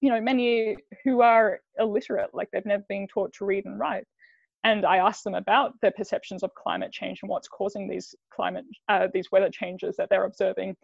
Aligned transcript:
you 0.00 0.10
know, 0.10 0.20
many 0.20 0.76
who 1.04 1.20
are 1.20 1.60
illiterate, 1.78 2.30
like 2.32 2.48
they've 2.52 2.64
never 2.64 2.84
been 2.88 3.06
taught 3.06 3.32
to 3.34 3.44
read 3.44 3.66
and 3.66 3.78
write. 3.78 4.04
And 4.64 4.84
I 4.84 4.98
asked 4.98 5.24
them 5.24 5.34
about 5.34 5.72
their 5.80 5.90
perceptions 5.90 6.42
of 6.42 6.54
climate 6.54 6.92
change 6.92 7.20
and 7.22 7.30
what's 7.30 7.48
causing 7.48 7.88
these 7.88 8.14
climate, 8.32 8.64
uh, 8.88 9.08
these 9.12 9.30
weather 9.32 9.50
changes 9.50 9.96
that 9.96 10.08
they're 10.10 10.24
observing. 10.24 10.76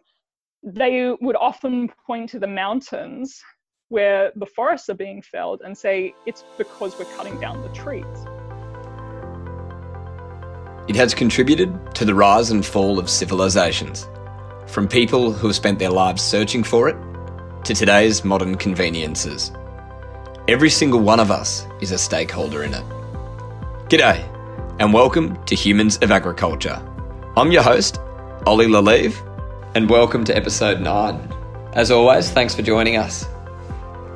They 0.63 1.15
would 1.21 1.35
often 1.35 1.89
point 2.05 2.29
to 2.29 2.39
the 2.39 2.47
mountains 2.47 3.41
where 3.89 4.31
the 4.35 4.45
forests 4.45 4.89
are 4.89 4.95
being 4.95 5.21
felled 5.21 5.61
and 5.63 5.77
say 5.77 6.13
it's 6.25 6.43
because 6.57 6.97
we're 6.97 7.05
cutting 7.15 7.39
down 7.39 7.61
the 7.61 7.69
trees. 7.69 8.05
It 10.87 10.95
has 10.95 11.13
contributed 11.13 11.95
to 11.95 12.05
the 12.05 12.15
rise 12.15 12.51
and 12.51 12.65
fall 12.65 12.97
of 12.97 13.09
civilizations, 13.09 14.07
from 14.67 14.87
people 14.87 15.31
who 15.31 15.47
have 15.47 15.55
spent 15.55 15.79
their 15.79 15.89
lives 15.89 16.21
searching 16.21 16.63
for 16.63 16.89
it 16.89 16.95
to 17.67 17.75
today's 17.75 18.23
modern 18.23 18.55
conveniences. 18.55 19.51
Every 20.47 20.69
single 20.69 21.01
one 21.01 21.19
of 21.19 21.29
us 21.29 21.67
is 21.81 21.91
a 21.91 21.97
stakeholder 21.97 22.63
in 22.63 22.73
it. 22.73 22.85
G'day, 23.89 24.23
and 24.79 24.93
welcome 24.93 25.43
to 25.47 25.53
Humans 25.53 25.97
of 25.97 26.09
Agriculture. 26.09 26.81
I'm 27.35 27.51
your 27.51 27.63
host, 27.63 27.99
Ollie 28.45 28.69
Lalive, 28.69 29.21
and 29.75 29.89
welcome 29.89 30.23
to 30.23 30.33
episode 30.33 30.79
9. 30.79 31.33
As 31.73 31.91
always, 31.91 32.31
thanks 32.31 32.55
for 32.55 32.61
joining 32.61 32.95
us. 32.95 33.25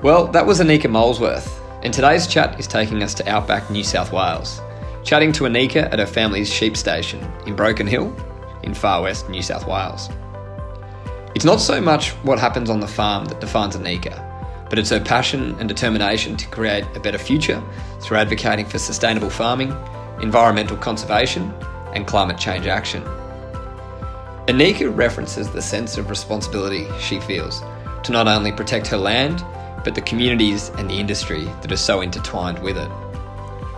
Well, 0.02 0.28
that 0.28 0.46
was 0.46 0.62
Anika 0.62 0.90
Molesworth, 0.90 1.60
and 1.84 1.94
today's 1.94 2.28
chat 2.28 2.58
is 2.58 2.68
taking 2.68 3.04
us 3.04 3.14
to 3.16 3.30
outback 3.30 3.70
New 3.70 3.84
South 3.84 4.14
Wales, 4.14 4.62
chatting 5.04 5.34
to 5.34 5.44
Anika 5.44 5.92
at 5.92 6.00
her 6.00 6.08
family's 6.08 6.50
sheep 6.50 6.78
station 6.78 7.30
in 7.46 7.58
Broken 7.58 7.86
Hill 7.86 8.16
in 8.64 8.74
far 8.74 9.02
west 9.02 9.28
New 9.28 9.42
South 9.42 9.68
Wales. 9.68 10.08
It's 11.34 11.46
not 11.46 11.62
so 11.62 11.80
much 11.80 12.12
what 12.24 12.40
happens 12.40 12.70
on 12.70 12.82
the 12.82 12.88
farm 12.88 13.26
that 13.26 13.40
defines 13.40 13.78
Anika, 13.78 14.20
but 14.70 14.78
it's 14.78 14.90
her 14.90 15.00
passion 15.00 15.56
and 15.60 15.68
determination 15.70 16.36
to 16.36 16.48
create 16.48 16.86
a 16.96 17.00
better 17.00 17.18
future 17.18 17.64
through 18.02 18.18
advocating 18.18 18.66
for 18.66 18.78
sustainable 18.78 19.30
farming, 19.30 19.76
environmental 20.22 20.76
conservation, 20.76 21.54
and 21.94 22.06
climate 22.06 22.38
change 22.38 22.68
action. 22.68 23.02
Anika 24.48 24.96
references 24.96 25.50
the 25.50 25.62
sense 25.62 25.98
of 25.98 26.10
responsibility 26.10 26.88
she 27.00 27.20
feels 27.22 27.62
to 28.04 28.12
not 28.12 28.28
only 28.28 28.52
protect 28.52 28.88
her 28.88 28.98
land, 28.98 29.44
but 29.86 29.96
the 29.96 30.02
communities 30.02 30.70
and 30.78 30.90
the 30.90 31.00
industry 31.00 31.46
that 31.62 31.72
are 31.72 31.78
so 31.78 32.02
intertwined 32.02 32.60
with 32.60 32.78
it. 32.78 32.90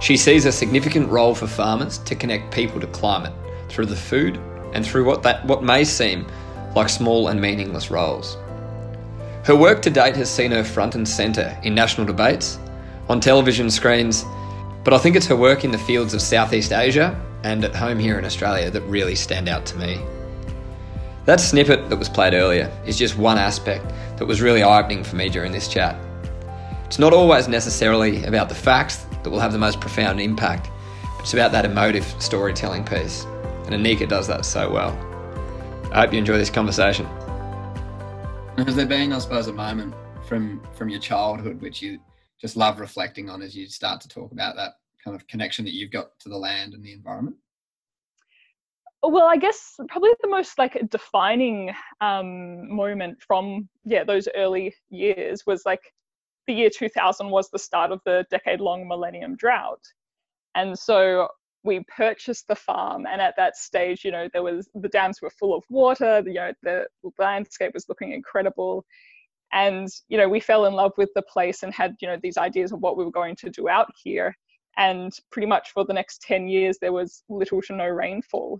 She 0.02 0.18
sees 0.18 0.46
a 0.46 0.52
significant 0.52 1.10
role 1.10 1.36
for 1.36 1.48
farmers 1.48 2.00
to 2.00 2.16
connect 2.16 2.54
people 2.54 2.80
to 2.80 2.88
climate 2.88 3.34
through 3.70 3.86
the 3.86 3.96
food 3.96 4.38
and 4.74 4.86
through 4.86 5.06
what 5.06 5.22
that 5.24 5.46
what 5.46 5.64
may 5.64 5.84
seem 5.84 6.26
like 6.76 6.90
small 6.90 7.28
and 7.28 7.40
meaningless 7.40 7.92
roles. 7.92 8.38
Her 9.44 9.56
work 9.56 9.82
to 9.82 9.90
date 9.90 10.16
has 10.16 10.30
seen 10.30 10.52
her 10.52 10.64
front 10.64 10.96
and 10.96 11.08
centre 11.08 11.58
in 11.64 11.76
national 11.76 12.08
debates, 12.08 12.60
on 13.10 13.20
television 13.20 13.70
screens, 13.70 14.24
but 14.84 14.94
I 14.94 14.98
think 14.98 15.16
it's 15.16 15.28
her 15.28 15.36
work 15.36 15.64
in 15.66 15.72
the 15.72 15.78
fields 15.78 16.14
of 16.14 16.22
Southeast 16.22 16.72
Asia 16.72 17.20
and 17.44 17.64
at 17.66 17.76
home 17.76 18.00
here 18.00 18.18
in 18.18 18.26
Australia 18.26 18.72
that 18.72 18.82
really 18.82 19.16
stand 19.16 19.50
out 19.50 19.66
to 19.68 19.78
me. 19.78 20.00
That 21.26 21.40
snippet 21.40 21.90
that 21.90 21.98
was 21.98 22.10
played 22.10 22.34
earlier 22.34 22.72
is 22.86 22.98
just 22.98 23.18
one 23.18 23.38
aspect 23.38 23.94
that 24.18 24.26
was 24.26 24.42
really 24.42 24.64
eye 24.64 24.80
opening 24.80 25.04
for 25.04 25.16
me 25.16 25.30
during 25.30 25.52
this 25.52 25.68
chat. 25.68 25.98
It's 26.86 27.00
not 27.00 27.14
always 27.14 27.48
necessarily 27.48 28.24
about 28.26 28.50
the 28.50 28.56
facts 28.56 29.06
that 29.24 29.30
will 29.30 29.40
have 29.40 29.52
the 29.52 29.58
most 29.58 29.80
profound 29.80 30.20
impact, 30.20 30.70
it's 31.20 31.34
about 31.34 31.54
that 31.54 31.66
emotive 31.66 32.06
storytelling 32.22 32.84
piece, 32.84 33.24
and 33.66 33.70
Anika 33.70 34.08
does 34.08 34.28
that 34.28 34.46
so 34.46 34.70
well. 34.70 35.13
I 35.94 36.02
hope 36.02 36.14
you 36.14 36.18
enjoy 36.18 36.40
this 36.40 36.50
conversation. 36.50 37.06
Has 38.58 38.76
there 38.76 38.88
been, 38.88 39.14
I 39.14 39.20
suppose, 39.20 39.46
a 39.46 39.54
moment 39.54 39.94
from 40.28 40.60
from 40.74 40.90
your 40.90 41.00
childhood 41.00 41.62
which 41.62 41.84
you 41.84 42.00
just 42.42 42.58
love 42.58 42.80
reflecting 42.80 43.30
on 43.30 43.44
as 43.44 43.56
you 43.56 43.68
start 43.68 44.02
to 44.02 44.08
talk 44.08 44.32
about 44.32 44.56
that 44.56 44.72
kind 45.04 45.16
of 45.16 45.28
connection 45.28 45.64
that 45.66 45.76
you've 45.76 45.92
got 45.92 46.18
to 46.22 46.30
the 46.30 46.38
land 46.38 46.74
and 46.74 46.84
the 46.84 46.94
environment? 46.94 47.36
Well, 49.04 49.28
I 49.28 49.38
guess 49.38 49.76
probably 49.88 50.10
the 50.24 50.30
most 50.30 50.58
like 50.58 50.82
defining 50.90 51.72
um, 52.02 52.76
moment 52.76 53.22
from 53.22 53.70
yeah 53.86 54.04
those 54.04 54.28
early 54.36 54.74
years 54.90 55.44
was 55.46 55.62
like 55.64 55.94
the 56.48 56.56
year 56.56 56.72
2000 56.72 57.30
was 57.30 57.52
the 57.52 57.60
start 57.60 57.92
of 57.92 58.02
the 58.04 58.26
decade-long 58.32 58.88
millennium 58.88 59.36
drought, 59.36 59.84
and 60.56 60.78
so 60.78 61.28
we 61.64 61.84
purchased 61.96 62.48
the 62.48 62.56
farm 62.56 63.06
and 63.06 63.22
at 63.22 63.36
that 63.38 63.56
stage 63.56 64.04
you 64.04 64.12
know 64.12 64.28
there 64.34 64.44
was 64.44 64.70
the 64.76 64.90
dams 64.90 65.22
were 65.22 65.30
full 65.30 65.56
of 65.56 65.64
water 65.70 66.22
you 66.26 66.34
know 66.34 66.52
the 66.64 66.86
landscape 67.18 67.74
was 67.74 67.90
looking 67.90 68.12
incredible. 68.12 68.86
And 69.52 69.88
you 70.08 70.18
know 70.18 70.28
we 70.28 70.40
fell 70.40 70.66
in 70.66 70.74
love 70.74 70.94
with 70.98 71.10
the 71.16 71.22
place 71.22 71.64
and 71.64 71.74
had 71.74 71.96
you 72.02 72.08
know 72.08 72.18
these 72.22 72.38
ideas 72.38 72.72
of 72.72 72.80
what 72.80 72.98
we 72.98 73.06
were 73.06 73.12
going 73.12 73.36
to 73.38 73.50
do 73.50 73.70
out 73.70 73.90
here. 73.96 74.36
And 74.78 75.14
pretty 75.32 75.48
much 75.48 75.72
for 75.72 75.86
the 75.86 75.94
next 75.94 76.22
10 76.24 76.48
years 76.48 76.78
there 76.80 76.94
was 76.94 77.24
little 77.30 77.62
to 77.64 77.74
no 77.74 77.88
rainfall. 77.88 78.60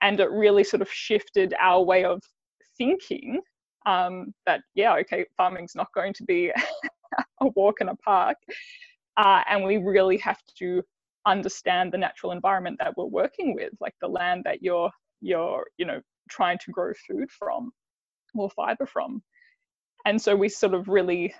And 0.00 0.18
it 0.18 0.30
really 0.30 0.64
sort 0.64 0.82
of 0.82 0.90
shifted 0.90 1.54
our 1.60 1.82
way 1.82 2.04
of 2.04 2.22
thinking 2.76 3.40
um, 3.86 4.32
that 4.46 4.62
yeah 4.74 4.94
okay 4.96 5.24
farming's 5.36 5.74
not 5.74 5.88
going 5.94 6.14
to 6.14 6.24
be 6.24 6.50
a 7.40 7.46
walk 7.54 7.80
in 7.80 7.88
a 7.88 7.96
park. 7.96 8.36
Uh, 9.16 9.42
and 9.48 9.62
we 9.62 9.76
really 9.76 10.16
have 10.16 10.40
to 10.58 10.82
understand 11.26 11.92
the 11.92 11.98
natural 11.98 12.32
environment 12.32 12.78
that 12.80 12.94
we're 12.96 13.04
working 13.04 13.54
with, 13.54 13.72
like 13.80 13.94
the 14.00 14.08
land 14.08 14.42
that 14.44 14.62
you're 14.62 14.90
you're 15.20 15.66
you 15.78 15.86
know 15.86 16.00
trying 16.30 16.58
to 16.58 16.70
grow 16.70 16.92
food 17.06 17.30
from 17.30 17.72
or 18.34 18.50
fiber 18.50 18.86
from. 18.86 19.22
And 20.04 20.20
so 20.20 20.34
we 20.34 20.48
sort 20.48 20.74
of 20.74 20.88
really 20.88 21.34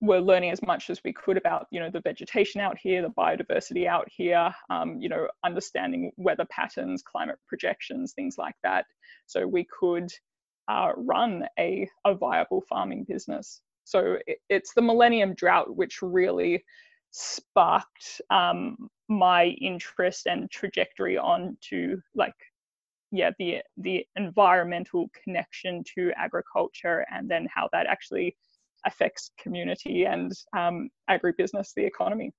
were 0.00 0.20
learning 0.20 0.50
as 0.50 0.60
much 0.62 0.90
as 0.90 1.00
we 1.04 1.12
could 1.12 1.36
about 1.36 1.66
you 1.70 1.80
know 1.80 1.90
the 1.90 2.00
vegetation 2.00 2.60
out 2.60 2.76
here, 2.82 3.02
the 3.02 3.08
biodiversity 3.08 3.86
out 3.86 4.08
here, 4.10 4.52
um, 4.70 4.98
you 5.00 5.08
know 5.08 5.28
understanding 5.44 6.12
weather 6.16 6.46
patterns, 6.50 7.02
climate 7.02 7.38
projections, 7.48 8.12
things 8.12 8.36
like 8.38 8.56
that. 8.62 8.86
So 9.26 9.46
we 9.46 9.66
could 9.78 10.10
uh, 10.68 10.90
run 10.96 11.44
a, 11.58 11.88
a 12.06 12.14
viable 12.14 12.62
farming 12.68 13.04
business. 13.08 13.60
So 13.84 14.16
it, 14.26 14.38
it's 14.48 14.74
the 14.74 14.82
millennium 14.82 15.34
drought 15.34 15.76
which 15.76 15.98
really 16.02 16.64
sparked 17.10 18.20
um, 18.30 18.88
my 19.12 19.44
interest 19.60 20.26
and 20.26 20.50
trajectory 20.50 21.18
onto 21.18 22.00
like 22.14 22.34
yeah 23.10 23.30
the 23.38 23.58
the 23.76 24.04
environmental 24.16 25.10
connection 25.22 25.84
to 25.94 26.10
agriculture 26.16 27.04
and 27.12 27.30
then 27.30 27.46
how 27.54 27.68
that 27.72 27.86
actually 27.86 28.34
affects 28.84 29.30
community 29.38 30.06
and 30.06 30.32
um, 30.56 30.88
agribusiness 31.08 31.72
the 31.76 31.84
economy. 31.84 32.32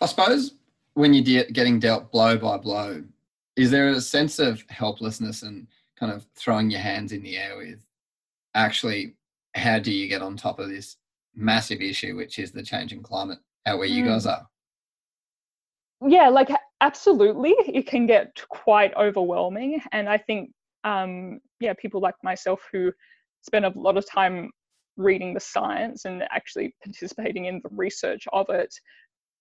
I 0.00 0.06
suppose 0.06 0.54
when 0.94 1.12
you're 1.12 1.24
de- 1.24 1.50
getting 1.50 1.80
dealt 1.80 2.12
blow 2.12 2.36
by 2.36 2.56
blow 2.58 3.02
is 3.56 3.70
there 3.70 3.88
a 3.88 4.00
sense 4.00 4.38
of 4.38 4.62
helplessness 4.68 5.42
and 5.42 5.66
kind 5.98 6.12
of 6.12 6.26
throwing 6.36 6.70
your 6.70 6.80
hands 6.80 7.12
in 7.12 7.22
the 7.22 7.36
air 7.36 7.56
with 7.56 7.84
actually 8.54 9.14
how 9.54 9.78
do 9.78 9.92
you 9.92 10.08
get 10.08 10.22
on 10.22 10.36
top 10.36 10.58
of 10.58 10.68
this 10.68 10.96
massive 11.34 11.80
issue 11.80 12.16
which 12.16 12.38
is 12.38 12.52
the 12.52 12.62
changing 12.62 13.02
climate? 13.02 13.38
Out 13.66 13.78
where 13.78 13.86
you 13.86 14.04
guys 14.06 14.26
are 14.26 14.46
yeah 16.06 16.28
like 16.28 16.48
absolutely 16.80 17.54
it 17.66 17.86
can 17.86 18.06
get 18.06 18.34
quite 18.48 18.94
overwhelming 18.96 19.80
and 19.92 20.08
i 20.08 20.16
think 20.16 20.50
um 20.84 21.38
yeah 21.60 21.74
people 21.74 22.00
like 22.00 22.14
myself 22.22 22.60
who 22.72 22.90
spend 23.42 23.64
a 23.64 23.72
lot 23.76 23.96
of 23.96 24.08
time 24.08 24.50
reading 24.96 25.32
the 25.34 25.40
science 25.40 26.04
and 26.04 26.22
actually 26.30 26.74
participating 26.82 27.46
in 27.46 27.60
the 27.62 27.70
research 27.72 28.26
of 28.32 28.46
it 28.50 28.74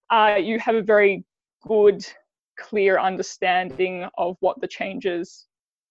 uh, 0.10 0.36
you 0.42 0.58
have 0.58 0.76
a 0.76 0.82
very 0.82 1.24
good 1.68 2.06
clear 2.58 3.00
understanding 3.00 4.08
of 4.18 4.36
what 4.40 4.60
the 4.62 4.68
changes 4.68 5.48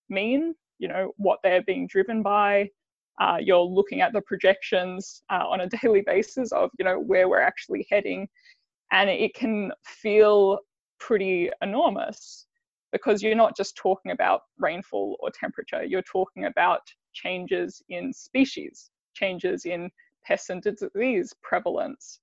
mean 0.08 0.54
you 0.78 0.88
know 0.88 1.12
what 1.16 1.38
they're 1.42 1.62
being 1.62 1.86
driven 1.86 2.22
by 2.22 2.68
uh, 3.20 3.36
you're 3.40 3.58
looking 3.58 4.00
at 4.00 4.12
the 4.12 4.20
projections 4.22 5.22
uh, 5.30 5.44
on 5.46 5.62
a 5.62 5.68
daily 5.82 6.02
basis 6.02 6.52
of 6.52 6.70
you 6.78 6.84
know 6.84 6.98
where 6.98 7.28
we're 7.28 7.40
actually 7.40 7.86
heading 7.90 8.28
and 8.92 9.10
it 9.10 9.34
can 9.34 9.70
feel 9.84 10.58
pretty 10.98 11.50
enormous 11.62 12.46
because 12.92 13.22
you're 13.22 13.34
not 13.34 13.56
just 13.56 13.76
talking 13.76 14.12
about 14.12 14.42
rainfall 14.58 15.16
or 15.20 15.30
temperature 15.30 15.84
you're 15.84 16.02
talking 16.02 16.46
about 16.46 16.80
changes 17.12 17.82
in 17.88 18.12
species 18.12 18.90
changes 19.14 19.64
in 19.64 19.90
pest 20.24 20.50
and 20.50 20.62
disease 20.62 21.34
prevalence. 21.42 22.20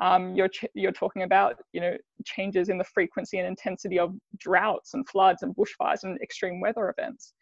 Um, 0.00 0.34
you're 0.34 0.48
ch- 0.48 0.74
you're 0.74 0.92
talking 0.92 1.24
about 1.24 1.56
you 1.72 1.80
know 1.80 1.96
changes 2.24 2.68
in 2.70 2.78
the 2.78 2.84
frequency 2.84 3.38
and 3.38 3.46
intensity 3.46 3.98
of 3.98 4.14
droughts 4.38 4.94
and 4.94 5.06
floods 5.06 5.42
and 5.42 5.54
bushfires 5.54 6.04
and 6.04 6.18
extreme 6.22 6.60
weather 6.60 6.94
events. 6.96 7.34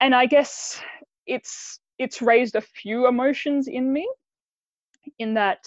And 0.00 0.14
i 0.14 0.26
guess 0.26 0.80
it's 1.26 1.80
it's 1.98 2.22
raised 2.22 2.56
a 2.56 2.60
few 2.60 3.06
emotions 3.06 3.68
in 3.68 3.92
me 3.92 4.08
in 5.18 5.34
that 5.34 5.60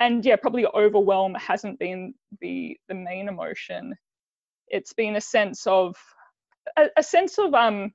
and 0.00 0.24
yeah 0.24 0.36
probably 0.36 0.66
overwhelm 0.66 1.34
hasn't 1.34 1.78
been 1.78 2.14
the 2.40 2.76
the 2.88 2.94
main 2.94 3.28
emotion 3.28 3.94
it's 4.68 4.92
been 4.92 5.16
a 5.16 5.20
sense 5.20 5.66
of 5.66 5.96
a, 6.76 6.88
a 6.96 7.02
sense 7.02 7.38
of 7.38 7.54
um 7.54 7.92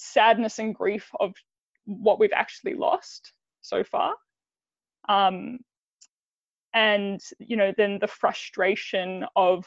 sadness 0.00 0.58
and 0.58 0.74
grief 0.74 1.10
of 1.20 1.32
what 1.84 2.18
we've 2.18 2.32
actually 2.34 2.74
lost 2.74 3.32
so 3.60 3.84
far. 3.84 4.14
Um, 5.08 5.58
and 6.72 7.20
you 7.40 7.56
know 7.56 7.72
then 7.76 7.98
the 8.00 8.06
frustration 8.06 9.24
of 9.34 9.64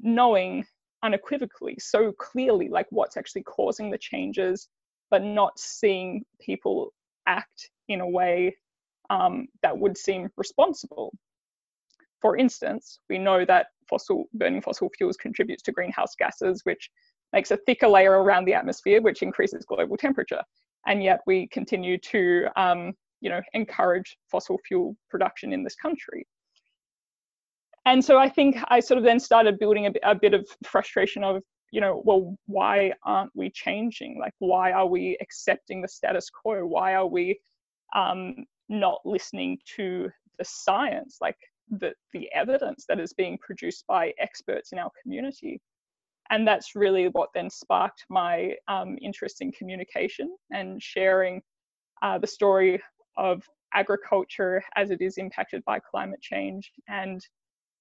knowing 0.00 0.64
unequivocally 1.02 1.76
so 1.80 2.12
clearly 2.12 2.68
like 2.68 2.86
what's 2.90 3.16
actually 3.16 3.42
causing 3.42 3.90
the 3.90 3.98
changes 3.98 4.68
but 5.10 5.24
not 5.24 5.58
seeing 5.58 6.22
people 6.40 6.92
act 7.26 7.70
in 7.88 8.00
a 8.00 8.08
way 8.08 8.56
um, 9.10 9.48
that 9.62 9.76
would 9.76 9.98
seem 9.98 10.30
responsible. 10.36 11.12
For 12.22 12.36
instance 12.36 13.00
we 13.10 13.18
know 13.18 13.44
that 13.44 13.66
fossil 13.88 14.24
burning 14.34 14.62
fossil 14.62 14.88
fuels 14.96 15.16
contributes 15.16 15.62
to 15.64 15.72
greenhouse 15.72 16.14
gases 16.18 16.62
which 16.64 16.88
makes 17.32 17.50
a 17.50 17.58
thicker 17.66 17.88
layer 17.88 18.22
around 18.22 18.44
the 18.44 18.54
atmosphere 18.54 19.02
which 19.02 19.22
increases 19.22 19.64
global 19.66 19.96
temperature. 19.96 20.42
And 20.86 21.02
yet 21.02 21.20
we 21.26 21.48
continue 21.48 21.98
to 21.98 22.46
um, 22.56 22.92
you 23.20 23.28
know 23.28 23.42
encourage 23.52 24.16
fossil 24.30 24.58
fuel 24.66 24.96
production 25.10 25.52
in 25.52 25.62
this 25.64 25.74
country. 25.74 26.26
And 27.86 28.04
so 28.04 28.18
i 28.18 28.28
think 28.28 28.58
i 28.68 28.78
sort 28.80 28.98
of 28.98 29.04
then 29.04 29.18
started 29.18 29.58
building 29.58 29.86
a, 29.86 29.92
a 30.04 30.14
bit 30.14 30.34
of 30.34 30.46
frustration 30.64 31.24
of 31.24 31.42
you 31.72 31.80
know 31.80 32.02
well 32.04 32.36
why 32.46 32.92
aren't 33.04 33.32
we 33.34 33.50
changing? 33.50 34.18
Like 34.20 34.34
why 34.38 34.72
are 34.72 34.86
we 34.86 35.16
accepting 35.20 35.80
the 35.80 35.88
status 35.88 36.28
quo? 36.30 36.66
Why 36.66 36.94
are 36.94 37.06
we 37.06 37.40
um, 37.94 38.44
not 38.70 39.00
listening 39.04 39.58
to 39.76 40.08
the 40.38 40.44
science 40.44 41.18
like 41.20 41.36
the 41.70 41.92
the 42.12 42.30
evidence 42.32 42.84
that 42.88 42.98
is 42.98 43.12
being 43.12 43.36
produced 43.38 43.84
by 43.86 44.12
experts 44.18 44.72
in 44.72 44.78
our 44.78 44.90
community. 45.02 45.60
And 46.30 46.46
that's 46.46 46.76
really 46.76 47.08
what 47.08 47.30
then 47.34 47.50
sparked 47.50 48.04
my 48.08 48.54
um, 48.68 48.96
interest 49.02 49.40
in 49.40 49.50
communication 49.50 50.34
and 50.52 50.80
sharing 50.80 51.42
uh, 52.02 52.18
the 52.18 52.26
story 52.26 52.80
of 53.16 53.42
agriculture 53.74 54.62
as 54.76 54.90
it 54.90 55.00
is 55.00 55.18
impacted 55.18 55.64
by 55.64 55.78
climate 55.78 56.20
change 56.20 56.70
and 56.88 57.20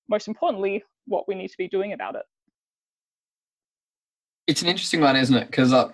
most 0.07 0.27
importantly 0.27 0.83
what 1.05 1.27
we 1.27 1.35
need 1.35 1.47
to 1.49 1.57
be 1.57 1.67
doing 1.67 1.93
about 1.93 2.15
it. 2.15 2.23
It's 4.47 4.63
an 4.63 4.67
interesting 4.67 5.01
one 5.01 5.15
isn't 5.15 5.35
it? 5.35 5.47
Because 5.47 5.71
uh, 5.71 5.89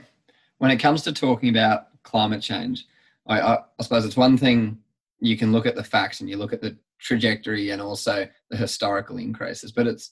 when 0.58 0.72
it 0.72 0.78
comes 0.78 1.02
to 1.04 1.14
talking 1.14 1.50
about 1.50 1.88
climate 2.04 2.42
change 2.42 2.86
I, 3.28 3.40
I, 3.40 3.54
I 3.80 3.84
suppose 3.84 4.06
it's 4.06 4.18
one 4.18 4.38
thing 4.38 4.78
you 5.26 5.38
can 5.38 5.52
look 5.52 5.66
at 5.66 5.76
the 5.76 5.84
facts 5.84 6.20
and 6.20 6.30
you 6.30 6.38
look 6.38 6.54
at 6.54 6.62
the 6.62 6.78
trajectory 7.00 7.70
and 7.70 7.82
also 7.82 8.28
the 8.50 8.58
historical 8.58 9.18
increases 9.18 9.72
but 9.72 9.88
it's 9.88 10.12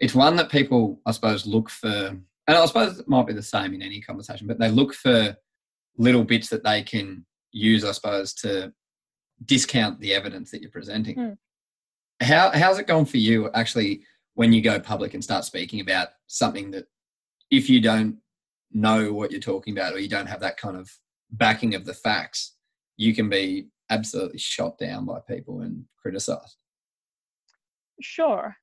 it's 0.00 0.14
one 0.14 0.36
that 0.36 0.50
people 0.50 1.00
i 1.06 1.10
suppose 1.10 1.46
look 1.46 1.70
for 1.70 1.88
and 1.88 2.56
i 2.56 2.64
suppose 2.66 2.98
it 2.98 3.08
might 3.08 3.26
be 3.26 3.32
the 3.32 3.42
same 3.42 3.74
in 3.74 3.82
any 3.82 4.00
conversation 4.00 4.46
but 4.46 4.58
they 4.58 4.70
look 4.70 4.94
for 4.94 5.36
little 5.98 6.24
bits 6.24 6.48
that 6.48 6.64
they 6.64 6.82
can 6.82 7.26
use, 7.52 7.84
I 7.84 7.92
suppose, 7.92 8.32
to 8.34 8.72
discount 9.44 10.00
the 10.00 10.14
evidence 10.14 10.50
that 10.50 10.62
you're 10.62 10.70
presenting. 10.70 11.16
Mm. 11.16 11.36
How 12.20 12.50
how's 12.52 12.78
it 12.78 12.86
going 12.86 13.04
for 13.04 13.18
you 13.18 13.50
actually 13.52 14.02
when 14.34 14.52
you 14.52 14.60
go 14.60 14.80
public 14.80 15.14
and 15.14 15.22
start 15.22 15.44
speaking 15.44 15.80
about 15.80 16.08
something 16.26 16.70
that 16.70 16.86
if 17.50 17.68
you 17.68 17.80
don't 17.80 18.18
know 18.72 19.12
what 19.12 19.30
you're 19.30 19.40
talking 19.40 19.76
about 19.76 19.94
or 19.94 19.98
you 19.98 20.08
don't 20.08 20.26
have 20.26 20.40
that 20.40 20.56
kind 20.56 20.76
of 20.76 20.90
backing 21.30 21.74
of 21.74 21.84
the 21.84 21.94
facts, 21.94 22.54
you 22.96 23.14
can 23.14 23.28
be 23.28 23.68
absolutely 23.90 24.38
shot 24.38 24.78
down 24.78 25.04
by 25.04 25.20
people 25.20 25.60
and 25.60 25.84
criticized. 26.00 26.56
Sure. 28.00 28.56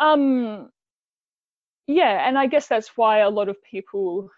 Um 0.00 0.70
yeah, 1.88 2.26
and 2.28 2.36
I 2.36 2.46
guess 2.46 2.66
that's 2.66 2.96
why 2.96 3.18
a 3.18 3.30
lot 3.30 3.48
of 3.48 3.62
people 3.62 4.30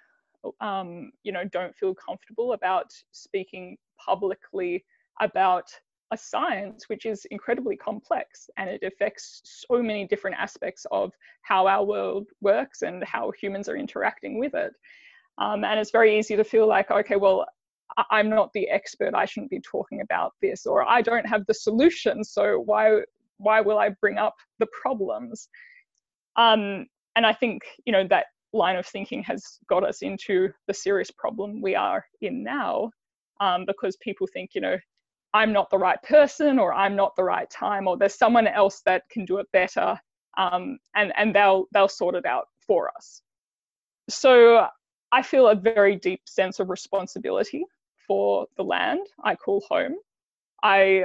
um, 0.61 1.11
you 1.23 1.33
know, 1.33 1.45
don't 1.45 1.75
feel 1.75 1.95
comfortable 1.95 2.53
about 2.53 2.93
speaking 3.13 3.77
publicly 3.99 4.85
about 5.21 5.65
a 6.11 6.17
science 6.17 6.89
which 6.89 7.05
is 7.05 7.27
incredibly 7.31 7.77
complex 7.77 8.49
and 8.57 8.71
it 8.71 8.83
affects 8.83 9.43
so 9.45 9.83
many 9.83 10.07
different 10.07 10.37
aspects 10.39 10.87
of 10.91 11.13
how 11.43 11.67
our 11.67 11.85
world 11.85 12.29
works 12.41 12.81
and 12.83 13.05
how 13.05 13.31
humans 13.33 13.69
are 13.69 13.77
interacting 13.77 14.39
with 14.39 14.55
it. 14.55 14.73
Um, 15.37 15.65
and 15.65 15.79
it's 15.79 15.91
very 15.91 16.19
easy 16.19 16.35
to 16.35 16.45
feel 16.45 16.67
like, 16.67 16.91
okay, 16.91 17.17
well, 17.17 17.47
I'm 18.11 18.29
not 18.29 18.52
the 18.52 18.69
expert. 18.69 19.14
I 19.14 19.25
shouldn't 19.25 19.50
be 19.50 19.61
talking 19.61 20.00
about 20.00 20.35
this, 20.40 20.67
or 20.67 20.88
I 20.88 21.02
don't 21.02 21.26
have 21.26 21.46
the 21.46 21.55
solution. 21.55 22.23
So 22.25 22.61
why 22.61 23.00
why 23.38 23.61
will 23.61 23.79
I 23.79 23.90
bring 24.00 24.19
up 24.19 24.35
the 24.58 24.67
problems? 24.67 25.49
Um, 26.37 26.87
and 27.17 27.26
I 27.26 27.32
think 27.32 27.62
you 27.85 27.93
know 27.93 28.06
that 28.08 28.26
line 28.52 28.76
of 28.76 28.87
thinking 28.87 29.23
has 29.23 29.58
got 29.69 29.85
us 29.85 30.02
into 30.02 30.50
the 30.67 30.75
serious 30.75 31.11
problem 31.11 31.61
we 31.61 31.75
are 31.75 32.05
in 32.20 32.43
now 32.43 32.90
um, 33.40 33.64
because 33.67 33.96
people 33.96 34.26
think 34.26 34.50
you 34.55 34.61
know 34.61 34.76
i'm 35.35 35.52
not 35.52 35.69
the 35.70 35.79
right 35.79 36.02
person 36.02 36.58
or 36.58 36.73
i'm 36.73 36.96
not 36.96 37.14
the 37.17 37.23
right 37.23 37.50
time 37.50 37.87
or 37.87 37.96
there's 37.96 38.14
someone 38.14 38.46
else 38.46 38.81
that 38.87 39.02
can 39.11 39.25
do 39.25 39.38
it 39.38 39.46
better 39.52 39.99
um, 40.38 40.79
and 40.94 41.12
and 41.17 41.35
they'll 41.35 41.67
they'll 41.73 41.88
sort 41.88 42.14
it 42.14 42.25
out 42.25 42.49
for 42.67 42.90
us 42.96 43.23
so 44.08 44.67
i 45.12 45.23
feel 45.23 45.49
a 45.49 45.55
very 45.55 45.96
deep 45.96 46.23
sense 46.25 46.61
of 46.61 46.70
responsibility 46.70 47.64
for 48.09 48.47
the 48.57 48.65
land 48.65 49.07
i 49.23 49.35
call 49.37 49.63
home 49.69 49.95
i 50.65 51.05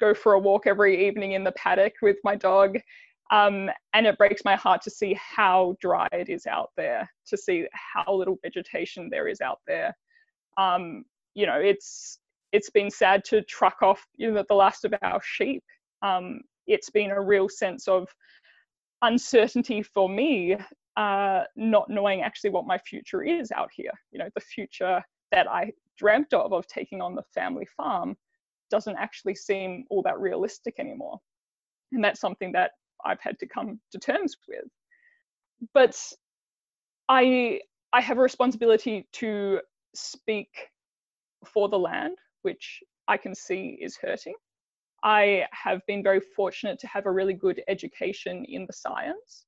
go 0.00 0.14
for 0.14 0.32
a 0.32 0.38
walk 0.38 0.66
every 0.66 1.06
evening 1.06 1.32
in 1.32 1.44
the 1.44 1.52
paddock 1.52 1.92
with 2.00 2.16
my 2.24 2.34
dog 2.34 2.78
um, 3.30 3.70
and 3.94 4.06
it 4.06 4.18
breaks 4.18 4.44
my 4.44 4.54
heart 4.54 4.82
to 4.82 4.90
see 4.90 5.18
how 5.18 5.76
dry 5.80 6.08
it 6.12 6.28
is 6.28 6.46
out 6.46 6.70
there, 6.76 7.10
to 7.26 7.36
see 7.36 7.66
how 7.72 8.12
little 8.12 8.38
vegetation 8.42 9.08
there 9.10 9.28
is 9.28 9.40
out 9.40 9.60
there. 9.66 9.96
Um, 10.58 11.04
you 11.34 11.46
know, 11.46 11.58
it's 11.58 12.18
it's 12.52 12.70
been 12.70 12.90
sad 12.90 13.24
to 13.24 13.42
truck 13.42 13.82
off 13.82 14.06
you 14.16 14.30
know, 14.30 14.44
the 14.48 14.54
last 14.54 14.84
of 14.84 14.94
our 15.02 15.20
sheep. 15.22 15.64
Um, 16.02 16.42
it's 16.66 16.90
been 16.90 17.10
a 17.10 17.20
real 17.20 17.48
sense 17.48 17.88
of 17.88 18.08
uncertainty 19.02 19.82
for 19.82 20.08
me, 20.08 20.56
uh, 20.96 21.42
not 21.56 21.90
knowing 21.90 22.22
actually 22.22 22.50
what 22.50 22.66
my 22.66 22.78
future 22.78 23.22
is 23.22 23.50
out 23.52 23.70
here. 23.74 23.92
You 24.12 24.18
know, 24.18 24.28
the 24.34 24.40
future 24.40 25.02
that 25.32 25.50
I 25.50 25.72
dreamt 25.98 26.32
of 26.32 26.52
of 26.52 26.66
taking 26.66 27.00
on 27.00 27.14
the 27.14 27.22
family 27.34 27.66
farm 27.76 28.16
doesn't 28.70 28.96
actually 28.96 29.34
seem 29.34 29.84
all 29.90 30.02
that 30.02 30.18
realistic 30.18 30.74
anymore. 30.78 31.18
And 31.92 32.02
that's 32.02 32.20
something 32.20 32.52
that 32.52 32.72
I've 33.04 33.20
had 33.20 33.38
to 33.40 33.46
come 33.46 33.80
to 33.92 33.98
terms 33.98 34.36
with. 34.48 34.64
But 35.72 35.96
I 37.08 37.60
I 37.92 38.00
have 38.00 38.18
a 38.18 38.22
responsibility 38.22 39.06
to 39.12 39.60
speak 39.94 40.48
for 41.46 41.68
the 41.68 41.78
land, 41.78 42.16
which 42.42 42.80
I 43.06 43.16
can 43.16 43.34
see 43.34 43.78
is 43.80 43.96
hurting. 43.96 44.34
I 45.04 45.46
have 45.52 45.80
been 45.86 46.02
very 46.02 46.20
fortunate 46.20 46.78
to 46.80 46.86
have 46.88 47.06
a 47.06 47.10
really 47.10 47.34
good 47.34 47.62
education 47.68 48.44
in 48.48 48.66
the 48.66 48.72
science. 48.72 49.44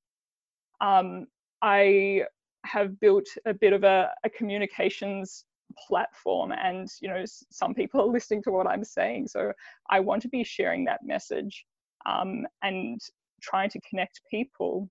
Um, 0.82 1.26
I 1.62 2.24
have 2.66 3.00
built 3.00 3.26
a 3.46 3.54
bit 3.54 3.72
of 3.72 3.82
a, 3.82 4.10
a, 4.22 4.30
communications 4.30 5.45
platform 5.88 6.52
and 6.52 6.88
you 7.00 7.08
know 7.08 7.24
some 7.50 7.74
people 7.74 8.00
are 8.00 8.06
listening 8.06 8.42
to 8.42 8.50
what 8.50 8.66
i'm 8.66 8.84
saying 8.84 9.26
so 9.26 9.52
i 9.90 10.00
want 10.00 10.22
to 10.22 10.28
be 10.28 10.44
sharing 10.44 10.84
that 10.84 11.00
message 11.04 11.64
um, 12.06 12.46
and 12.62 13.00
trying 13.42 13.70
to 13.70 13.80
connect 13.88 14.20
people 14.30 14.88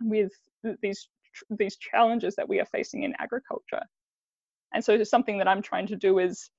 with 0.00 0.32
these 0.82 1.08
these 1.50 1.76
challenges 1.76 2.34
that 2.36 2.48
we 2.48 2.60
are 2.60 2.66
facing 2.66 3.04
in 3.04 3.14
agriculture. 3.18 3.82
And 4.74 4.84
so 4.84 5.02
something 5.04 5.38
that 5.38 5.48
I'm 5.48 5.62
trying 5.62 5.86
to 5.88 5.96
do 5.96 6.18
is 6.18 6.50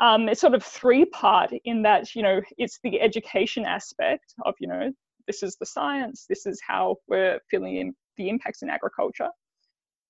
um, 0.00 0.28
it's 0.28 0.40
sort 0.40 0.54
of 0.54 0.62
three 0.62 1.04
part 1.06 1.52
in 1.64 1.82
that 1.82 2.14
you 2.14 2.22
know 2.22 2.40
it's 2.58 2.78
the 2.82 3.00
education 3.00 3.64
aspect 3.64 4.34
of 4.44 4.54
you 4.60 4.68
know 4.68 4.92
this 5.26 5.42
is 5.42 5.56
the 5.56 5.66
science, 5.66 6.26
this 6.28 6.46
is 6.46 6.60
how 6.66 6.96
we're 7.08 7.40
feeling 7.50 7.76
in 7.76 7.94
the 8.16 8.28
impacts 8.28 8.62
in 8.62 8.70
agriculture. 8.70 9.28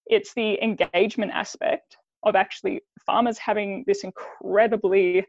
It's 0.06 0.34
the 0.34 0.62
engagement 0.62 1.32
aspect 1.32 1.96
of 2.26 2.36
actually 2.36 2.82
farmers 3.06 3.38
having 3.38 3.84
this 3.86 4.04
incredibly 4.04 5.24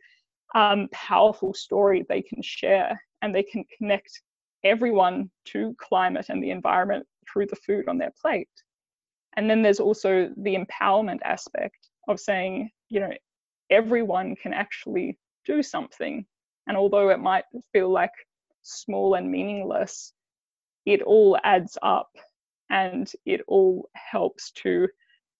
um, 0.56 0.90
powerful 0.92 1.54
story 1.54 2.04
they 2.10 2.22
can 2.22 2.42
share 2.42 3.00
and 3.22 3.34
they 3.34 3.44
can 3.44 3.64
connect 3.78 4.22
everyone 4.64 5.30
to 5.46 5.76
climate 5.80 6.26
and 6.30 6.44
the 6.44 6.50
environment 6.50 7.06
through 7.32 7.46
the 7.46 7.56
food 7.56 7.88
on 7.88 7.98
their 7.98 8.12
plate. 8.20 8.50
And 9.38 9.50
then 9.50 9.62
there's 9.62 9.80
also 9.80 10.30
the 10.38 10.58
empowerment 10.58 11.20
aspect 11.24 11.78
of 12.08 12.20
saying, 12.20 12.72
you 12.90 13.00
know, 13.00 13.14
everyone 13.70 14.36
can 14.36 14.54
actually 14.54 15.18
do 15.46 15.62
something. 15.62 16.26
And 16.68 16.76
although 16.76 17.10
it 17.10 17.20
might 17.20 17.46
feel 17.72 17.92
like 17.92 18.12
small 18.64 19.14
and 19.14 19.30
meaningless, 19.30 20.14
it 20.86 21.04
all 21.04 21.38
adds 21.44 21.78
up 21.84 22.10
and 22.70 23.12
it 23.26 23.42
all 23.48 23.90
helps 23.94 24.52
to 24.52 24.88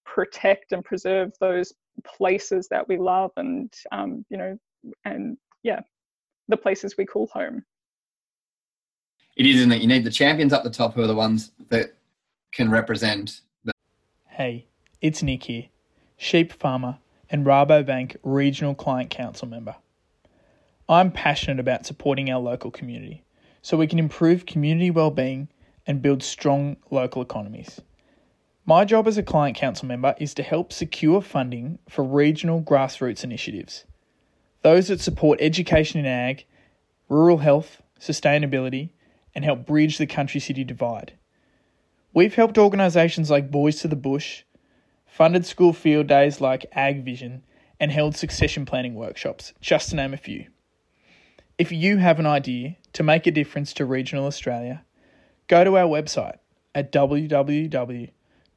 protect 0.08 0.72
and 0.72 0.84
preserve 0.84 1.34
those 1.40 1.74
places 2.04 2.68
that 2.70 2.88
we 2.88 2.98
love 2.98 3.32
and, 3.38 3.72
um, 3.92 4.26
you 4.30 4.38
know, 4.38 4.58
and 5.06 5.38
yeah, 5.62 5.82
the 6.48 6.58
places 6.58 6.96
we 6.98 7.06
call 7.06 7.28
home 7.28 7.64
it 9.38 9.46
is, 9.46 9.58
isn't 9.58 9.72
it? 9.72 9.82
You 9.82 9.88
need 9.88 10.04
the 10.04 10.12
champions 10.12 10.52
up 10.52 10.64
the 10.64 10.72
top 10.72 10.96
who 10.96 11.04
are 11.04 11.08
the 11.08 11.16
ones 11.16 11.52
that 11.70 11.94
can 12.52 12.72
represent. 12.72 13.42
The- 13.64 13.72
hey, 14.26 14.66
it's 15.00 15.22
Nick 15.22 15.44
here, 15.44 15.66
sheep 16.18 16.52
farmer 16.52 16.98
and 17.30 17.46
Rabobank 17.46 18.18
Regional 18.24 18.74
Client 18.74 19.12
Council 19.12 19.48
member. 19.48 19.76
I'm 20.90 21.12
passionate 21.12 21.60
about 21.60 21.86
supporting 21.86 22.32
our 22.32 22.40
local 22.40 22.72
community 22.72 23.24
so 23.62 23.78
we 23.78 23.86
can 23.86 24.00
improve 24.00 24.46
community 24.48 24.90
well-being 24.90 25.50
and 25.86 26.02
build 26.02 26.24
strong 26.24 26.78
local 26.90 27.22
economies. 27.22 27.80
My 28.70 28.84
job 28.84 29.08
as 29.08 29.18
a 29.18 29.24
client 29.24 29.56
council 29.56 29.88
member 29.88 30.14
is 30.20 30.34
to 30.34 30.44
help 30.44 30.74
secure 30.74 31.22
funding 31.22 31.80
for 31.88 32.04
regional 32.04 32.62
grassroots 32.62 33.24
initiatives. 33.24 33.86
Those 34.62 34.90
that 34.90 35.00
support 35.00 35.40
education 35.42 36.02
in 36.02 36.06
ag, 36.06 36.46
rural 37.08 37.38
health, 37.38 37.82
sustainability, 37.98 38.90
and 39.34 39.46
help 39.46 39.66
bridge 39.66 39.98
the 39.98 40.06
country 40.06 40.42
city 40.42 40.66
divide. 40.66 41.14
We've 42.14 42.36
helped 42.36 42.58
organisations 42.58 43.30
like 43.30 43.52
Boys 43.52 43.80
to 43.82 43.88
the 43.88 43.96
Bush, 43.96 44.44
funded 45.06 45.46
school 45.46 45.72
field 45.72 46.08
days 46.08 46.42
like 46.42 46.66
Ag 46.74 47.06
Vision, 47.06 47.44
and 47.80 47.90
held 47.90 48.18
succession 48.18 48.66
planning 48.66 48.96
workshops, 48.96 49.54
just 49.62 49.92
to 49.92 49.96
name 49.96 50.14
a 50.14 50.18
few. 50.18 50.48
If 51.58 51.72
you 51.72 52.00
have 52.00 52.20
an 52.20 52.26
idea 52.26 52.76
to 52.92 53.04
make 53.04 53.28
a 53.28 53.32
difference 53.32 53.72
to 53.76 53.86
regional 53.86 54.26
Australia, 54.26 54.84
go 55.48 55.64
to 55.64 55.78
our 55.78 55.88
website 55.88 56.40
at 56.76 56.92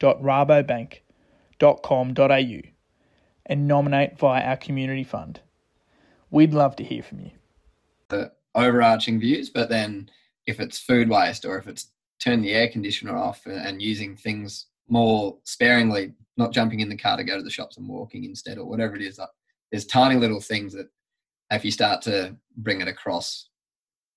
www.rabobank.com.au 0.01 2.61
and 3.45 3.67
nominate 3.67 4.17
via 4.17 4.43
our 4.43 4.57
community 4.57 5.03
fund. 5.03 5.41
We'd 6.29 6.53
love 6.53 6.75
to 6.77 6.83
hear 6.83 7.03
from 7.03 7.21
you. 7.21 7.31
The 8.09 8.31
overarching 8.55 9.19
views, 9.19 9.49
but 9.49 9.69
then 9.69 10.09
if 10.47 10.59
it's 10.59 10.79
food 10.79 11.09
waste 11.09 11.45
or 11.45 11.57
if 11.57 11.67
it's 11.67 11.91
turn 12.19 12.41
the 12.41 12.53
air 12.53 12.67
conditioner 12.67 13.17
off 13.17 13.45
and 13.45 13.81
using 13.81 14.15
things 14.15 14.67
more 14.87 15.37
sparingly, 15.43 16.13
not 16.37 16.51
jumping 16.51 16.79
in 16.79 16.89
the 16.89 16.97
car 16.97 17.17
to 17.17 17.23
go 17.23 17.37
to 17.37 17.43
the 17.43 17.49
shops 17.49 17.77
and 17.77 17.87
walking 17.87 18.23
instead 18.23 18.57
or 18.57 18.65
whatever 18.65 18.95
it 18.95 19.01
is, 19.01 19.19
there's 19.71 19.85
tiny 19.85 20.15
little 20.15 20.41
things 20.41 20.73
that 20.73 20.87
if 21.51 21.65
you 21.65 21.71
start 21.71 22.01
to 22.03 22.35
bring 22.57 22.81
it 22.81 22.87
across 22.87 23.49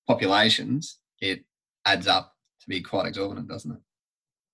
populations, 0.07 0.99
it 1.21 1.45
adds 1.85 2.07
up 2.07 2.37
to 2.61 2.69
be 2.69 2.81
quite 2.81 3.07
exorbitant, 3.07 3.49
doesn't 3.49 3.73
it? 3.73 3.79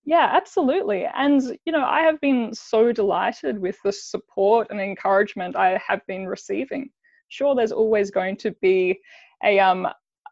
Yeah, 0.05 0.31
absolutely. 0.33 1.07
And, 1.15 1.59
you 1.65 1.73
know, 1.73 1.85
I 1.85 2.01
have 2.01 2.21
been 2.21 2.55
so 2.55 2.91
delighted 2.93 3.59
with 3.59 3.77
the 3.85 3.93
support 3.93 4.69
and 4.71 4.81
encouragement 4.81 5.57
I 5.57 5.81
have 5.87 6.01
been 6.07 6.27
receiving. 6.27 6.91
Sure, 7.29 7.55
there's 7.55 7.73
always 7.73 8.11
going 8.11 8.37
to 8.39 8.51
be 8.63 8.99
a, 9.45 9.61
um, 9.61 9.87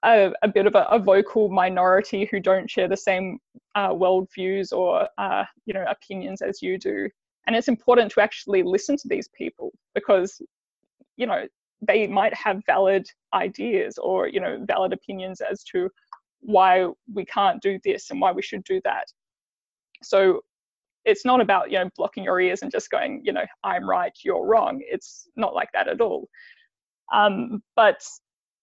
a, 0.05 0.33
a 0.43 0.49
bit 0.49 0.67
of 0.67 0.75
a, 0.75 0.85
a, 0.91 0.99
vocal 0.99 1.49
minority 1.49 2.29
who 2.31 2.41
don't 2.41 2.71
share 2.71 2.89
the 2.89 2.97
same 2.97 3.39
uh, 3.75 3.91
worldviews 3.91 4.73
or, 4.73 5.09
uh, 5.19 5.45
you 5.67 5.75
know, 5.75 5.85
opinions 5.89 6.41
as 6.41 6.63
you 6.63 6.79
do. 6.79 7.09
And 7.47 7.55
it's 7.55 7.69
important 7.69 8.11
to 8.13 8.21
actually 8.21 8.63
listen 8.63 8.97
to 8.97 9.09
these 9.09 9.29
people 9.29 9.71
because, 9.95 10.41
you 11.17 11.27
know, 11.27 11.47
they 11.81 12.07
might 12.07 12.35
have 12.35 12.63
valid 12.67 13.07
ideas 13.35 13.99
or, 13.99 14.29
you 14.29 14.41
know, 14.41 14.65
valid 14.67 14.93
opinions 14.93 15.41
as 15.41 15.63
to 15.65 15.89
why 16.41 16.89
we 17.13 17.25
can't 17.25 17.63
do 17.63 17.79
this 17.85 18.11
and 18.11 18.21
why 18.21 18.33
we 18.33 18.43
should 18.43 18.65
do 18.65 18.81
that. 18.85 19.07
So 20.03 20.41
it's 21.05 21.25
not 21.25 21.41
about 21.41 21.71
you 21.71 21.79
know 21.79 21.91
blocking 21.97 22.25
your 22.25 22.41
ears 22.41 22.63
and 22.63 22.71
just 22.71 22.91
going 22.91 23.23
you 23.25 23.33
know 23.33 23.45
I'm 23.65 23.89
right, 23.89 24.13
you're 24.25 24.47
wrong. 24.47 24.81
It's 24.83 25.29
not 25.37 25.55
like 25.55 25.71
that 25.73 25.89
at 25.89 26.01
all. 26.01 26.29
Um, 27.13 27.63
but 27.77 28.03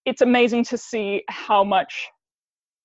it's 0.05 0.21
amazing 0.21 0.63
to 0.65 0.77
see 0.77 1.23
how 1.29 1.63
much 1.63 2.07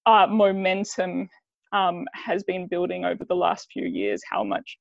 uh, 0.06 0.26
momentum 0.26 1.28
um, 1.72 2.06
has 2.14 2.42
been 2.42 2.66
building 2.66 3.04
over 3.04 3.24
the 3.24 3.34
last 3.34 3.68
few 3.72 3.86
years. 3.86 4.22
How 4.28 4.42
much, 4.42 4.78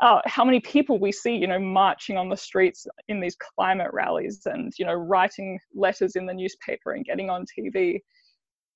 uh, 0.00 0.20
how 0.26 0.44
many 0.44 0.60
people 0.60 0.98
we 0.98 1.12
see, 1.12 1.34
you 1.34 1.46
know, 1.46 1.58
marching 1.58 2.16
on 2.16 2.28
the 2.28 2.36
streets 2.36 2.86
in 3.08 3.20
these 3.20 3.36
climate 3.36 3.90
rallies, 3.92 4.42
and 4.46 4.72
you 4.78 4.86
know, 4.86 4.94
writing 4.94 5.58
letters 5.74 6.16
in 6.16 6.26
the 6.26 6.34
newspaper 6.34 6.92
and 6.92 7.04
getting 7.04 7.30
on 7.30 7.44
TV. 7.58 8.00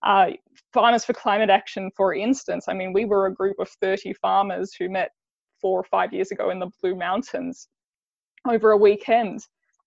Uh, 0.03 0.31
Farmers 0.73 1.05
for 1.05 1.13
Climate 1.13 1.51
Action, 1.51 1.91
for 1.97 2.15
instance, 2.15 2.67
I 2.69 2.75
mean, 2.75 2.93
we 2.93 3.05
were 3.05 3.27
a 3.27 3.35
group 3.35 3.59
of 3.59 3.69
30 3.81 4.15
farmers 4.15 4.73
who 4.73 4.89
met 4.89 5.11
four 5.61 5.79
or 5.79 5.85
five 5.85 6.13
years 6.13 6.31
ago 6.31 6.51
in 6.51 6.59
the 6.59 6.71
Blue 6.81 6.95
Mountains 6.95 7.69
over 8.49 8.71
a 8.71 8.77
weekend. 8.77 9.41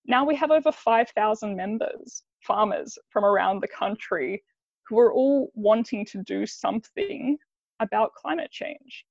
Now 0.06 0.26
we 0.26 0.36
have 0.36 0.52
over 0.52 0.72
5,000 0.72 1.56
members, 1.56 2.24
farmers 2.46 2.98
from 3.10 3.24
around 3.24 3.62
the 3.62 3.68
country, 3.68 4.44
who 4.88 5.00
are 5.00 5.14
all 5.14 5.50
wanting 5.56 6.06
to 6.08 6.22
do 6.24 6.46
something 6.46 7.38
about 7.80 8.14
climate 8.14 8.52
change. 8.52 9.06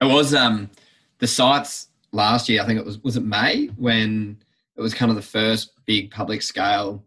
It? 0.00 0.06
It 0.06 0.12
was 0.12 0.34
um, 0.34 0.68
the 1.18 1.26
sites 1.26 1.88
last 2.12 2.48
year, 2.48 2.62
I 2.62 2.66
think 2.66 2.80
it 2.80 2.84
was, 2.84 2.98
was 3.02 3.16
it 3.16 3.24
May, 3.24 3.66
when 3.76 4.36
it 4.76 4.80
was 4.80 4.92
kind 4.92 5.10
of 5.10 5.16
the 5.16 5.22
first 5.22 5.72
big 5.86 6.10
public 6.10 6.42
scale 6.42 7.02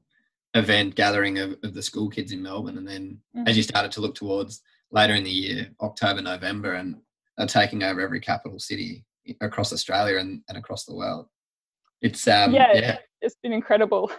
event 0.53 0.95
gathering 0.95 1.39
of, 1.39 1.55
of 1.63 1.73
the 1.73 1.81
school 1.81 2.09
kids 2.09 2.31
in 2.31 2.41
Melbourne. 2.41 2.77
And 2.77 2.87
then 2.87 3.19
mm-hmm. 3.35 3.47
as 3.47 3.57
you 3.57 3.63
started 3.63 3.91
to 3.93 4.01
look 4.01 4.15
towards 4.15 4.61
later 4.91 5.13
in 5.13 5.23
the 5.23 5.29
year, 5.29 5.69
October, 5.81 6.21
November, 6.21 6.73
and 6.73 6.95
are 7.37 7.47
taking 7.47 7.83
over 7.83 8.01
every 8.01 8.19
capital 8.19 8.59
city 8.59 9.05
across 9.41 9.73
Australia 9.73 10.17
and, 10.17 10.41
and 10.47 10.57
across 10.57 10.85
the 10.85 10.95
world. 10.95 11.27
It's 12.01 12.27
um, 12.27 12.53
yeah, 12.53 12.73
yeah. 12.73 12.97
it's 13.21 13.35
been 13.41 13.53
incredible. 13.53 14.11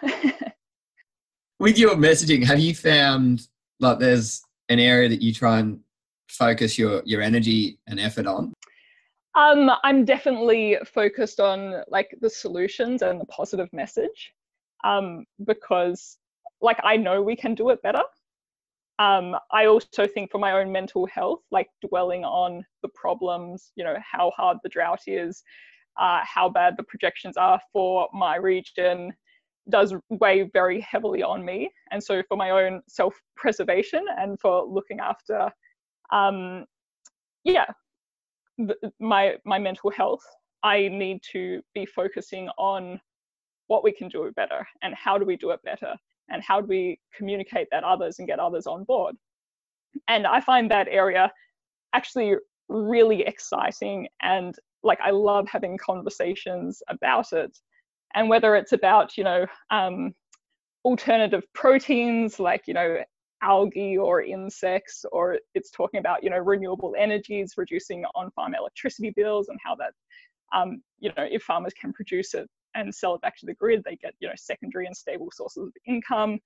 With 1.59 1.79
your 1.79 1.97
messaging, 1.97 2.45
have 2.45 2.59
you 2.59 2.75
found 2.75 3.43
like 3.81 3.99
there's 3.99 4.43
an 4.69 4.79
area 4.79 5.09
that 5.09 5.23
you 5.23 5.33
try 5.33 5.59
and 5.59 5.81
focus 6.29 6.79
your 6.79 7.03
your 7.05 7.23
energy 7.23 7.79
and 7.87 7.99
effort 7.99 8.27
on? 8.27 8.53
Um, 9.35 9.71
I'm 9.85 10.05
definitely 10.05 10.79
focused 10.85 11.39
on 11.39 11.83
like 11.89 12.17
the 12.21 12.31
solutions 12.31 13.03
and 13.03 13.21
the 13.21 13.27
positive 13.27 13.69
message 13.73 14.33
um, 14.85 15.25
because 15.45 16.19
like 16.61 16.79
I 16.83 16.97
know 16.97 17.23
we 17.23 17.37
can 17.37 17.55
do 17.55 17.71
it 17.71 17.83
better. 17.83 18.03
Um, 18.99 19.37
I 19.53 19.67
also 19.67 20.07
think 20.07 20.31
for 20.31 20.39
my 20.39 20.53
own 20.53 20.73
mental 20.73 21.07
health, 21.07 21.41
like 21.53 21.69
dwelling 21.89 22.25
on 22.25 22.65
the 22.83 22.89
problems, 22.95 23.71
you 23.77 23.85
know, 23.85 23.97
how 24.03 24.33
hard 24.37 24.59
the 24.63 24.69
drought 24.69 25.03
is, 25.07 25.45
uh, 25.99 26.21
how 26.25 26.49
bad 26.49 26.75
the 26.77 26.83
projections 26.83 27.37
are 27.37 27.61
for 27.73 28.09
my 28.13 28.37
region, 28.37 29.13
does 29.71 29.95
weigh 30.11 30.51
very 30.53 30.81
heavily 30.81 31.23
on 31.23 31.45
me. 31.45 31.71
And 31.93 32.03
so, 32.03 32.23
for 32.29 32.37
my 32.37 32.51
own 32.51 32.83
self 32.89 33.15
preservation 33.37 34.05
and 34.19 34.39
for 34.41 34.65
looking 34.65 34.99
after, 34.99 35.51
um, 36.13 36.65
yeah, 37.45 37.67
my 38.99 39.37
my 39.45 39.59
mental 39.59 39.91
health, 39.91 40.25
I 40.63 40.89
need 40.89 41.21
to 41.33 41.63
be 41.75 41.87
focusing 41.87 42.49
on 42.59 43.01
what 43.69 43.85
we 43.85 43.93
can 43.93 44.09
do 44.09 44.31
better 44.35 44.67
and 44.83 44.95
how 44.95 45.17
do 45.17 45.25
we 45.25 45.37
do 45.37 45.51
it 45.51 45.61
better 45.63 45.95
and 46.29 46.43
how 46.43 46.61
do 46.61 46.67
we 46.67 46.99
communicate 47.17 47.69
that 47.71 47.85
others 47.85 48.19
and 48.19 48.29
get 48.29 48.39
others 48.39 48.67
on 48.67 48.85
board. 48.85 49.17
And 50.09 50.27
i 50.27 50.41
find 50.41 50.71
that 50.71 50.89
area 50.91 51.33
actually 51.95 52.35
really 52.69 53.23
exciting 53.23 54.09
and 54.21 54.55
like 54.83 54.99
i 55.03 55.11
love 55.11 55.49
having 55.49 55.79
conversations 55.79 56.83
about 56.89 57.33
it. 57.33 57.57
And 58.15 58.29
whether 58.29 58.57
it's 58.57 58.73
about 58.73 59.17
you 59.17 59.25
know 59.25 59.47
um, 59.71 60.15
alternative 60.85 61.45
proteins 61.55 62.39
like 62.39 62.63
you 62.67 62.75
know 62.75 62.99
algae 63.43 63.97
or 63.97 64.23
insects 64.23 65.05
or 65.13 65.39
it's 65.55 65.71
talking 65.71 66.01
about 66.01 66.23
you 66.25 66.31
know 66.31 66.39
renewable 66.39 66.95
energies 66.99 67.55
reducing 67.57 68.05
on-farm 68.15 68.55
electricity 68.55 69.13
bills 69.15 69.49
and 69.49 69.59
how 69.65 69.75
that 69.77 69.93
um, 70.53 70.83
you 70.99 71.11
know 71.17 71.27
if 71.31 71.43
farmers 71.43 71.73
can 71.81 71.93
produce 71.93 72.35
it 72.35 72.49
and 72.75 72.95
sell 72.95 73.15
it 73.15 73.21
back 73.21 73.37
to 73.39 73.47
the 73.47 73.55
grid. 73.55 73.83
They 73.85 73.97
get, 73.97 74.15
you 74.21 74.29
know, 74.29 74.35
secondary 74.37 74.87
and 74.87 74.97
stable 74.97 75.31
sources 75.33 75.69
of 75.69 75.73
income. 75.87 76.39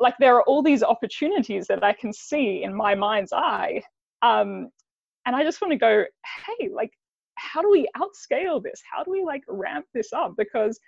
Like 0.00 0.14
there 0.18 0.36
are 0.36 0.42
all 0.44 0.62
these 0.62 0.82
opportunities 0.82 1.66
that 1.68 1.84
I 1.84 1.92
can 1.92 2.12
see 2.12 2.62
in 2.62 2.74
my 2.74 2.94
mind's 2.94 3.32
eye. 3.32 3.82
Um, 4.22 4.70
and 5.26 5.36
I 5.36 5.44
just 5.44 5.60
want 5.60 5.72
to 5.72 5.78
go, 5.78 6.04
hey, 6.58 6.68
like, 6.72 6.92
how 7.36 7.62
do 7.62 7.70
we 7.70 7.88
outscale 7.96 8.62
this? 8.62 8.82
How 8.90 9.04
do 9.04 9.10
we 9.10 9.24
like 9.24 9.42
ramp 9.48 9.86
this 9.94 10.12
up? 10.12 10.34
Because 10.36 10.78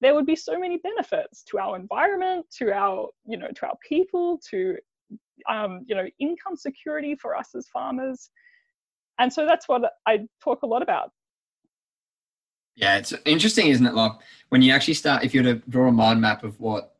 there 0.00 0.14
would 0.14 0.26
be 0.26 0.36
so 0.36 0.58
many 0.58 0.78
benefits 0.78 1.42
to 1.44 1.58
our 1.58 1.76
environment, 1.76 2.46
to 2.58 2.72
our, 2.72 3.08
you 3.26 3.36
know, 3.36 3.48
to 3.54 3.66
our 3.66 3.76
people, 3.86 4.40
to, 4.50 4.76
um, 5.48 5.84
you 5.86 5.94
know, 5.94 6.06
income 6.18 6.56
security 6.56 7.14
for 7.16 7.36
us 7.36 7.50
as 7.56 7.68
farmers. 7.68 8.30
And 9.18 9.32
so 9.32 9.46
that's 9.46 9.68
what 9.68 9.82
I 10.06 10.20
talk 10.42 10.62
a 10.62 10.66
lot 10.66 10.82
about 10.82 11.10
yeah, 12.78 12.98
it's 12.98 13.12
interesting, 13.24 13.66
isn't 13.66 13.84
it? 13.84 13.94
Like 13.94 14.12
when 14.50 14.62
you 14.62 14.72
actually 14.72 14.94
start, 14.94 15.24
if 15.24 15.34
you 15.34 15.42
were 15.42 15.54
to 15.54 15.62
draw 15.68 15.88
a 15.88 15.92
mind 15.92 16.20
map 16.20 16.44
of 16.44 16.58
what 16.60 16.94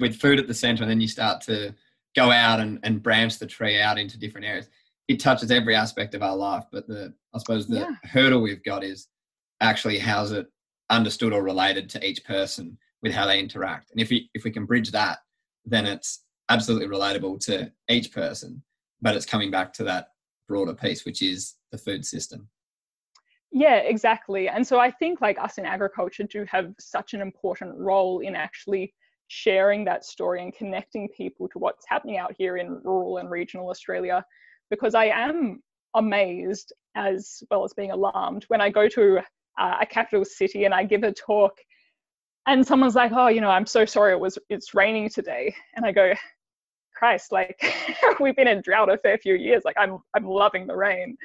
with 0.00 0.16
food 0.18 0.38
at 0.38 0.48
the 0.48 0.54
center, 0.54 0.82
and 0.82 0.90
then 0.90 1.02
you 1.02 1.08
start 1.08 1.42
to 1.42 1.74
go 2.14 2.30
out 2.30 2.60
and, 2.60 2.80
and 2.82 3.02
branch 3.02 3.38
the 3.38 3.46
tree 3.46 3.78
out 3.78 3.98
into 3.98 4.18
different 4.18 4.46
areas, 4.46 4.68
it 5.06 5.20
touches 5.20 5.50
every 5.50 5.74
aspect 5.74 6.14
of 6.14 6.22
our 6.22 6.34
life. 6.34 6.64
But 6.72 6.88
the 6.88 7.12
I 7.34 7.38
suppose 7.38 7.66
the 7.66 7.80
yeah. 7.80 7.90
hurdle 8.04 8.40
we've 8.40 8.64
got 8.64 8.82
is 8.82 9.08
actually 9.60 9.98
how's 9.98 10.32
it 10.32 10.46
understood 10.88 11.34
or 11.34 11.42
related 11.42 11.90
to 11.90 12.06
each 12.06 12.24
person 12.24 12.78
with 13.02 13.12
how 13.12 13.26
they 13.26 13.38
interact. 13.38 13.90
And 13.90 14.00
if 14.00 14.08
we 14.08 14.30
if 14.32 14.44
we 14.44 14.50
can 14.50 14.64
bridge 14.64 14.92
that, 14.92 15.18
then 15.66 15.84
it's 15.84 16.24
absolutely 16.48 16.88
relatable 16.88 17.44
to 17.46 17.70
each 17.90 18.12
person. 18.12 18.62
But 19.02 19.14
it's 19.14 19.26
coming 19.26 19.50
back 19.50 19.74
to 19.74 19.84
that 19.84 20.08
broader 20.48 20.72
piece, 20.72 21.04
which 21.04 21.20
is 21.20 21.56
the 21.70 21.76
food 21.76 22.06
system. 22.06 22.48
Yeah, 23.58 23.76
exactly. 23.76 24.50
And 24.50 24.66
so 24.66 24.78
I 24.78 24.90
think 24.90 25.22
like 25.22 25.38
us 25.38 25.56
in 25.56 25.64
agriculture 25.64 26.24
do 26.24 26.44
have 26.46 26.74
such 26.78 27.14
an 27.14 27.22
important 27.22 27.74
role 27.78 28.18
in 28.20 28.36
actually 28.36 28.92
sharing 29.28 29.82
that 29.86 30.04
story 30.04 30.42
and 30.42 30.54
connecting 30.54 31.08
people 31.16 31.48
to 31.48 31.58
what's 31.58 31.86
happening 31.88 32.18
out 32.18 32.34
here 32.36 32.58
in 32.58 32.82
rural 32.84 33.16
and 33.16 33.30
regional 33.30 33.70
Australia 33.70 34.22
because 34.68 34.94
I 34.94 35.06
am 35.06 35.62
amazed 35.94 36.74
as 36.96 37.42
well 37.50 37.64
as 37.64 37.72
being 37.72 37.92
alarmed 37.92 38.44
when 38.48 38.60
I 38.60 38.68
go 38.68 38.88
to 38.90 39.20
uh, 39.58 39.76
a 39.80 39.86
capital 39.86 40.26
city 40.26 40.66
and 40.66 40.74
I 40.74 40.84
give 40.84 41.02
a 41.02 41.12
talk 41.12 41.56
and 42.46 42.66
someone's 42.66 42.94
like, 42.94 43.12
"Oh, 43.14 43.28
you 43.28 43.40
know, 43.40 43.50
I'm 43.50 43.66
so 43.66 43.86
sorry 43.86 44.12
it 44.12 44.20
was 44.20 44.38
it's 44.50 44.74
raining 44.74 45.08
today." 45.08 45.54
And 45.76 45.86
I 45.86 45.92
go, 45.92 46.12
"Christ, 46.94 47.32
like 47.32 47.58
we've 48.20 48.36
been 48.36 48.48
in 48.48 48.60
drought 48.60 48.92
a 48.92 48.98
fair 48.98 49.18
few 49.18 49.34
years. 49.34 49.62
Like 49.64 49.76
I'm 49.78 49.98
I'm 50.14 50.26
loving 50.26 50.66
the 50.66 50.76
rain." 50.76 51.16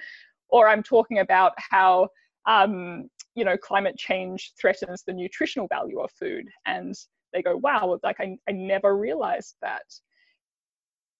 Or 0.50 0.68
I'm 0.70 0.84
talking 0.84 1.20
about 1.20 1.54
how 1.58 2.10
um, 2.45 3.10
you 3.36 3.45
know, 3.45 3.57
climate 3.57 3.98
change 3.98 4.53
threatens 4.60 5.03
the 5.03 5.13
nutritional 5.13 5.67
value 5.67 6.00
of 6.00 6.12
food 6.12 6.48
and 6.65 6.95
they 7.33 7.41
go, 7.41 7.55
wow, 7.57 7.98
like 8.03 8.19
I, 8.19 8.38
I 8.48 8.51
never 8.51 8.98
realized 8.98 9.55
that. 9.62 9.83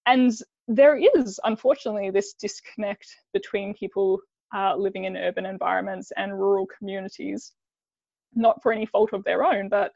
And 0.06 0.34
there 0.68 0.98
is, 0.98 1.40
unfortunately, 1.44 2.10
this 2.10 2.34
disconnect 2.34 3.08
between 3.34 3.74
people 3.74 4.20
uh, 4.54 4.76
living 4.76 5.06
in 5.06 5.16
urban 5.16 5.46
environments 5.46 6.12
and 6.18 6.38
rural 6.38 6.68
communities, 6.78 7.54
not 8.34 8.62
for 8.62 8.74
any 8.74 8.86
fault 8.86 9.14
of 9.14 9.24
their 9.24 9.44
own, 9.44 9.70
but 9.70 9.92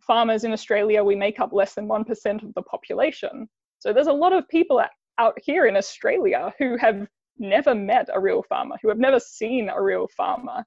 farmers 0.00 0.44
in 0.44 0.52
Australia, 0.52 1.02
we 1.02 1.16
make 1.16 1.40
up 1.40 1.52
less 1.52 1.74
than 1.74 1.88
1% 1.88 2.42
of 2.42 2.54
the 2.54 2.62
population. 2.62 3.48
So 3.80 3.92
there's 3.92 4.06
a 4.06 4.12
lot 4.12 4.32
of 4.32 4.48
people 4.48 4.82
out 5.18 5.38
here 5.42 5.66
in 5.66 5.76
Australia 5.76 6.52
who 6.58 6.76
have 6.76 7.06
never 7.38 7.74
met 7.74 8.08
a 8.12 8.20
real 8.20 8.42
farmer, 8.42 8.76
who 8.82 8.88
have 8.88 8.98
never 8.98 9.20
seen 9.20 9.68
a 9.68 9.82
real 9.82 10.08
farmer. 10.16 10.64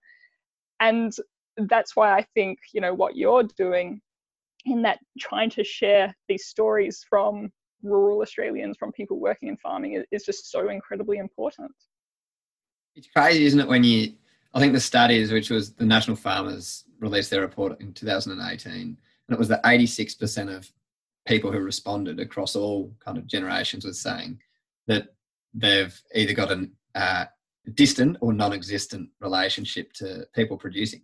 And 0.79 1.13
that's 1.57 1.95
why 1.95 2.17
I 2.17 2.25
think, 2.33 2.59
you 2.73 2.81
know, 2.81 2.93
what 2.93 3.15
you're 3.15 3.43
doing 3.43 4.01
in 4.65 4.81
that 4.83 4.99
trying 5.19 5.49
to 5.51 5.63
share 5.63 6.15
these 6.27 6.45
stories 6.45 7.05
from 7.09 7.51
rural 7.83 8.21
Australians, 8.21 8.77
from 8.77 8.91
people 8.91 9.19
working 9.19 9.49
in 9.49 9.57
farming, 9.57 10.03
is 10.11 10.23
just 10.23 10.51
so 10.51 10.69
incredibly 10.69 11.17
important. 11.17 11.71
It's 12.95 13.07
crazy, 13.15 13.45
isn't 13.45 13.59
it? 13.59 13.67
When 13.67 13.83
you, 13.83 14.13
I 14.53 14.59
think 14.59 14.73
the 14.73 14.79
studies, 14.79 15.31
which 15.31 15.49
was 15.49 15.73
the 15.73 15.85
National 15.85 16.15
Farmers 16.15 16.83
released 16.99 17.29
their 17.29 17.41
report 17.41 17.79
in 17.81 17.93
2018, 17.93 18.71
and 18.71 18.97
it 19.29 19.39
was 19.39 19.47
that 19.47 19.63
86% 19.63 20.55
of 20.55 20.71
people 21.25 21.51
who 21.51 21.59
responded 21.59 22.19
across 22.19 22.55
all 22.55 22.93
kind 22.99 23.17
of 23.17 23.27
generations 23.27 23.85
was 23.85 23.99
saying 23.99 24.39
that 24.87 25.13
they've 25.53 25.99
either 26.15 26.33
got 26.33 26.51
a 26.51 26.69
uh, 26.95 27.25
distant 27.73 28.17
or 28.21 28.33
non-existent 28.33 29.09
relationship 29.19 29.93
to 29.93 30.25
people 30.33 30.57
producing, 30.57 31.01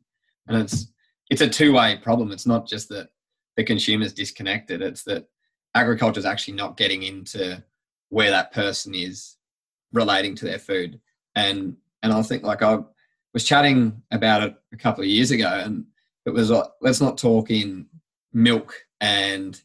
and 0.47 0.57
it's 0.57 0.91
it's 1.29 1.41
a 1.41 1.49
two-way 1.49 1.99
problem. 2.01 2.31
It's 2.31 2.47
not 2.47 2.67
just 2.67 2.89
that 2.89 3.09
the 3.57 3.63
consumer's 3.63 4.13
disconnected. 4.13 4.81
It's 4.81 5.03
that 5.03 5.27
agriculture 5.75 6.19
is 6.19 6.25
actually 6.25 6.55
not 6.55 6.77
getting 6.77 7.03
into 7.03 7.63
where 8.09 8.31
that 8.31 8.53
person 8.53 8.95
is 8.95 9.37
relating 9.91 10.35
to 10.35 10.45
their 10.45 10.59
food. 10.59 10.99
And 11.35 11.75
and 12.03 12.13
I 12.13 12.21
think 12.21 12.43
like 12.43 12.61
I 12.61 12.79
was 13.33 13.43
chatting 13.43 14.01
about 14.11 14.43
it 14.43 14.55
a 14.73 14.77
couple 14.77 15.03
of 15.03 15.09
years 15.09 15.31
ago, 15.31 15.47
and 15.47 15.85
it 16.25 16.31
was 16.31 16.49
like 16.49 16.65
let's 16.81 17.01
not 17.01 17.17
talk 17.17 17.51
in 17.51 17.87
milk 18.33 18.73
and 19.01 19.61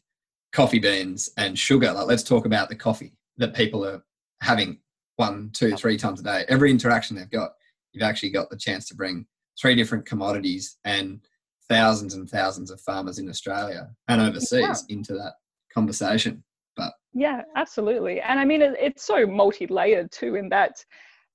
coffee 0.51 0.79
beans 0.79 1.29
and 1.37 1.57
sugar. 1.57 1.91
Like 1.91 2.07
let's 2.07 2.23
talk 2.23 2.45
about 2.45 2.69
the 2.69 2.75
coffee 2.75 3.13
that 3.37 3.55
people 3.55 3.85
are 3.85 4.03
having 4.43 4.79
one, 5.15 5.51
two, 5.53 5.75
three 5.75 5.97
times 5.97 6.19
a 6.19 6.23
day. 6.23 6.45
Every 6.47 6.71
interaction 6.71 7.15
they've 7.15 7.29
got, 7.29 7.51
you've 7.91 8.03
actually 8.03 8.31
got 8.31 8.49
the 8.49 8.57
chance 8.57 8.87
to 8.89 8.95
bring 8.95 9.25
three 9.59 9.75
different 9.75 10.05
commodities 10.05 10.77
and 10.83 11.21
thousands 11.69 12.13
and 12.13 12.29
thousands 12.29 12.71
of 12.71 12.81
farmers 12.81 13.19
in 13.19 13.29
Australia 13.29 13.89
and 14.07 14.21
overseas 14.21 14.85
yeah. 14.87 14.95
into 14.95 15.13
that 15.13 15.33
conversation. 15.73 16.43
But 16.75 16.93
yeah, 17.13 17.43
absolutely. 17.55 18.21
And 18.21 18.39
I 18.39 18.45
mean, 18.45 18.61
it, 18.61 18.75
it's 18.79 19.05
so 19.05 19.25
multi-layered 19.25 20.11
too, 20.11 20.35
in 20.35 20.49
that, 20.49 20.83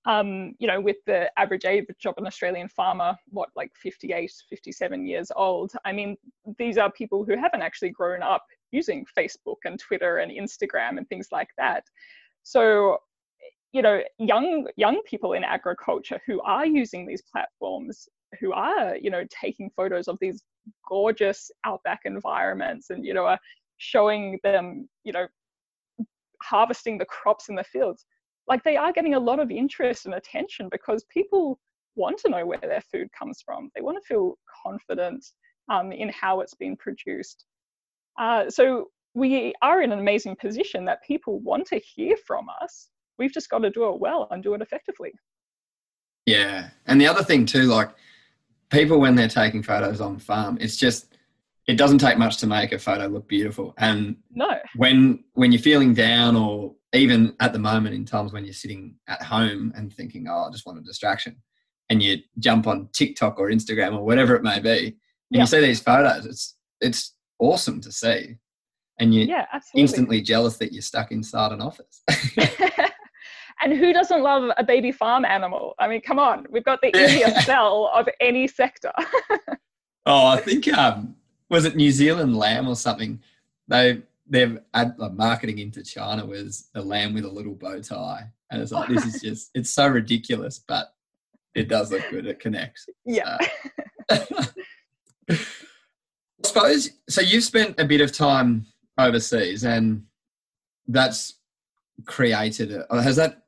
um, 0.05 0.55
you 0.59 0.67
know, 0.67 0.81
with 0.81 0.97
the 1.07 1.31
average 1.39 1.65
age 1.65 1.87
of 2.07 2.15
an 2.17 2.27
Australian 2.27 2.69
farmer, 2.69 3.17
what 3.29 3.51
like 3.55 3.71
58, 3.77 4.31
57 4.49 5.07
years 5.07 5.31
old. 5.35 5.73
I 5.85 5.93
mean, 5.93 6.17
these 6.59 6.79
are 6.79 6.91
people 6.91 7.25
who 7.25 7.37
haven't 7.37 7.63
actually 7.63 7.91
grown 7.91 8.23
up 8.23 8.45
using 8.73 9.07
Facebook 9.17 9.59
and 9.65 9.79
Twitter 9.79 10.19
and 10.19 10.33
Instagram 10.33 10.99
and 10.99 11.09
things 11.09 11.29
like 11.33 11.51
that. 11.59 11.85
So 12.49 12.99
you 13.73 13.83
know 13.83 14.01
young 14.19 14.67
young 14.77 15.03
people 15.03 15.35
in 15.35 15.45
agriculture 15.45 16.21
who 16.27 16.41
are 16.41 16.65
using 16.65 17.07
these 17.07 17.23
platforms 17.31 18.09
who 18.41 18.53
are 18.53 18.97
you 18.97 19.11
know 19.11 19.25
taking 19.29 19.71
photos 19.77 20.09
of 20.09 20.17
these 20.21 20.43
gorgeous 20.89 21.51
outback 21.65 22.01
environments 22.07 22.89
and 22.89 23.05
you 23.05 23.13
know 23.13 23.27
are 23.27 23.39
showing 23.77 24.39
them 24.43 24.89
you 25.05 25.13
know 25.13 25.27
harvesting 26.43 26.97
the 26.97 27.05
crops 27.05 27.51
in 27.51 27.55
the 27.55 27.65
fields 27.65 28.07
like 28.49 28.65
they 28.65 28.79
are 28.79 28.93
getting 28.93 29.15
a 29.15 29.21
lot 29.21 29.39
of 29.39 29.51
interest 29.51 30.07
and 30.07 30.15
attention 30.15 30.69
because 30.71 31.05
people 31.05 31.61
want 31.97 32.17
to 32.19 32.31
know 32.31 32.47
where 32.47 32.59
their 32.63 32.83
food 32.93 33.09
comes 33.13 33.43
from. 33.45 33.71
They 33.75 33.83
want 33.83 33.99
to 34.01 34.07
feel 34.07 34.39
confident 34.65 35.25
um, 35.71 35.93
in 35.93 36.09
how 36.09 36.41
it's 36.41 36.55
been 36.55 36.77
produced. 36.77 37.45
Uh, 38.19 38.49
so 38.49 38.87
we 39.19 39.53
are 39.63 39.83
in 39.83 39.93
an 39.93 39.99
amazing 39.99 40.37
position 40.37 40.85
that 40.87 41.03
people 41.03 41.41
want 41.41 41.67
to 41.69 41.79
hear 41.79 42.17
from 42.27 42.47
us. 42.63 42.89
We've 43.19 43.33
just 43.33 43.51
got 43.51 43.59
to 43.59 43.71
do 43.71 43.89
it 43.91 44.01
well 44.01 44.29
and 44.31 44.43
do 44.43 44.55
it 44.55 44.63
effectively. 44.63 45.13
Yeah. 46.27 46.71
And 46.87 47.01
the 47.01 47.07
other 47.07 47.25
thing 47.25 47.47
too 47.47 47.63
like 47.63 47.91
people 48.71 49.01
when 49.01 49.15
they're 49.15 49.29
taking 49.29 49.63
photos 49.63 50.01
on 50.01 50.19
farm, 50.19 50.59
it's 50.61 50.77
just 50.77 51.17
it 51.67 51.77
doesn't 51.77 51.99
take 51.99 52.17
much 52.17 52.39
to 52.39 52.47
make 52.47 52.73
a 52.73 52.79
photo 52.79 53.07
look 53.07 53.29
beautiful. 53.29 53.75
And 53.79 54.17
no, 54.31 54.59
when 54.77 55.25
when 55.35 55.53
you're 55.53 55.61
feeling 55.61 55.95
down, 55.95 56.35
or 56.35 56.75
even 56.95 57.35
at 57.41 57.53
the 57.53 57.59
moment 57.59 57.95
in 57.95 58.05
times 58.05 58.33
when 58.33 58.45
you're 58.45 58.55
sitting 58.55 58.97
at 59.07 59.23
home 59.23 59.73
and 59.77 59.93
thinking, 59.93 60.27
"Oh, 60.29 60.47
I 60.49 60.51
just 60.51 60.67
want 60.67 60.79
a 60.79 60.83
distraction," 60.83 61.37
and 61.91 62.03
you 62.03 62.19
jump 62.39 62.67
on 62.67 62.89
TikTok 62.95 63.39
or 63.39 63.51
Instagram 63.51 63.95
or 63.95 64.05
whatever 64.05 64.35
it 64.35 64.43
may 64.43 64.61
be, 64.61 64.79
and 64.79 64.95
yeah. 65.31 65.41
you 65.41 65.47
see 65.47 65.61
these 65.61 65.81
photos, 65.81 66.25
it's 66.25 66.57
it's 66.81 67.15
awesome 67.39 67.83
to 67.83 67.93
see, 67.93 68.37
and 68.99 69.15
you're 69.15 69.25
yeah, 69.25 69.47
instantly 69.75 70.21
jealous 70.21 70.57
that 70.59 70.73
you're 70.73 70.83
stuck 70.83 71.13
inside 71.13 71.53
an 71.53 71.61
office. 71.61 72.03
And 73.61 73.77
who 73.77 73.93
doesn't 73.93 74.23
love 74.23 74.51
a 74.57 74.63
baby 74.63 74.93
farm 74.93 75.25
animal? 75.25 75.75
I 75.79 75.89
mean, 75.89 76.01
come 76.01 76.19
on, 76.19 76.47
we've 76.51 76.65
got 76.65 76.81
the 76.81 76.97
easiest 76.97 77.45
sell 77.45 77.91
of 77.95 78.09
any 78.21 78.47
sector. 78.47 78.93
oh, 80.07 80.27
I 80.27 80.37
think 80.37 80.69
um, 80.69 81.17
was 81.51 81.65
it 81.65 81.75
New 81.75 81.91
Zealand 81.91 82.37
lamb 82.37 82.69
or 82.69 82.77
something? 82.77 83.21
They 83.67 84.03
their 84.31 84.61
ad, 84.75 84.95
like, 84.99 85.13
marketing 85.13 85.59
into 85.59 85.83
China 85.83 86.25
was 86.25 86.69
a 86.75 86.83
lamb 86.83 87.15
with 87.15 87.25
a 87.25 87.31
little 87.31 87.55
bow 87.55 87.81
tie, 87.81 88.31
and 88.51 88.63
it's 88.63 88.73
like 88.73 88.89
this 88.89 89.05
is 89.05 89.23
just 89.23 89.51
it's 89.55 89.71
so 89.71 89.89
ridiculous, 89.89 90.61
but 90.67 90.93
it 91.55 91.69
does 91.69 91.91
look 91.91 92.09
good. 92.11 92.27
It 92.27 92.39
connects. 92.39 92.87
Yeah. 93.05 93.39
So. 94.11 94.37
I 95.31 95.37
suppose 96.45 96.91
so. 97.09 97.21
You've 97.21 97.43
spent 97.43 97.81
a 97.81 97.85
bit 97.85 98.01
of 98.01 98.13
time 98.13 98.67
overseas, 98.99 99.65
and 99.65 100.05
that's 100.89 101.35
created. 102.05 102.73
A, 102.91 103.03
has 103.03 103.17
that 103.17 103.45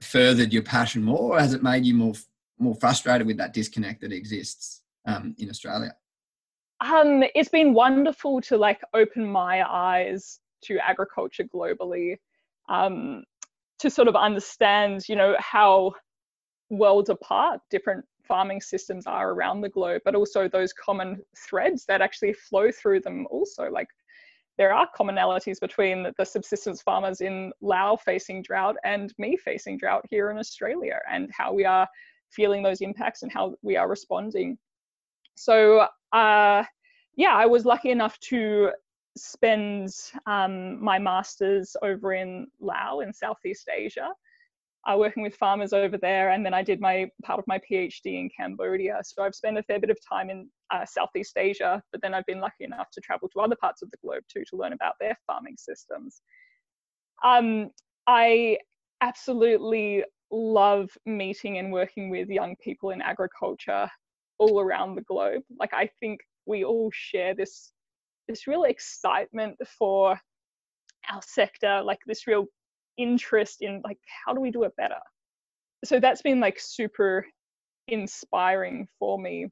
furthered 0.00 0.52
your 0.52 0.62
passion 0.62 1.02
more, 1.02 1.34
or 1.34 1.40
has 1.40 1.54
it 1.54 1.62
made 1.62 1.84
you 1.84 1.94
more 1.94 2.14
more 2.58 2.74
frustrated 2.74 3.26
with 3.26 3.36
that 3.36 3.54
disconnect 3.54 4.00
that 4.00 4.12
exists 4.12 4.82
um, 5.06 5.34
in 5.38 5.48
Australia? 5.48 5.94
Um, 6.80 7.24
it's 7.34 7.48
been 7.48 7.72
wonderful 7.72 8.40
to 8.42 8.56
like 8.56 8.80
open 8.94 9.26
my 9.26 9.64
eyes 9.68 10.40
to 10.62 10.78
agriculture 10.78 11.44
globally, 11.44 12.16
um, 12.68 13.24
to 13.78 13.90
sort 13.90 14.08
of 14.08 14.16
understand, 14.16 15.08
you 15.08 15.16
know, 15.16 15.36
how 15.38 15.92
worlds 16.70 17.10
apart 17.10 17.60
different 17.70 18.04
farming 18.24 18.60
systems 18.60 19.06
are 19.06 19.30
around 19.30 19.60
the 19.60 19.68
globe, 19.68 20.02
but 20.04 20.14
also 20.14 20.48
those 20.48 20.72
common 20.72 21.22
threads 21.36 21.84
that 21.86 22.02
actually 22.02 22.32
flow 22.32 22.70
through 22.70 23.00
them 23.00 23.26
also, 23.30 23.70
like 23.70 23.88
there 24.58 24.74
are 24.74 24.88
commonalities 24.98 25.60
between 25.60 26.12
the 26.18 26.24
subsistence 26.24 26.82
farmers 26.82 27.20
in 27.20 27.52
Laos 27.60 28.00
facing 28.04 28.42
drought 28.42 28.76
and 28.84 29.14
me 29.16 29.36
facing 29.36 29.78
drought 29.78 30.04
here 30.10 30.30
in 30.30 30.38
Australia 30.38 30.98
and 31.10 31.30
how 31.32 31.52
we 31.52 31.64
are 31.64 31.88
feeling 32.30 32.62
those 32.62 32.80
impacts 32.80 33.22
and 33.22 33.32
how 33.32 33.54
we 33.62 33.76
are 33.76 33.88
responding. 33.88 34.58
So, 35.36 35.86
uh, 36.12 36.64
yeah, 37.16 37.34
I 37.34 37.46
was 37.46 37.64
lucky 37.64 37.90
enough 37.90 38.18
to 38.20 38.70
spend 39.16 39.90
um, 40.26 40.82
my 40.82 40.98
master's 40.98 41.76
over 41.82 42.12
in 42.12 42.48
Laos 42.60 43.04
in 43.04 43.12
Southeast 43.12 43.68
Asia 43.72 44.10
uh, 44.88 44.96
working 44.96 45.22
with 45.22 45.34
farmers 45.34 45.72
over 45.72 45.98
there, 45.98 46.30
and 46.30 46.44
then 46.44 46.54
I 46.54 46.62
did 46.62 46.80
my 46.80 47.10
part 47.22 47.38
of 47.38 47.46
my 47.46 47.58
PhD 47.58 48.20
in 48.20 48.30
Cambodia. 48.36 49.00
So 49.04 49.22
I've 49.22 49.34
spent 49.34 49.58
a 49.58 49.62
fair 49.62 49.80
bit 49.80 49.90
of 49.90 49.98
time 50.06 50.30
in 50.30 50.48
uh, 50.70 50.84
Southeast 50.84 51.36
Asia, 51.36 51.82
but 51.92 52.02
then 52.02 52.14
I've 52.14 52.26
been 52.26 52.40
lucky 52.40 52.64
enough 52.64 52.90
to 52.92 53.00
travel 53.00 53.28
to 53.30 53.40
other 53.40 53.56
parts 53.56 53.82
of 53.82 53.90
the 53.90 53.96
globe 53.98 54.22
too 54.32 54.44
to 54.50 54.56
learn 54.56 54.72
about 54.72 54.94
their 55.00 55.18
farming 55.26 55.56
systems. 55.58 56.22
Um, 57.24 57.70
I 58.06 58.58
absolutely 59.00 60.04
love 60.30 60.90
meeting 61.06 61.58
and 61.58 61.72
working 61.72 62.10
with 62.10 62.28
young 62.28 62.54
people 62.62 62.90
in 62.90 63.00
agriculture 63.00 63.88
all 64.38 64.60
around 64.60 64.94
the 64.94 65.02
globe. 65.02 65.42
Like 65.58 65.72
I 65.72 65.88
think 66.00 66.20
we 66.46 66.64
all 66.64 66.90
share 66.92 67.34
this 67.34 67.72
this 68.28 68.46
real 68.46 68.64
excitement 68.64 69.56
for 69.78 70.18
our 71.10 71.20
sector, 71.24 71.80
like 71.82 71.98
this 72.06 72.26
real 72.26 72.46
interest 72.98 73.62
in 73.62 73.80
like 73.84 73.98
how 74.24 74.34
do 74.34 74.40
we 74.40 74.50
do 74.50 74.64
it 74.64 74.76
better. 74.76 75.00
So 75.84 75.98
that's 75.98 76.22
been 76.22 76.40
like 76.40 76.58
super 76.60 77.24
inspiring 77.86 78.86
for 78.98 79.18
me. 79.18 79.46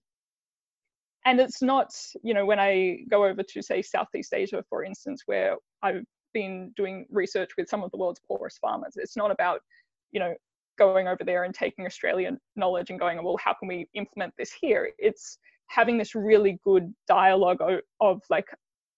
And 1.26 1.40
it's 1.40 1.60
not, 1.60 1.92
you 2.22 2.32
know, 2.34 2.46
when 2.46 2.60
I 2.60 3.00
go 3.10 3.26
over 3.26 3.42
to 3.42 3.62
say 3.62 3.82
Southeast 3.82 4.32
Asia, 4.32 4.64
for 4.70 4.84
instance, 4.84 5.24
where 5.26 5.56
I've 5.82 6.04
been 6.32 6.72
doing 6.76 7.04
research 7.10 7.50
with 7.58 7.68
some 7.68 7.82
of 7.82 7.90
the 7.90 7.96
world's 7.98 8.20
poorest 8.26 8.60
farmers, 8.60 8.92
it's 8.94 9.16
not 9.16 9.32
about, 9.32 9.60
you 10.12 10.20
know, 10.20 10.34
going 10.78 11.08
over 11.08 11.24
there 11.24 11.42
and 11.42 11.52
taking 11.52 11.84
Australian 11.84 12.38
knowledge 12.54 12.90
and 12.90 13.00
going, 13.00 13.22
well, 13.24 13.36
how 13.38 13.54
can 13.54 13.66
we 13.66 13.88
implement 13.94 14.34
this 14.38 14.52
here? 14.52 14.90
It's 14.98 15.38
having 15.66 15.98
this 15.98 16.14
really 16.14 16.60
good 16.62 16.94
dialogue 17.08 17.58
of, 17.60 17.80
of 18.00 18.22
like 18.30 18.46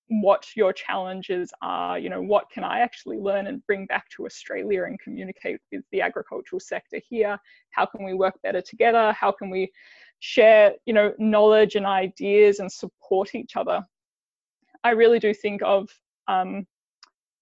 what 0.08 0.44
your 0.54 0.72
challenges 0.72 1.50
are, 1.62 1.98
you 1.98 2.10
know, 2.10 2.20
what 2.20 2.50
can 2.50 2.64
I 2.64 2.80
actually 2.80 3.18
learn 3.18 3.46
and 3.46 3.64
bring 3.66 3.86
back 3.86 4.04
to 4.16 4.26
Australia 4.26 4.84
and 4.84 5.00
communicate 5.00 5.60
with 5.72 5.82
the 5.92 6.02
agricultural 6.02 6.60
sector 6.60 7.00
here? 7.08 7.38
How 7.70 7.86
can 7.86 8.04
we 8.04 8.14
work 8.14 8.34
better 8.42 8.60
together? 8.60 9.12
How 9.12 9.32
can 9.32 9.48
we 9.48 9.70
share, 10.20 10.74
you 10.86 10.92
know, 10.92 11.12
knowledge 11.18 11.74
and 11.76 11.86
ideas 11.86 12.58
and 12.60 12.70
support 12.70 13.34
each 13.34 13.56
other? 13.56 13.82
I 14.84 14.90
really 14.90 15.18
do 15.18 15.34
think 15.34 15.60
of 15.64 15.88
um, 16.28 16.66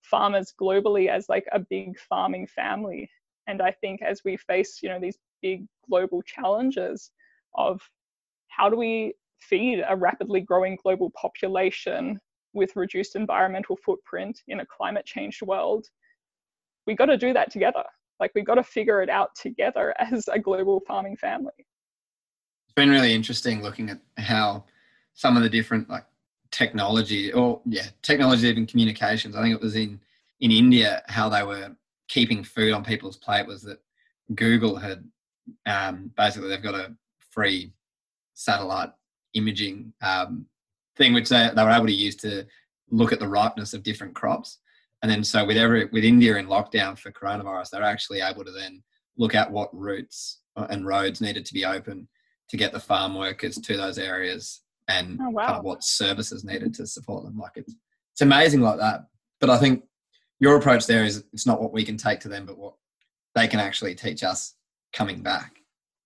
farmers 0.02 0.54
globally 0.60 1.08
as 1.08 1.28
like 1.28 1.46
a 1.52 1.58
big 1.58 1.98
farming 1.98 2.46
family. 2.46 3.10
And 3.46 3.62
I 3.62 3.70
think 3.72 4.02
as 4.02 4.22
we 4.24 4.36
face, 4.36 4.80
you 4.82 4.88
know, 4.88 5.00
these 5.00 5.18
big 5.42 5.66
global 5.88 6.22
challenges 6.22 7.10
of 7.54 7.80
how 8.48 8.68
do 8.68 8.76
we 8.76 9.14
feed 9.40 9.84
a 9.86 9.94
rapidly 9.94 10.40
growing 10.40 10.78
global 10.82 11.10
population 11.10 12.18
with 12.54 12.74
reduced 12.74 13.16
environmental 13.16 13.76
footprint 13.84 14.40
in 14.48 14.60
a 14.60 14.66
climate 14.66 15.04
changed 15.04 15.42
world, 15.42 15.86
we 16.86 16.94
got 16.94 17.06
to 17.06 17.18
do 17.18 17.32
that 17.32 17.50
together. 17.50 17.84
Like 18.18 18.32
we 18.34 18.42
got 18.42 18.54
to 18.54 18.62
figure 18.62 19.02
it 19.02 19.10
out 19.10 19.34
together 19.34 19.94
as 19.98 20.28
a 20.28 20.38
global 20.38 20.80
farming 20.86 21.16
family. 21.16 21.65
Been 22.76 22.90
really 22.90 23.14
interesting 23.14 23.62
looking 23.62 23.88
at 23.88 24.00
how 24.18 24.64
some 25.14 25.36
of 25.36 25.42
the 25.42 25.48
different 25.48 25.88
like 25.88 26.04
technology 26.50 27.32
or 27.32 27.60
yeah, 27.64 27.86
technology 28.02 28.48
even 28.48 28.66
communications. 28.66 29.34
I 29.34 29.42
think 29.42 29.54
it 29.54 29.62
was 29.62 29.76
in 29.76 29.98
in 30.40 30.50
India 30.50 31.02
how 31.08 31.30
they 31.30 31.42
were 31.42 31.74
keeping 32.08 32.44
food 32.44 32.72
on 32.72 32.84
people's 32.84 33.16
plate 33.16 33.46
was 33.46 33.62
that 33.62 33.80
Google 34.34 34.76
had 34.76 35.04
um, 35.64 36.10
basically 36.18 36.50
they've 36.50 36.62
got 36.62 36.74
a 36.74 36.94
free 37.30 37.72
satellite 38.34 38.90
imaging 39.32 39.94
um, 40.02 40.44
thing 40.96 41.14
which 41.14 41.30
they, 41.30 41.50
they 41.54 41.64
were 41.64 41.70
able 41.70 41.86
to 41.86 41.92
use 41.92 42.16
to 42.16 42.44
look 42.90 43.12
at 43.12 43.20
the 43.20 43.28
ripeness 43.28 43.72
of 43.72 43.82
different 43.82 44.14
crops. 44.14 44.58
And 45.02 45.10
then 45.10 45.24
so 45.24 45.46
with 45.46 45.56
every 45.56 45.86
with 45.86 46.04
India 46.04 46.36
in 46.36 46.46
lockdown 46.46 46.98
for 46.98 47.10
coronavirus, 47.10 47.70
they're 47.70 47.82
actually 47.82 48.20
able 48.20 48.44
to 48.44 48.52
then 48.52 48.82
look 49.16 49.34
at 49.34 49.50
what 49.50 49.74
routes 49.74 50.40
uh, 50.56 50.66
and 50.68 50.86
roads 50.86 51.22
needed 51.22 51.46
to 51.46 51.54
be 51.54 51.64
open 51.64 52.08
to 52.48 52.56
get 52.56 52.72
the 52.72 52.80
farm 52.80 53.14
workers 53.14 53.56
to 53.56 53.76
those 53.76 53.98
areas 53.98 54.62
and 54.88 55.18
oh, 55.20 55.30
wow. 55.30 55.46
kind 55.46 55.58
of 55.58 55.64
what 55.64 55.82
services 55.82 56.44
needed 56.44 56.74
to 56.74 56.86
support 56.86 57.24
them. 57.24 57.38
Like 57.38 57.52
it's 57.56 57.74
it's 58.12 58.20
amazing 58.20 58.60
like 58.60 58.78
that. 58.78 59.06
But 59.40 59.50
I 59.50 59.58
think 59.58 59.84
your 60.38 60.56
approach 60.56 60.86
there 60.86 61.04
is 61.04 61.24
it's 61.32 61.46
not 61.46 61.60
what 61.60 61.72
we 61.72 61.84
can 61.84 61.96
take 61.96 62.20
to 62.20 62.28
them, 62.28 62.46
but 62.46 62.58
what 62.58 62.74
they 63.34 63.48
can 63.48 63.60
actually 63.60 63.94
teach 63.94 64.22
us 64.22 64.54
coming 64.92 65.22
back. 65.22 65.56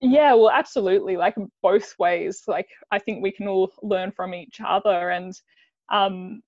Yeah, 0.01 0.33
well, 0.35 0.51
absolutely. 0.51 1.17
Like 1.17 1.37
both 1.63 1.95
ways. 1.99 2.43
Like 2.47 2.69
I 2.91 2.99
think 2.99 3.23
we 3.23 3.33
can 3.33 3.47
all 3.49 3.71
learn 3.83 4.11
from 4.13 4.35
each 4.35 4.61
other, 4.65 5.11
and 5.11 5.35
um, 5.91 6.43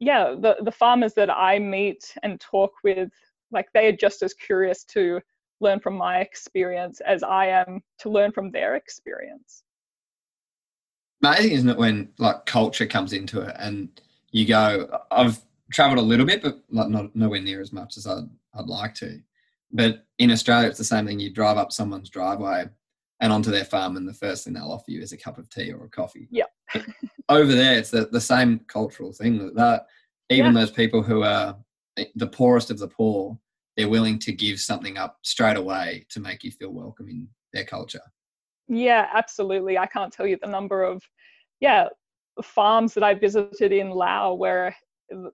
yeah, 0.00 0.34
the 0.38 0.56
the 0.62 0.72
farmers 0.72 1.14
that 1.14 1.30
I 1.30 1.58
meet 1.58 2.14
and 2.22 2.40
talk 2.40 2.72
with, 2.82 3.10
like 3.52 3.66
they 3.74 3.86
are 3.88 3.96
just 3.96 4.22
as 4.22 4.32
curious 4.34 4.84
to 4.84 5.20
learn 5.64 5.80
from 5.80 5.96
my 5.96 6.20
experience 6.20 7.00
as 7.00 7.22
I 7.22 7.46
am 7.46 7.82
to 8.00 8.10
learn 8.10 8.30
from 8.30 8.50
their 8.50 8.76
experience. 8.76 9.64
Amazing, 11.22 11.52
isn't 11.52 11.70
it, 11.70 11.78
when 11.78 12.10
like 12.18 12.46
culture 12.46 12.86
comes 12.86 13.12
into 13.12 13.40
it, 13.40 13.56
and 13.58 13.88
you 14.30 14.46
go, 14.46 15.00
I've 15.10 15.40
traveled 15.72 15.98
a 15.98 16.02
little 16.02 16.26
bit, 16.26 16.42
but 16.42 16.62
like 16.70 16.88
not 16.88 17.16
nowhere 17.16 17.40
near 17.40 17.60
as 17.60 17.72
much 17.72 17.96
as 17.96 18.06
I'd 18.06 18.28
I'd 18.54 18.66
like 18.66 18.94
to. 18.96 19.20
But 19.72 20.06
in 20.18 20.30
Australia, 20.30 20.68
it's 20.68 20.78
the 20.78 20.84
same 20.84 21.06
thing. 21.06 21.18
You 21.18 21.30
drive 21.30 21.56
up 21.56 21.72
someone's 21.72 22.10
driveway 22.10 22.66
and 23.20 23.32
onto 23.32 23.50
their 23.50 23.64
farm, 23.64 23.96
and 23.96 24.06
the 24.06 24.14
first 24.14 24.44
thing 24.44 24.52
they'll 24.52 24.70
offer 24.70 24.90
you 24.90 25.00
is 25.00 25.12
a 25.12 25.16
cup 25.16 25.38
of 25.38 25.48
tea 25.48 25.72
or 25.72 25.84
a 25.84 25.88
coffee. 25.88 26.28
Yeah. 26.30 26.44
Over 27.28 27.54
there, 27.54 27.78
it's 27.78 27.90
the, 27.90 28.06
the 28.06 28.20
same 28.20 28.60
cultural 28.68 29.12
thing 29.12 29.38
that, 29.38 29.54
that 29.56 29.86
even 30.30 30.54
yeah. 30.54 30.60
those 30.60 30.70
people 30.70 31.02
who 31.02 31.22
are 31.22 31.56
the 32.14 32.26
poorest 32.26 32.70
of 32.70 32.78
the 32.78 32.88
poor, 32.88 33.38
they're 33.76 33.88
willing 33.88 34.18
to 34.20 34.32
give 34.32 34.60
something 34.60 34.96
up 34.96 35.18
straight 35.22 35.56
away 35.56 36.06
to 36.10 36.20
make 36.20 36.44
you 36.44 36.50
feel 36.50 36.70
welcome 36.70 37.08
in 37.08 37.28
their 37.52 37.64
culture. 37.64 38.00
Yeah, 38.68 39.08
absolutely. 39.12 39.76
I 39.76 39.86
can't 39.86 40.12
tell 40.12 40.26
you 40.26 40.38
the 40.40 40.48
number 40.48 40.82
of, 40.82 41.02
yeah, 41.60 41.88
farms 42.42 42.94
that 42.94 43.04
I 43.04 43.14
visited 43.14 43.72
in 43.72 43.90
Laos 43.90 44.38
where 44.38 44.74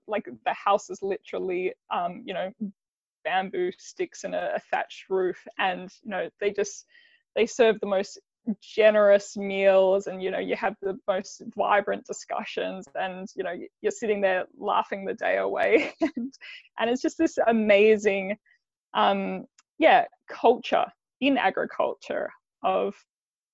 like 0.07 0.25
the 0.25 0.53
house 0.53 0.89
is 0.89 0.99
literally, 1.01 1.73
um, 1.91 2.23
you 2.25 2.33
know, 2.33 2.51
bamboo 3.23 3.71
sticks 3.77 4.23
and 4.23 4.35
a, 4.35 4.55
a 4.55 4.59
thatched 4.71 5.09
roof 5.09 5.37
and 5.59 5.91
you 6.03 6.09
know 6.09 6.29
they 6.39 6.51
just 6.51 6.85
they 7.35 7.45
serve 7.45 7.79
the 7.79 7.87
most 7.87 8.19
generous 8.59 9.37
meals 9.37 10.07
and 10.07 10.21
you 10.21 10.31
know 10.31 10.39
you 10.39 10.55
have 10.55 10.75
the 10.81 10.97
most 11.07 11.43
vibrant 11.55 12.05
discussions 12.05 12.87
and 12.95 13.27
you 13.35 13.43
know 13.43 13.53
you're 13.81 13.91
sitting 13.91 14.19
there 14.19 14.45
laughing 14.57 15.05
the 15.05 15.13
day 15.13 15.37
away 15.37 15.93
and, 16.01 16.33
and 16.79 16.89
it's 16.89 17.01
just 17.01 17.17
this 17.17 17.37
amazing 17.47 18.35
um 18.93 19.45
yeah 19.77 20.05
culture 20.27 20.85
in 21.21 21.37
agriculture 21.37 22.31
of 22.63 22.95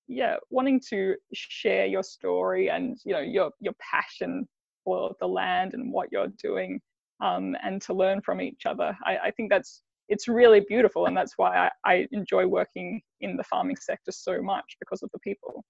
yeah 0.06 0.36
wanting 0.48 0.80
to 0.80 1.14
share 1.34 1.86
your 1.86 2.02
story 2.02 2.70
and 2.70 2.96
you 3.04 3.12
know 3.12 3.20
your 3.20 3.50
your 3.60 3.74
passion 3.78 4.48
for 4.84 5.14
the 5.20 5.28
land 5.28 5.74
and 5.74 5.92
what 5.92 6.10
you're 6.10 6.32
doing 6.42 6.80
um, 7.20 7.56
and 7.62 7.82
to 7.82 7.94
learn 7.94 8.20
from 8.20 8.40
each 8.40 8.66
other. 8.66 8.96
I, 9.04 9.18
I, 9.18 9.30
think 9.32 9.50
that's 9.50 9.82
it's 10.08 10.28
really 10.28 10.60
beautiful, 10.60 11.06
and 11.06 11.16
that's 11.16 11.34
why 11.36 11.56
I, 11.56 11.70
I 11.84 12.08
enjoy 12.12 12.46
working 12.46 13.00
in 13.20 13.36
the 13.36 13.44
farming 13.44 13.76
sector 13.76 14.12
so 14.12 14.40
much 14.42 14.76
because 14.80 15.02
of 15.02 15.10
the 15.12 15.18
people. 15.20 15.64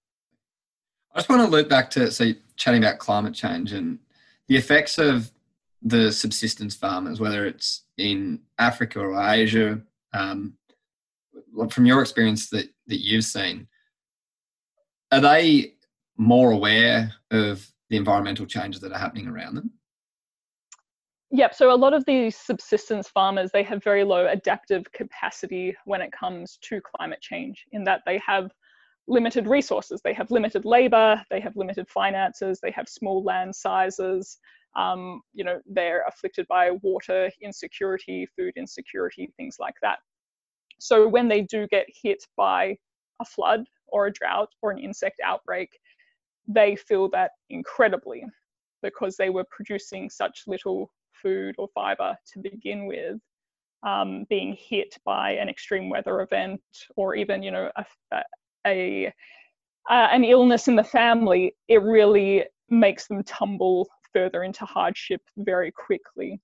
I 1.14 1.18
just 1.18 1.28
want 1.28 1.42
to 1.42 1.48
loop 1.48 1.68
back 1.68 1.90
to 1.90 2.10
so 2.10 2.32
chatting 2.56 2.82
about 2.84 2.98
climate 2.98 3.34
change 3.34 3.72
and 3.72 3.98
the 4.46 4.56
effects 4.56 4.98
of 4.98 5.30
the 5.82 6.12
subsistence 6.12 6.74
farmers, 6.74 7.20
whether 7.20 7.46
it's 7.46 7.84
in 7.96 8.40
Africa 8.58 9.00
or 9.00 9.20
Asia. 9.20 9.80
Um, 10.12 10.54
from 11.70 11.86
your 11.86 12.00
experience 12.00 12.50
that, 12.50 12.68
that 12.86 13.04
you've 13.04 13.24
seen, 13.24 13.68
are 15.12 15.20
they 15.20 15.74
more 16.16 16.50
aware 16.50 17.12
of 17.30 17.66
the 17.90 17.96
environmental 17.96 18.46
changes 18.46 18.80
that 18.80 18.92
are 18.92 18.98
happening 18.98 19.28
around 19.28 19.54
them? 19.54 19.70
Yep. 21.30 21.54
So 21.54 21.72
a 21.72 21.76
lot 21.76 21.92
of 21.92 22.04
these 22.06 22.36
subsistence 22.36 23.08
farmers, 23.08 23.50
they 23.52 23.62
have 23.64 23.84
very 23.84 24.02
low 24.02 24.26
adaptive 24.28 24.90
capacity 24.92 25.76
when 25.84 26.00
it 26.00 26.10
comes 26.12 26.58
to 26.62 26.80
climate 26.80 27.20
change, 27.20 27.66
in 27.72 27.84
that 27.84 28.00
they 28.06 28.18
have 28.26 28.50
limited 29.06 29.46
resources. 29.46 30.00
They 30.02 30.14
have 30.14 30.30
limited 30.30 30.64
labor, 30.64 31.22
they 31.30 31.40
have 31.40 31.56
limited 31.56 31.88
finances, 31.88 32.60
they 32.62 32.70
have 32.70 32.88
small 32.88 33.22
land 33.24 33.54
sizes. 33.54 34.38
Um, 34.76 35.20
you 35.34 35.44
know, 35.44 35.60
they're 35.66 36.04
afflicted 36.08 36.46
by 36.48 36.70
water 36.82 37.30
insecurity, 37.42 38.26
food 38.36 38.54
insecurity, 38.56 39.30
things 39.36 39.56
like 39.58 39.74
that. 39.82 39.98
So 40.80 41.08
when 41.08 41.28
they 41.28 41.42
do 41.42 41.66
get 41.68 41.86
hit 42.02 42.24
by 42.36 42.76
a 43.20 43.24
flood 43.24 43.64
or 43.88 44.06
a 44.06 44.12
drought 44.12 44.50
or 44.62 44.70
an 44.70 44.78
insect 44.78 45.20
outbreak, 45.24 45.70
they 46.46 46.76
feel 46.76 47.08
that 47.10 47.32
incredibly 47.50 48.24
because 48.82 49.16
they 49.16 49.30
were 49.30 49.44
producing 49.50 50.08
such 50.10 50.44
little 50.46 50.90
food 51.22 51.54
or 51.58 51.68
fiber 51.74 52.16
to 52.32 52.40
begin 52.40 52.86
with 52.86 53.16
um, 53.82 54.26
being 54.28 54.56
hit 54.58 54.96
by 55.04 55.32
an 55.32 55.48
extreme 55.48 55.88
weather 55.88 56.20
event 56.22 56.60
or 56.96 57.14
even 57.14 57.42
you 57.42 57.50
know 57.50 57.70
a, 57.76 57.84
a, 58.12 58.22
a 58.66 59.12
an 59.90 60.24
illness 60.24 60.68
in 60.68 60.76
the 60.76 60.84
family 60.84 61.54
it 61.68 61.82
really 61.82 62.44
makes 62.70 63.06
them 63.06 63.22
tumble 63.24 63.88
further 64.12 64.42
into 64.42 64.64
hardship 64.64 65.20
very 65.36 65.72
quickly. 65.72 66.40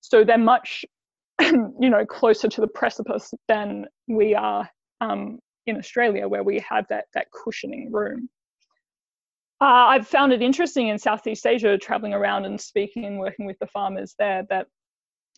So 0.00 0.24
they're 0.24 0.38
much 0.38 0.84
you 1.40 1.90
know 1.90 2.04
closer 2.04 2.48
to 2.48 2.60
the 2.60 2.68
precipice 2.68 3.32
than 3.48 3.86
we 4.08 4.34
are 4.34 4.68
um, 5.00 5.38
in 5.66 5.76
australia 5.76 6.28
where 6.28 6.42
we 6.42 6.58
have 6.68 6.84
that 6.88 7.06
that 7.14 7.28
cushioning 7.30 7.90
room 7.90 8.28
uh, 9.60 9.64
I've 9.64 10.08
found 10.08 10.32
it 10.32 10.42
interesting 10.42 10.88
in 10.88 10.98
Southeast 10.98 11.46
Asia, 11.46 11.76
traveling 11.78 12.14
around 12.14 12.44
and 12.44 12.60
speaking 12.60 13.04
and 13.04 13.18
working 13.18 13.46
with 13.46 13.58
the 13.58 13.66
farmers 13.66 14.14
there, 14.18 14.46
that 14.48 14.66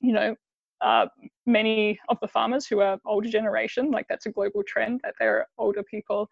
you 0.01 0.13
know 0.13 0.37
uh, 0.83 1.07
many 1.47 1.99
of 2.09 2.19
the 2.21 2.29
farmers 2.29 2.67
who 2.67 2.81
are 2.81 2.99
older 3.07 3.29
generation, 3.29 3.91
like 3.91 4.07
that's 4.09 4.27
a 4.27 4.33
global 4.33 4.63
trend 4.67 5.01
that 5.05 5.15
they're 5.19 5.47
older 5.59 5.83
people 5.83 6.29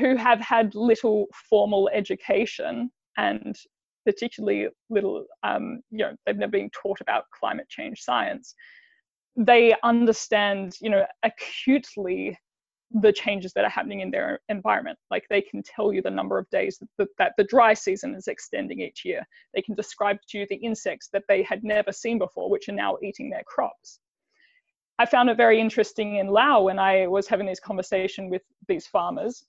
who 0.00 0.16
have 0.16 0.40
had 0.40 0.74
little 0.74 1.26
formal 1.48 1.88
education 1.92 2.90
and 3.16 3.56
particularly 4.04 4.68
little, 4.88 5.24
um, 5.42 5.80
you 5.90 5.98
know, 5.98 6.12
they've 6.24 6.36
never 6.36 6.52
been 6.52 6.70
taught 6.70 7.00
about 7.00 7.24
climate 7.38 7.68
change 7.68 8.00
science. 8.00 8.54
They 9.36 9.74
understand, 9.82 10.76
you 10.80 10.90
know, 10.90 11.04
acutely 11.22 12.38
the 12.92 13.12
changes 13.12 13.52
that 13.52 13.64
are 13.64 13.70
happening 13.70 14.00
in 14.00 14.10
their 14.10 14.40
environment. 14.48 14.98
Like 15.10 15.26
they 15.28 15.42
can 15.42 15.62
tell 15.62 15.92
you 15.92 16.02
the 16.02 16.10
number 16.10 16.38
of 16.38 16.48
days 16.50 16.80
that, 16.98 17.08
that 17.18 17.32
the 17.36 17.44
dry 17.44 17.74
season 17.74 18.14
is 18.14 18.28
extending 18.28 18.80
each 18.80 19.04
year. 19.04 19.26
They 19.54 19.62
can 19.62 19.74
describe 19.74 20.18
to 20.28 20.38
you 20.38 20.46
the 20.48 20.56
insects 20.56 21.08
that 21.12 21.24
they 21.28 21.42
had 21.42 21.64
never 21.64 21.92
seen 21.92 22.18
before, 22.18 22.48
which 22.48 22.68
are 22.68 22.72
now 22.72 22.96
eating 23.02 23.28
their 23.30 23.42
crops. 23.44 23.98
I 24.98 25.04
found 25.04 25.28
it 25.28 25.36
very 25.36 25.60
interesting 25.60 26.16
in 26.16 26.28
Laos 26.28 26.64
when 26.64 26.78
I 26.78 27.06
was 27.06 27.26
having 27.26 27.46
this 27.46 27.60
conversation 27.60 28.30
with 28.30 28.42
these 28.66 28.86
farmers, 28.86 29.44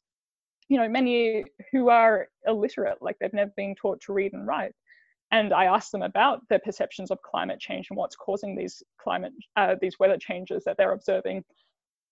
you 0.67 0.77
know, 0.77 0.89
many 0.89 1.45
who 1.71 1.89
are 1.89 2.27
illiterate, 2.45 2.97
like 3.01 3.17
they've 3.19 3.31
never 3.31 3.53
been 3.55 3.75
taught 3.75 4.01
to 4.01 4.13
read 4.13 4.33
and 4.33 4.45
write. 4.45 4.73
And 5.31 5.53
I 5.53 5.65
asked 5.65 5.91
them 5.91 6.01
about 6.01 6.41
their 6.49 6.59
perceptions 6.59 7.11
of 7.11 7.21
climate 7.21 7.59
change 7.59 7.87
and 7.89 7.97
what's 7.97 8.15
causing 8.15 8.55
these 8.55 8.81
climate, 8.99 9.33
uh, 9.55 9.75
these 9.79 9.99
weather 9.99 10.17
changes 10.17 10.63
that 10.65 10.75
they're 10.77 10.93
observing 10.93 11.43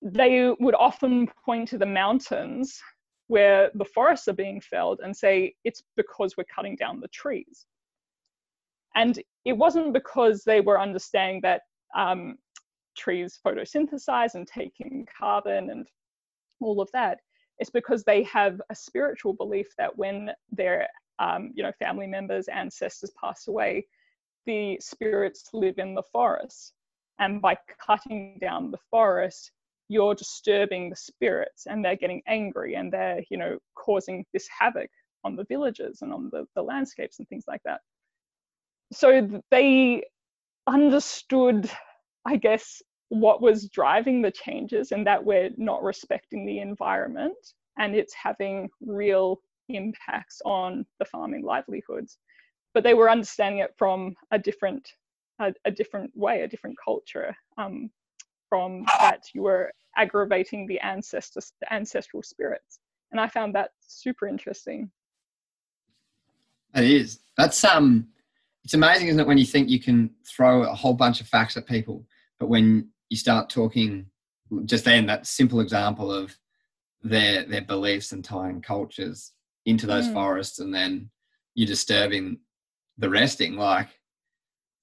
they 0.05 0.53
would 0.59 0.75
often 0.75 1.27
point 1.43 1.67
to 1.69 1.79
the 1.79 1.85
mountains 1.85 2.79
where 3.27 3.71
the 3.73 3.85
forests 3.85 4.27
are 4.27 4.33
being 4.33 4.61
felled 4.61 4.99
and 5.03 5.15
say 5.15 5.55
it's 5.63 5.81
because 5.97 6.35
we're 6.37 6.43
cutting 6.55 6.75
down 6.75 6.99
the 6.99 7.07
trees. 7.07 7.65
And 8.93 9.19
it 9.45 9.53
wasn't 9.53 9.93
because 9.93 10.43
they 10.43 10.61
were 10.61 10.79
understanding 10.79 11.41
that 11.41 11.61
um, 11.97 12.37
trees 12.95 13.39
photosynthesize 13.45 14.35
and 14.35 14.47
taking 14.47 15.07
carbon 15.17 15.71
and 15.71 15.87
all 16.61 16.79
of 16.79 16.89
that. 16.93 17.17
It's 17.57 17.71
because 17.71 18.03
they 18.03 18.21
have 18.23 18.61
a 18.69 18.75
spiritual 18.75 19.33
belief 19.33 19.67
that 19.79 19.97
when 19.97 20.29
their 20.51 20.87
um, 21.17 21.51
you 21.55 21.63
know 21.63 21.71
family 21.79 22.07
members, 22.07 22.47
ancestors 22.47 23.11
pass 23.19 23.47
away, 23.47 23.87
the 24.45 24.77
spirits 24.79 25.49
live 25.51 25.79
in 25.79 25.95
the 25.95 26.03
forest. 26.11 26.73
And 27.17 27.41
by 27.41 27.57
cutting 27.83 28.37
down 28.39 28.71
the 28.71 28.77
forest, 28.91 29.51
you're 29.87 30.15
disturbing 30.15 30.89
the 30.89 30.95
spirits 30.95 31.67
and 31.67 31.83
they're 31.83 31.95
getting 31.95 32.21
angry 32.27 32.75
and 32.75 32.91
they're 32.91 33.21
you 33.29 33.37
know 33.37 33.57
causing 33.75 34.25
this 34.33 34.47
havoc 34.59 34.89
on 35.23 35.35
the 35.35 35.45
villages 35.45 35.99
and 36.01 36.13
on 36.13 36.29
the, 36.31 36.45
the 36.55 36.61
landscapes 36.61 37.19
and 37.19 37.27
things 37.27 37.45
like 37.47 37.61
that. 37.65 37.81
So 38.93 39.41
they 39.51 40.03
understood 40.67 41.69
i 42.25 42.35
guess 42.35 42.81
what 43.09 43.41
was 43.41 43.69
driving 43.69 44.21
the 44.21 44.31
changes 44.31 44.91
and 44.91 45.05
that 45.05 45.23
we're 45.23 45.51
not 45.57 45.83
respecting 45.83 46.45
the 46.45 46.59
environment 46.59 47.37
and 47.77 47.95
it's 47.95 48.13
having 48.13 48.69
real 48.81 49.39
impacts 49.69 50.41
on 50.45 50.85
the 50.99 51.05
farming 51.05 51.43
livelihoods. 51.43 52.17
But 52.73 52.83
they 52.83 52.93
were 52.93 53.09
understanding 53.09 53.59
it 53.59 53.73
from 53.77 54.15
a 54.31 54.39
different 54.39 54.89
a, 55.39 55.53
a 55.65 55.71
different 55.71 56.11
way 56.15 56.41
a 56.41 56.47
different 56.47 56.77
culture 56.83 57.35
um, 57.57 57.89
from 58.49 58.85
that 58.99 59.23
you 59.33 59.43
were 59.43 59.71
aggravating 59.97 60.67
the 60.67 60.79
ancestor, 60.79 61.41
the 61.61 61.73
ancestral 61.73 62.23
spirits. 62.23 62.79
And 63.11 63.19
I 63.19 63.27
found 63.27 63.55
that 63.55 63.71
super 63.79 64.27
interesting. 64.27 64.91
It 66.75 66.83
is. 66.83 67.19
That's 67.37 67.63
um 67.63 68.07
it's 68.63 68.73
amazing, 68.73 69.07
isn't 69.09 69.19
it, 69.19 69.27
when 69.27 69.37
you 69.37 69.45
think 69.45 69.69
you 69.69 69.79
can 69.79 70.09
throw 70.27 70.63
a 70.63 70.73
whole 70.73 70.95
bunch 70.95 71.21
of 71.21 71.27
facts 71.27 71.55
at 71.55 71.67
people, 71.67 72.03
but 72.39 72.49
when 72.49 72.89
you 73.09 73.17
start 73.17 73.49
talking 73.49 74.07
just 74.65 74.85
then 74.85 75.05
that 75.05 75.25
simple 75.25 75.59
example 75.59 76.11
of 76.11 76.37
their 77.03 77.45
their 77.45 77.61
beliefs 77.61 78.11
and 78.11 78.23
tying 78.23 78.61
cultures 78.61 79.31
into 79.65 79.85
those 79.85 80.07
mm. 80.07 80.13
forests 80.13 80.59
and 80.59 80.73
then 80.73 81.09
you're 81.53 81.67
disturbing 81.67 82.39
the 82.97 83.09
resting 83.09 83.55
like 83.55 83.89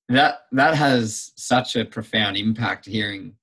that 0.09 0.40
that 0.53 0.75
has 0.75 1.33
such 1.37 1.77
a 1.77 1.85
profound 1.85 2.37
impact 2.37 2.87
hearing 2.87 3.35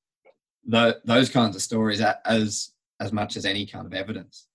the, 0.66 1.00
those 1.06 1.30
kinds 1.30 1.56
of 1.56 1.62
stories 1.62 2.02
as 2.26 2.72
as 3.02 3.14
much 3.14 3.38
as 3.38 3.46
any 3.46 3.66
kind 3.66 3.86
of 3.86 3.94
evidence. 3.94 4.48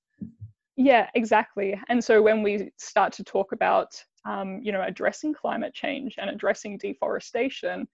Yeah, 0.76 1.08
exactly. 1.14 1.80
And 1.88 2.04
so 2.04 2.20
when 2.20 2.42
we 2.42 2.70
start 2.76 3.12
to 3.14 3.24
talk 3.24 3.52
about 3.52 3.94
um, 4.26 4.60
you 4.62 4.72
know 4.72 4.82
addressing 4.82 5.34
climate 5.34 5.74
change 5.74 6.16
and 6.18 6.30
addressing 6.30 6.78
deforestation, 6.78 7.88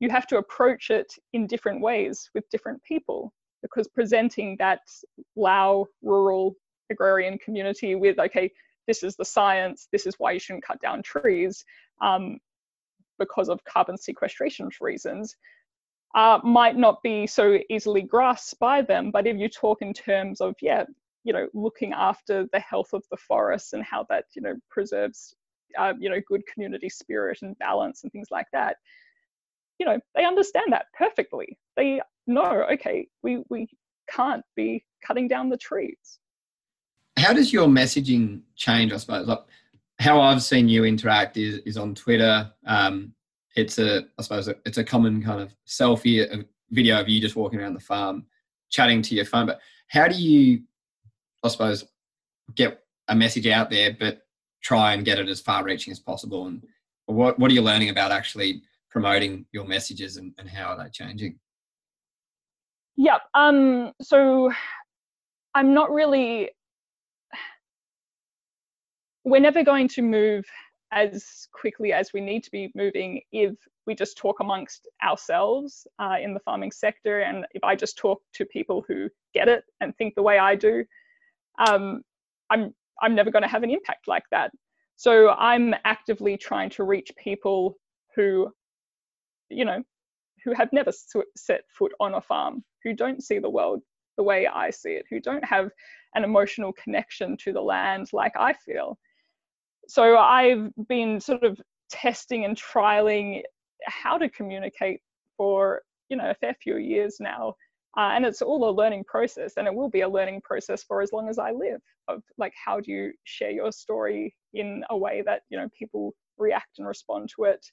you 0.00 0.10
have 0.10 0.26
to 0.28 0.38
approach 0.38 0.90
it 0.90 1.12
in 1.32 1.46
different 1.46 1.80
ways 1.80 2.30
with 2.34 2.48
different 2.50 2.82
people 2.82 3.32
because 3.62 3.88
presenting 3.88 4.56
that 4.58 4.80
Lao 5.36 5.86
rural 6.02 6.54
agrarian 6.90 7.38
community 7.38 7.94
with 7.94 8.18
okay 8.18 8.50
this 8.86 9.02
is 9.02 9.16
the 9.16 9.24
science 9.24 9.88
this 9.90 10.06
is 10.06 10.14
why 10.18 10.32
you 10.32 10.38
shouldn't 10.38 10.64
cut 10.64 10.80
down 10.80 11.02
trees 11.02 11.64
um, 12.02 12.38
because 13.18 13.48
of 13.48 13.64
carbon 13.64 13.96
sequestration 13.96 14.68
reasons 14.80 15.36
uh, 16.14 16.38
might 16.44 16.76
not 16.76 17.02
be 17.02 17.26
so 17.26 17.58
easily 17.68 18.02
grasped 18.02 18.58
by 18.60 18.82
them. 18.82 19.10
But 19.10 19.26
if 19.26 19.36
you 19.36 19.48
talk 19.48 19.82
in 19.82 19.92
terms 19.92 20.40
of, 20.40 20.54
yeah, 20.60 20.84
you 21.24 21.32
know, 21.32 21.48
looking 21.54 21.92
after 21.92 22.46
the 22.52 22.60
health 22.60 22.92
of 22.92 23.02
the 23.10 23.16
forests 23.16 23.72
and 23.72 23.82
how 23.82 24.06
that, 24.10 24.26
you 24.34 24.42
know, 24.42 24.54
preserves, 24.70 25.34
uh, 25.78 25.94
you 25.98 26.10
know, 26.10 26.20
good 26.28 26.42
community 26.52 26.88
spirit 26.88 27.38
and 27.42 27.58
balance 27.58 28.02
and 28.02 28.12
things 28.12 28.28
like 28.30 28.46
that, 28.52 28.76
you 29.78 29.86
know, 29.86 29.98
they 30.14 30.24
understand 30.24 30.66
that 30.70 30.86
perfectly. 30.96 31.58
They 31.76 32.00
know, 32.26 32.64
okay, 32.72 33.08
we, 33.22 33.42
we 33.50 33.68
can't 34.08 34.44
be 34.54 34.84
cutting 35.04 35.26
down 35.26 35.48
the 35.48 35.56
trees. 35.56 36.20
How 37.18 37.32
does 37.32 37.52
your 37.52 37.66
messaging 37.66 38.42
change, 38.54 38.92
I 38.92 38.98
suppose? 38.98 39.26
Like, 39.26 39.40
how 39.98 40.20
I've 40.20 40.42
seen 40.42 40.68
you 40.68 40.84
interact 40.84 41.36
is, 41.36 41.58
is 41.60 41.76
on 41.76 41.94
Twitter. 41.94 42.52
Um, 42.66 43.14
it's 43.54 43.78
a 43.78 44.04
I 44.18 44.22
suppose 44.22 44.48
it's 44.48 44.78
a 44.78 44.84
common 44.84 45.22
kind 45.22 45.40
of 45.40 45.54
selfie 45.66 46.20
a 46.20 46.44
video 46.70 47.00
of 47.00 47.08
you 47.08 47.20
just 47.20 47.36
walking 47.36 47.60
around 47.60 47.74
the 47.74 47.80
farm 47.80 48.26
chatting 48.70 49.02
to 49.02 49.14
your 49.14 49.24
phone. 49.24 49.46
But 49.46 49.60
how 49.88 50.08
do 50.08 50.16
you, 50.16 50.62
I 51.42 51.48
suppose, 51.48 51.84
get 52.54 52.82
a 53.08 53.14
message 53.14 53.46
out 53.46 53.70
there, 53.70 53.96
but 53.98 54.22
try 54.62 54.94
and 54.94 55.04
get 55.04 55.18
it 55.18 55.28
as 55.28 55.40
far 55.40 55.62
reaching 55.62 55.92
as 55.92 56.00
possible? 56.00 56.46
And 56.46 56.62
what 57.06 57.38
what 57.38 57.50
are 57.50 57.54
you 57.54 57.62
learning 57.62 57.90
about 57.90 58.12
actually 58.12 58.62
promoting 58.90 59.46
your 59.52 59.64
messages 59.64 60.16
and, 60.16 60.32
and 60.38 60.48
how 60.48 60.66
are 60.66 60.82
they 60.82 60.90
changing? 60.90 61.38
Yeah. 62.96 63.18
Um. 63.34 63.92
So 64.02 64.52
I'm 65.54 65.74
not 65.74 65.90
really. 65.90 66.50
We're 69.24 69.40
never 69.40 69.62
going 69.62 69.88
to 69.88 70.02
move 70.02 70.44
as 70.94 71.48
quickly 71.52 71.92
as 71.92 72.12
we 72.14 72.20
need 72.20 72.44
to 72.44 72.50
be 72.50 72.70
moving 72.74 73.20
if 73.32 73.52
we 73.86 73.94
just 73.94 74.16
talk 74.16 74.40
amongst 74.40 74.88
ourselves 75.02 75.86
uh, 75.98 76.16
in 76.22 76.32
the 76.32 76.40
farming 76.40 76.70
sector 76.70 77.20
and 77.20 77.44
if 77.52 77.62
I 77.64 77.74
just 77.74 77.98
talk 77.98 78.22
to 78.34 78.46
people 78.46 78.84
who 78.88 79.10
get 79.34 79.48
it 79.48 79.64
and 79.80 79.94
think 79.96 80.14
the 80.14 80.22
way 80.22 80.38
I 80.38 80.54
do, 80.54 80.84
um, 81.58 82.02
I'm 82.50 82.74
I'm 83.02 83.14
never 83.16 83.30
going 83.30 83.42
to 83.42 83.48
have 83.48 83.64
an 83.64 83.70
impact 83.70 84.06
like 84.06 84.22
that. 84.30 84.52
So 84.96 85.30
I'm 85.30 85.74
actively 85.84 86.36
trying 86.36 86.70
to 86.70 86.84
reach 86.84 87.10
people 87.22 87.76
who, 88.14 88.52
you 89.50 89.64
know, 89.64 89.82
who 90.44 90.52
have 90.54 90.72
never 90.72 90.92
set 91.36 91.62
foot 91.76 91.92
on 91.98 92.14
a 92.14 92.20
farm, 92.20 92.62
who 92.84 92.94
don't 92.94 93.22
see 93.22 93.40
the 93.40 93.50
world 93.50 93.82
the 94.16 94.22
way 94.22 94.46
I 94.46 94.70
see 94.70 94.90
it, 94.92 95.06
who 95.10 95.18
don't 95.18 95.44
have 95.44 95.70
an 96.14 96.22
emotional 96.22 96.72
connection 96.72 97.36
to 97.38 97.52
the 97.52 97.60
land 97.60 98.06
like 98.12 98.32
I 98.38 98.52
feel 98.52 98.96
so 99.88 100.16
I've 100.18 100.70
been 100.88 101.20
sort 101.20 101.42
of 101.42 101.60
testing 101.90 102.44
and 102.44 102.56
trialing 102.56 103.42
how 103.86 104.18
to 104.18 104.28
communicate 104.28 105.00
for 105.36 105.82
you 106.08 106.16
know 106.16 106.30
a 106.30 106.34
fair 106.34 106.54
few 106.62 106.76
years 106.76 107.16
now. 107.20 107.54
Uh, 107.96 108.10
and 108.14 108.26
it's 108.26 108.42
all 108.42 108.68
a 108.68 108.72
learning 108.72 109.04
process 109.04 109.52
and 109.56 109.68
it 109.68 109.74
will 109.74 109.88
be 109.88 110.00
a 110.00 110.08
learning 110.08 110.40
process 110.42 110.82
for 110.82 111.00
as 111.00 111.12
long 111.12 111.28
as 111.28 111.38
i 111.38 111.52
live 111.52 111.80
of 112.08 112.20
like 112.38 112.52
how 112.64 112.80
do 112.80 112.90
you 112.90 113.12
share 113.22 113.52
your 113.52 113.70
story 113.70 114.34
in 114.52 114.82
a 114.90 114.96
way 114.96 115.22
that 115.24 115.42
you 115.48 115.56
know 115.56 115.68
people 115.78 116.12
react 116.36 116.78
and 116.78 116.88
respond 116.88 117.30
to 117.36 117.44
it. 117.44 117.64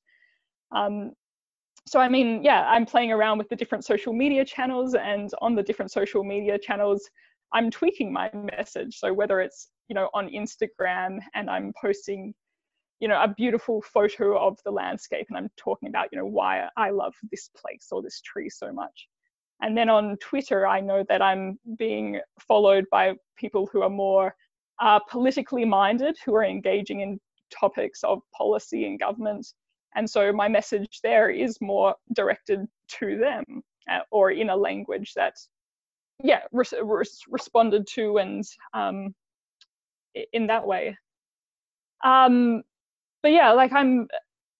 Um, 0.75 1.13
so 1.87 1.99
i 1.99 2.07
mean 2.07 2.43
yeah 2.43 2.67
i'm 2.67 2.85
playing 2.85 3.11
around 3.11 3.39
with 3.39 3.49
the 3.49 3.55
different 3.55 3.83
social 3.83 4.13
media 4.13 4.45
channels 4.45 4.93
and 4.93 5.31
on 5.41 5.55
the 5.55 5.63
different 5.63 5.91
social 5.91 6.23
media 6.23 6.59
channels 6.59 7.09
i'm 7.53 7.69
tweaking 7.69 8.11
my 8.11 8.29
message. 8.33 8.97
So 8.97 9.13
whether 9.13 9.41
it's 9.41 9.69
you 9.87 9.95
know 9.95 10.09
on 10.13 10.29
instagram 10.29 11.19
and 11.33 11.49
i'm 11.49 11.73
posting 11.79 12.33
you 12.99 13.07
know 13.07 13.21
a 13.21 13.33
beautiful 13.35 13.81
photo 13.81 14.37
of 14.37 14.57
the 14.63 14.71
landscape 14.71 15.25
and 15.29 15.37
i'm 15.37 15.49
talking 15.57 15.89
about 15.89 16.07
you 16.11 16.17
know 16.17 16.25
why 16.25 16.67
i 16.77 16.89
love 16.89 17.13
this 17.31 17.49
place 17.55 17.87
or 17.91 18.01
this 18.01 18.21
tree 18.21 18.49
so 18.49 18.71
much. 18.71 19.07
And 19.61 19.77
then 19.77 19.89
on 19.89 20.17
twitter 20.17 20.65
i 20.67 20.79
know 20.79 21.03
that 21.09 21.21
i'm 21.21 21.59
being 21.77 22.19
followed 22.39 22.85
by 22.91 23.13
people 23.37 23.67
who 23.71 23.81
are 23.81 23.89
more 23.89 24.35
uh, 24.81 24.99
politically 24.99 25.63
minded 25.63 26.17
who 26.25 26.35
are 26.35 26.43
engaging 26.43 27.01
in 27.01 27.19
topics 27.51 28.03
of 28.03 28.21
policy 28.35 28.85
and 28.87 28.99
government. 28.99 29.45
And 29.95 30.09
so 30.09 30.31
my 30.33 30.47
message 30.47 30.99
there 31.03 31.29
is 31.29 31.59
more 31.61 31.95
directed 32.15 32.65
to 32.99 33.17
them 33.17 33.61
uh, 33.89 33.99
or 34.09 34.31
in 34.31 34.49
a 34.49 34.55
language 34.55 35.13
that, 35.15 35.35
yeah, 36.23 36.41
res- 36.51 36.73
res- 36.81 37.21
responded 37.29 37.85
to 37.87 38.17
and 38.17 38.43
um, 38.73 39.13
in 40.33 40.47
that 40.47 40.65
way. 40.65 40.97
Um, 42.03 42.63
but 43.23 43.31
yeah, 43.31 43.51
like 43.51 43.71
I'm, 43.73 44.07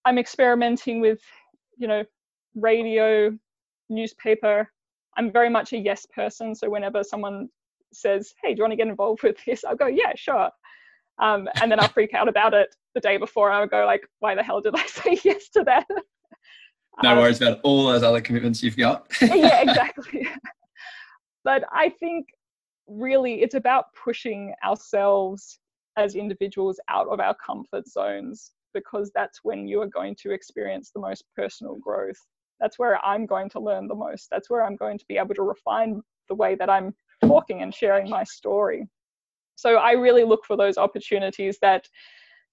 I'm 0.04 0.18
experimenting 0.18 1.00
with, 1.00 1.20
you 1.76 1.88
know, 1.88 2.04
radio, 2.54 3.36
newspaper. 3.88 4.68
I'm 5.16 5.30
very 5.30 5.50
much 5.50 5.72
a 5.72 5.78
yes 5.78 6.06
person. 6.06 6.54
So 6.54 6.70
whenever 6.70 7.04
someone 7.04 7.48
says, 7.92 8.32
"Hey, 8.42 8.54
do 8.54 8.58
you 8.58 8.62
want 8.64 8.72
to 8.72 8.76
get 8.76 8.88
involved 8.88 9.22
with 9.22 9.36
this?" 9.46 9.64
I'll 9.64 9.76
go, 9.76 9.86
"Yeah, 9.86 10.12
sure." 10.16 10.50
Um, 11.20 11.48
and 11.60 11.70
then 11.70 11.78
I'll 11.78 11.88
freak 11.96 12.14
out 12.14 12.28
about 12.28 12.54
it 12.54 12.74
the 12.94 13.00
day 13.00 13.16
before. 13.16 13.50
I'll 13.50 13.66
go 13.66 13.84
like, 13.84 14.02
"Why 14.20 14.34
the 14.34 14.42
hell 14.42 14.60
did 14.60 14.74
I 14.74 14.86
say 14.86 15.18
yes 15.24 15.50
to 15.50 15.64
that?" 15.64 15.86
No 17.02 17.12
um, 17.12 17.18
worries 17.18 17.40
about 17.40 17.60
all 17.62 17.86
those 17.86 18.02
other 18.02 18.20
commitments 18.20 18.62
you've 18.62 18.76
got. 18.76 19.06
yeah, 19.20 19.60
exactly. 19.68 20.26
but 21.44 21.64
I 21.72 21.90
think 22.00 22.26
really 22.86 23.42
it's 23.42 23.54
about 23.54 23.86
pushing 24.02 24.54
ourselves 24.64 25.58
as 25.96 26.14
individuals 26.14 26.80
out 26.88 27.08
of 27.08 27.20
our 27.20 27.36
comfort 27.44 27.86
zones 27.86 28.52
because 28.74 29.10
that's 29.14 29.40
when 29.42 29.68
you 29.68 29.80
are 29.82 29.86
going 29.86 30.16
to 30.22 30.30
experience 30.32 30.90
the 30.94 31.00
most 31.00 31.24
personal 31.36 31.76
growth. 31.76 32.16
That's 32.60 32.78
where 32.78 33.04
I'm 33.04 33.26
going 33.26 33.50
to 33.50 33.60
learn 33.60 33.88
the 33.88 33.94
most. 33.94 34.28
That's 34.30 34.48
where 34.48 34.64
I'm 34.64 34.76
going 34.76 34.98
to 34.98 35.04
be 35.08 35.18
able 35.18 35.34
to 35.34 35.42
refine 35.42 36.00
the 36.28 36.34
way 36.34 36.54
that 36.54 36.70
I'm 36.70 36.94
talking 37.24 37.62
and 37.62 37.74
sharing 37.74 38.08
my 38.08 38.24
story. 38.24 38.86
So 39.56 39.76
I 39.76 39.92
really 39.92 40.24
look 40.24 40.44
for 40.46 40.56
those 40.56 40.78
opportunities 40.78 41.58
that 41.60 41.86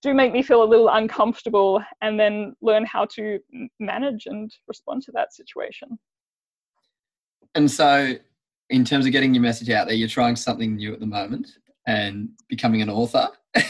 do 0.02 0.14
make 0.14 0.32
me 0.32 0.42
feel 0.42 0.64
a 0.64 0.66
little 0.66 0.90
uncomfortable 0.90 1.84
and 2.02 2.20
then 2.20 2.56
learn 2.62 2.86
how 2.86 3.06
to 3.06 3.40
manage 3.80 4.26
and 4.26 4.52
respond 4.68 5.04
to 5.04 5.12
that 5.14 5.34
situation. 5.34 6.00
And 7.56 7.70
so, 7.70 8.16
in 8.70 8.86
terms 8.86 9.06
of 9.06 9.12
getting 9.12 9.34
your 9.34 9.42
message 9.44 9.70
out 9.70 9.88
there, 9.88 9.96
you're 9.96 10.08
trying 10.08 10.36
something 10.36 10.76
new 10.76 10.94
at 10.94 11.00
the 11.00 11.06
moment 11.06 11.58
and 11.88 12.30
becoming 12.48 12.82
an 12.82 12.90
author. 12.90 13.30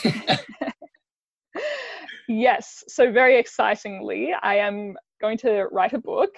yes. 2.28 2.84
So, 2.88 3.12
very 3.12 3.38
excitingly, 3.38 4.34
I 4.42 4.56
am 4.56 4.96
going 5.22 5.38
to 5.40 5.68
write 5.72 5.94
a 5.94 6.00
book. 6.00 6.36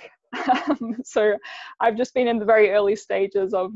Um, 0.69 0.95
so, 1.03 1.37
I've 1.79 1.97
just 1.97 2.13
been 2.13 2.27
in 2.27 2.39
the 2.39 2.45
very 2.45 2.71
early 2.71 2.95
stages 2.95 3.53
of 3.53 3.73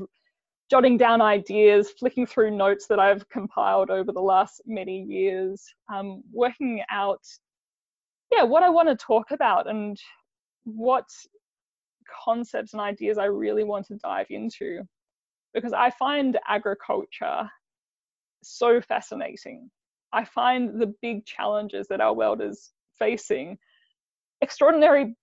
jotting 0.70 0.98
down 0.98 1.22
ideas, 1.22 1.92
flicking 2.00 2.26
through 2.26 2.52
notes 2.52 2.88
that 2.88 3.00
I've 3.00 3.28
compiled 3.30 3.90
over 3.90 4.12
the 4.12 4.22
last 4.22 4.62
many 4.66 5.02
years, 5.02 5.64
um, 5.94 6.24
working 6.32 6.82
out, 6.90 7.22
yeah, 8.32 8.44
what 8.44 8.64
I 8.64 8.70
want 8.70 8.90
to 8.90 8.96
talk 8.96 9.32
about 9.32 9.70
and 9.70 9.98
what 10.64 11.06
concepts 12.24 12.74
and 12.74 12.82
ideas 12.82 13.18
I 13.18 13.26
really 13.26 13.64
want 13.64 13.88
to 13.88 13.96
dive 13.96 14.28
into. 14.30 14.82
Because 15.54 15.74
I 15.74 15.90
find 15.92 16.38
agriculture 16.48 17.50
so 18.44 18.82
fascinating. 18.82 19.70
I 20.12 20.26
find 20.26 20.80
the 20.80 20.94
big 21.02 21.26
challenges 21.26 21.88
that 21.88 22.02
our 22.02 22.14
world 22.14 22.42
is 22.42 22.72
facing 22.98 23.58
extraordinarily 24.42 25.16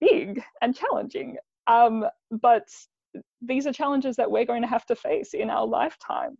big 0.00 0.42
and 0.60 0.76
challenging. 0.76 1.36
Um, 1.66 2.04
but 2.30 2.68
these 3.40 3.66
are 3.66 3.72
challenges 3.72 4.16
that 4.16 4.30
we're 4.30 4.44
going 4.44 4.62
to 4.62 4.68
have 4.68 4.86
to 4.86 4.96
face 4.96 5.34
in 5.34 5.50
our 5.50 5.66
lifetime. 5.66 6.36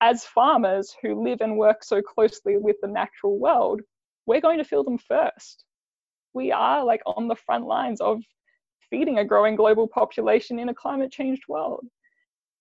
As 0.00 0.24
farmers 0.24 0.94
who 1.00 1.22
live 1.22 1.40
and 1.40 1.56
work 1.56 1.84
so 1.84 2.02
closely 2.02 2.56
with 2.56 2.76
the 2.82 2.88
natural 2.88 3.38
world, 3.38 3.80
we're 4.26 4.40
going 4.40 4.58
to 4.58 4.64
feel 4.64 4.84
them 4.84 4.98
first. 4.98 5.64
We 6.32 6.52
are 6.52 6.84
like 6.84 7.02
on 7.06 7.28
the 7.28 7.36
front 7.36 7.66
lines 7.66 8.00
of 8.00 8.22
feeding 8.94 9.18
a 9.18 9.24
growing 9.24 9.56
global 9.56 9.88
population 9.88 10.60
in 10.60 10.68
a 10.68 10.74
climate 10.74 11.10
changed 11.10 11.42
world. 11.48 11.84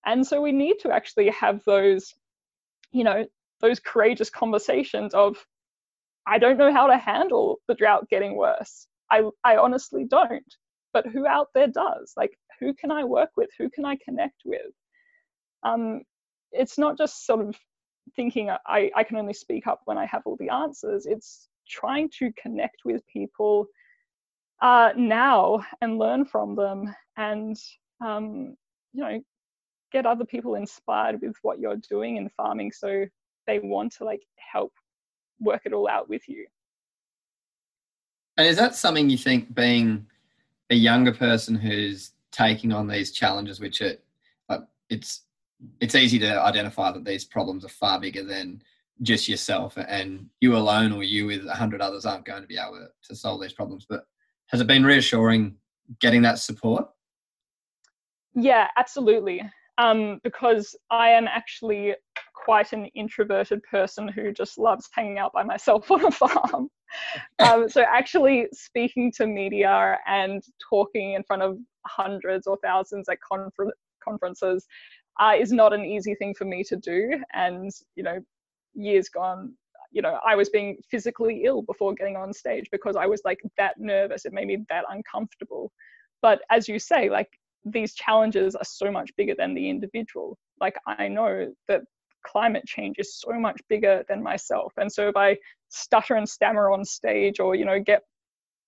And 0.04 0.26
so 0.26 0.42
we 0.42 0.52
need 0.52 0.78
to 0.80 0.92
actually 0.92 1.30
have 1.30 1.62
those, 1.64 2.12
you 2.92 3.04
know, 3.04 3.28
those 3.62 3.80
courageous 3.80 4.32
conversations 4.32 5.14
of, 5.14 5.38
I 6.26 6.40
don't 6.40 6.58
know 6.58 6.74
how 6.74 6.88
to 6.88 6.98
handle 6.98 7.60
the 7.68 7.76
drought 7.76 8.10
getting 8.10 8.36
worse. 8.36 8.88
I, 9.12 9.30
I 9.44 9.58
honestly 9.58 10.06
don't. 10.06 10.52
But 10.92 11.06
who 11.06 11.28
out 11.28 11.50
there 11.54 11.68
does? 11.68 12.14
Like, 12.18 12.32
who 12.60 12.74
can 12.74 12.90
I 12.90 13.04
work 13.04 13.30
with? 13.38 13.52
Who 13.60 13.70
can 13.70 13.86
I 13.86 13.96
connect 14.04 14.42
with? 14.44 14.74
Um, 15.62 16.02
it's 16.52 16.80
not 16.80 16.98
just 16.98 17.28
sort 17.28 17.48
of 17.48 17.56
thinking 18.16 18.50
I, 18.50 18.90
I 18.96 19.04
can 19.04 19.18
only 19.18 19.34
speak 19.34 19.68
up 19.68 19.82
when 19.86 20.00
I 20.00 20.08
have 20.08 20.24
all 20.26 20.38
the 20.40 20.50
answers. 20.50 21.06
It's 21.06 21.48
trying 21.70 22.10
to 22.18 22.32
connect 22.42 22.78
with 22.86 23.06
people 23.06 23.68
uh, 24.62 24.92
now 24.96 25.64
and 25.82 25.98
learn 25.98 26.26
from 26.26 26.56
them 26.56 26.94
and, 27.18 27.58
um, 28.04 28.56
you 28.94 29.04
know, 29.04 29.22
get 29.92 30.06
other 30.06 30.26
people 30.26 30.56
inspired 30.56 31.22
with 31.22 31.36
what 31.42 31.60
you're 31.60 31.78
doing 31.90 32.18
in 32.18 32.30
farming 32.30 32.72
so 32.72 33.06
they 33.46 33.60
want 33.60 33.94
to 33.94 34.04
like 34.04 34.24
help 34.38 34.74
work 35.40 35.62
it 35.66 35.74
all 35.74 35.88
out 35.88 36.10
with 36.10 36.28
you. 36.28 36.46
And 38.38 38.48
is 38.48 38.58
that 38.58 38.76
something 38.76 39.10
you 39.10 39.18
think 39.18 39.54
being 39.54 40.08
a 40.70 40.76
younger 40.76 41.14
person 41.14 41.56
who's 41.56 42.12
taking 42.32 42.72
on 42.72 42.88
these 42.88 43.12
challenges, 43.12 43.60
which 43.60 43.82
are, 43.82 43.94
uh, 44.50 44.60
it's 44.90 45.22
it's 45.80 45.96
easy 45.96 46.20
to 46.20 46.42
identify 46.42 46.92
that 46.92 47.06
these 47.06 47.24
problems 47.24 47.64
are 47.64 47.70
far 47.70 48.00
bigger 48.00 48.24
than 48.24 48.62
just 49.02 49.30
yourself, 49.30 49.78
and 49.78 50.28
you 50.42 50.56
alone 50.56 50.92
or 50.92 51.04
you 51.04 51.28
with 51.28 51.46
a 51.46 51.54
hundred 51.54 51.82
others 51.82 52.06
aren't 52.06 52.26
going 52.26 52.42
to 52.42 52.48
be 52.48 52.58
able 52.58 52.88
to 53.04 53.16
solve 53.16 53.42
these 53.42 53.54
problems. 53.54 53.86
But 53.88 54.06
has 54.54 54.62
it 54.62 54.68
been 54.68 54.86
reassuring 54.86 55.56
getting 56.00 56.22
that 56.22 56.38
support? 56.38 56.86
Yeah, 58.36 58.68
absolutely. 58.78 59.42
Um, 59.80 60.20
because 60.24 60.76
I 60.92 61.10
am 61.10 61.28
actually 61.28 61.96
quite 62.36 62.72
an 62.72 62.86
introverted 62.94 63.64
person 63.64 64.08
who 64.08 64.32
just 64.32 64.60
loves 64.60 64.88
hanging 64.94 65.18
out 65.18 65.34
by 65.34 65.42
myself 65.42 65.90
on 65.92 66.06
a 66.06 66.12
farm. 66.12 66.70
Um, 67.40 67.68
so 67.68 67.82
actually 67.82 68.46
speaking 68.54 69.12
to 69.18 69.26
media 69.26 69.98
and 70.06 70.44
talking 70.70 71.14
in 71.14 71.24
front 71.24 71.42
of 71.42 71.58
hundreds 71.88 72.46
or 72.46 72.60
thousands 72.64 73.10
at 73.10 73.18
confer- 73.28 73.74
conferences 74.04 74.68
uh, 75.20 75.34
is 75.36 75.52
not 75.52 75.74
an 75.74 75.84
easy 75.84 76.14
thing 76.14 76.36
for 76.36 76.46
me 76.46 76.64
to 76.66 76.76
do. 76.76 77.20
And 77.34 77.72
you 77.96 78.04
know, 78.04 78.20
years 78.76 79.10
gone, 79.10 79.56
you 79.94 80.02
know, 80.02 80.20
I 80.26 80.36
was 80.36 80.50
being 80.50 80.78
physically 80.90 81.44
ill 81.46 81.62
before 81.62 81.94
getting 81.94 82.18
on 82.18 82.34
stage 82.34 82.68
because 82.72 82.96
I 82.96 83.06
was 83.06 83.22
like 83.24 83.40
that 83.58 83.80
nervous. 83.80 84.26
It 84.26 84.34
made 84.34 84.48
me 84.48 84.66
that 84.70 84.86
uncomfortable. 84.90 85.72
But 86.22 86.42
as 86.50 86.68
you 86.68 86.80
say, 86.80 87.10
like 87.10 87.30
these 87.64 87.94
challenges 87.94 88.56
are 88.56 88.66
so 88.66 88.92
much 88.92 89.12
bigger 89.16 89.36
than 89.38 89.54
the 89.54 89.70
individual. 89.70 90.38
Like 90.60 90.76
I 90.88 91.08
know 91.08 91.54
that 91.68 91.82
climate 92.26 92.66
change 92.66 92.96
is 92.98 93.20
so 93.20 93.34
much 93.34 93.62
bigger 93.70 94.04
than 94.10 94.24
myself. 94.24 94.74
And 94.78 94.92
so 94.92 95.10
if 95.10 95.16
I 95.16 95.38
stutter 95.70 96.16
and 96.16 96.28
stammer 96.28 96.72
on 96.72 96.84
stage 96.84 97.40
or, 97.40 97.54
you 97.56 97.66
know, 97.66 97.80
get 97.80 98.02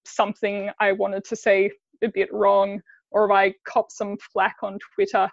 something 0.05 0.69
I 0.79 0.91
wanted 0.91 1.25
to 1.25 1.35
say 1.35 1.71
a 2.03 2.09
bit 2.09 2.31
wrong, 2.31 2.81
or 3.11 3.25
if 3.25 3.31
I 3.31 3.53
cop 3.65 3.91
some 3.91 4.17
flack 4.17 4.57
on 4.61 4.77
Twitter, 4.93 5.29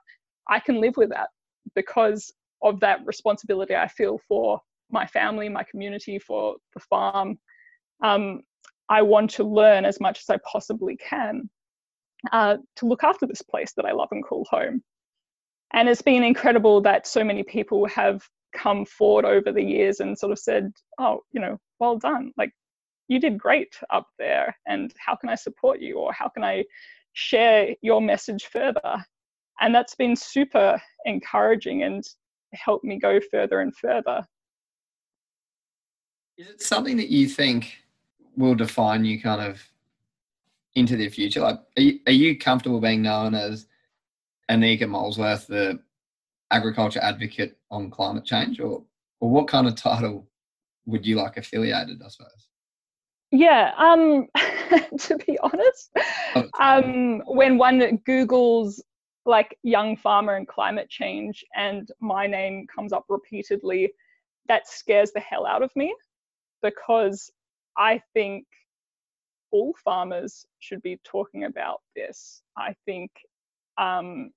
I 0.48 0.60
can 0.60 0.80
live 0.80 0.96
with 0.96 1.10
that 1.10 1.28
because 1.74 2.32
of 2.62 2.80
that 2.80 3.00
responsibility 3.04 3.74
I 3.74 3.88
feel 3.88 4.20
for 4.28 4.60
my 4.92 5.06
family, 5.06 5.48
my 5.48 5.64
community, 5.64 6.18
for 6.18 6.56
the 6.74 6.80
farm. 6.80 7.38
Um, 8.02 8.42
I 8.88 9.02
want 9.02 9.30
to 9.32 9.44
learn 9.44 9.84
as 9.84 10.00
much 10.00 10.20
as 10.20 10.30
I 10.30 10.38
possibly 10.50 10.96
can 10.96 11.48
uh, 12.30 12.58
to 12.76 12.86
look 12.86 13.02
after 13.02 13.26
this 13.26 13.42
place 13.42 13.72
that 13.76 13.86
I 13.86 13.92
love 13.92 14.08
and 14.12 14.24
call 14.24 14.46
home. 14.50 14.82
And 15.72 15.88
it's 15.88 16.02
been 16.02 16.22
incredible 16.22 16.80
that 16.82 17.06
so 17.06 17.24
many 17.24 17.42
people 17.42 17.86
have 17.86 18.22
come 18.54 18.84
forward 18.84 19.24
over 19.24 19.50
the 19.50 19.62
years 19.62 20.00
and 20.00 20.18
sort 20.18 20.32
of 20.32 20.38
said, 20.38 20.70
oh, 20.98 21.20
you 21.32 21.40
know, 21.40 21.58
well 21.80 21.96
done. 21.96 22.32
Like, 22.36 22.52
you 23.08 23.18
did 23.18 23.38
great 23.38 23.74
up 23.90 24.06
there. 24.18 24.54
And 24.66 24.92
how 24.98 25.16
can 25.16 25.30
I 25.30 25.34
support 25.34 25.80
you? 25.80 25.98
Or 25.98 26.12
how 26.12 26.28
can 26.28 26.44
I 26.44 26.64
share 27.14 27.74
your 27.80 28.02
message 28.02 28.44
further? 28.44 29.04
And 29.60 29.74
that's 29.74 29.94
been 29.94 30.16
super 30.16 30.80
encouraging 31.06 31.82
and 31.82 32.04
helped 32.52 32.84
me 32.84 32.98
go 32.98 33.20
further 33.30 33.60
and 33.60 33.74
further. 33.76 34.26
Is 36.42 36.48
it 36.48 36.62
something 36.62 36.96
that 36.96 37.08
you 37.08 37.28
think 37.28 37.76
will 38.36 38.56
define 38.56 39.04
you 39.04 39.20
kind 39.20 39.40
of 39.40 39.62
into 40.74 40.96
the 40.96 41.08
future? 41.08 41.40
Like, 41.40 41.60
are 41.78 41.82
you, 41.82 42.00
are 42.08 42.12
you 42.12 42.36
comfortable 42.36 42.80
being 42.80 43.00
known 43.00 43.32
as 43.36 43.66
Anika 44.50 44.88
Molesworth, 44.88 45.46
the 45.46 45.78
agriculture 46.50 46.98
advocate 47.00 47.56
on 47.70 47.92
climate 47.92 48.24
change, 48.24 48.58
or 48.58 48.82
or 49.20 49.30
what 49.30 49.46
kind 49.46 49.68
of 49.68 49.76
title 49.76 50.26
would 50.86 51.06
you 51.06 51.14
like 51.14 51.36
affiliated? 51.36 52.02
I 52.04 52.08
suppose. 52.08 52.48
Yeah, 53.30 53.72
um, 53.78 54.26
to 54.98 55.16
be 55.18 55.38
honest, 55.44 55.92
oh, 56.34 56.48
um, 56.58 57.22
when 57.26 57.56
one 57.56 57.98
Googles 57.98 58.80
like 59.26 59.56
young 59.62 59.96
farmer 59.96 60.34
and 60.34 60.48
climate 60.48 60.90
change 60.90 61.44
and 61.54 61.88
my 62.00 62.26
name 62.26 62.66
comes 62.66 62.92
up 62.92 63.04
repeatedly, 63.08 63.92
that 64.48 64.68
scares 64.68 65.12
the 65.12 65.20
hell 65.20 65.46
out 65.46 65.62
of 65.62 65.70
me 65.76 65.94
because 66.62 67.30
I 67.76 68.00
think 68.14 68.44
all 69.50 69.74
farmers 69.84 70.46
should 70.60 70.82
be 70.82 70.98
talking 71.04 71.44
about 71.44 71.80
this. 71.94 72.42
I 72.56 72.74
think, 72.86 73.10
um, 73.78 74.30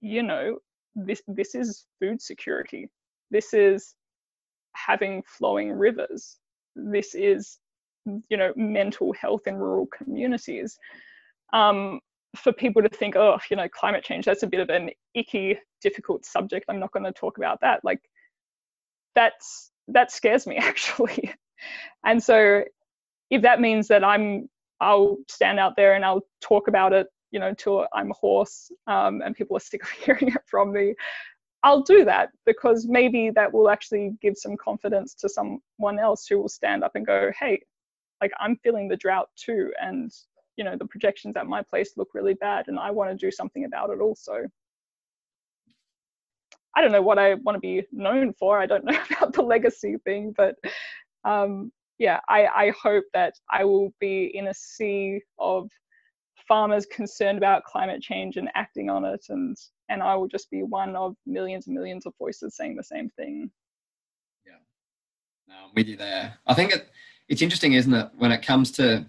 you 0.00 0.22
know, 0.22 0.58
this 0.94 1.22
this 1.26 1.54
is 1.54 1.86
food 2.00 2.20
security. 2.20 2.88
This 3.30 3.54
is 3.54 3.94
having 4.76 5.22
flowing 5.26 5.72
rivers. 5.72 6.38
This 6.76 7.14
is, 7.14 7.58
you 8.06 8.36
know, 8.36 8.52
mental 8.56 9.12
health 9.14 9.42
in 9.46 9.56
rural 9.56 9.86
communities. 9.86 10.78
Um, 11.52 12.00
for 12.36 12.52
people 12.52 12.82
to 12.82 12.88
think, 12.88 13.16
oh, 13.16 13.38
you 13.50 13.56
know, 13.56 13.68
climate 13.68 14.04
change, 14.04 14.24
that's 14.24 14.42
a 14.42 14.46
bit 14.46 14.60
of 14.60 14.68
an 14.68 14.90
icky, 15.14 15.56
difficult 15.80 16.24
subject. 16.24 16.66
I'm 16.68 16.80
not 16.80 16.92
going 16.92 17.04
to 17.04 17.12
talk 17.12 17.38
about 17.38 17.60
that. 17.60 17.80
Like, 17.84 18.00
that's 19.14 19.70
that 19.88 20.10
scares 20.10 20.46
me 20.46 20.56
actually. 20.60 21.32
And 22.04 22.22
so, 22.22 22.64
if 23.30 23.42
that 23.42 23.60
means 23.60 23.88
that 23.88 24.04
I'm, 24.04 24.48
I'll 24.80 25.18
stand 25.28 25.58
out 25.58 25.76
there 25.76 25.94
and 25.94 26.04
I'll 26.04 26.26
talk 26.40 26.68
about 26.68 26.92
it, 26.92 27.08
you 27.30 27.40
know, 27.40 27.54
till 27.54 27.86
I'm 27.92 28.12
hoarse 28.18 28.70
um, 28.86 29.22
and 29.24 29.34
people 29.34 29.56
are 29.56 29.60
sick 29.72 29.82
of 29.82 29.90
hearing 29.90 30.28
it 30.28 30.42
from 30.46 30.72
me. 30.72 30.94
I'll 31.62 31.82
do 31.82 32.04
that 32.04 32.28
because 32.44 32.86
maybe 32.86 33.30
that 33.30 33.52
will 33.52 33.70
actually 33.70 34.12
give 34.20 34.36
some 34.36 34.54
confidence 34.56 35.14
to 35.14 35.30
someone 35.30 35.98
else 35.98 36.26
who 36.26 36.38
will 36.38 36.48
stand 36.48 36.84
up 36.84 36.92
and 36.94 37.06
go, 37.06 37.30
hey, 37.40 37.62
like 38.20 38.32
I'm 38.38 38.56
feeling 38.56 38.86
the 38.86 38.96
drought 38.96 39.30
too. 39.34 39.72
And, 39.80 40.12
you 40.56 40.64
know, 40.64 40.76
the 40.76 40.84
projections 40.84 41.36
at 41.36 41.46
my 41.46 41.62
place 41.62 41.94
look 41.96 42.10
really 42.12 42.34
bad 42.34 42.68
and 42.68 42.78
I 42.78 42.90
want 42.90 43.10
to 43.10 43.16
do 43.26 43.30
something 43.30 43.64
about 43.64 43.88
it 43.90 44.00
also. 44.00 44.44
I 46.76 46.82
don't 46.82 46.92
know 46.92 47.02
what 47.02 47.18
I 47.18 47.34
want 47.34 47.56
to 47.56 47.60
be 47.60 47.86
known 47.92 48.34
for. 48.34 48.58
I 48.58 48.66
don't 48.66 48.84
know 48.84 48.98
about 49.10 49.32
the 49.32 49.42
legacy 49.42 49.96
thing, 50.04 50.34
but 50.36 50.56
um, 51.24 51.72
yeah, 51.98 52.20
I, 52.28 52.46
I 52.46 52.72
hope 52.80 53.04
that 53.14 53.34
I 53.50 53.64
will 53.64 53.92
be 54.00 54.30
in 54.34 54.48
a 54.48 54.54
sea 54.54 55.20
of 55.38 55.68
farmers 56.48 56.86
concerned 56.86 57.38
about 57.38 57.64
climate 57.64 58.02
change 58.02 58.36
and 58.36 58.50
acting 58.54 58.90
on 58.90 59.04
it 59.04 59.24
and 59.30 59.56
and 59.88 60.02
I 60.02 60.14
will 60.14 60.28
just 60.28 60.50
be 60.50 60.62
one 60.62 60.96
of 60.96 61.14
millions 61.26 61.66
and 61.66 61.74
millions 61.74 62.06
of 62.06 62.14
voices 62.18 62.56
saying 62.56 62.76
the 62.76 62.82
same 62.82 63.10
thing. 63.10 63.50
Yeah, 64.46 64.54
no, 65.46 65.54
I'm 65.64 65.70
with 65.74 65.88
you 65.88 65.96
there. 65.96 66.38
I 66.46 66.54
think 66.54 66.72
it, 66.72 66.88
it's 67.28 67.42
interesting, 67.42 67.74
isn't 67.74 67.92
it, 67.92 68.10
when 68.16 68.32
it 68.32 68.42
comes 68.42 68.70
to 68.72 69.04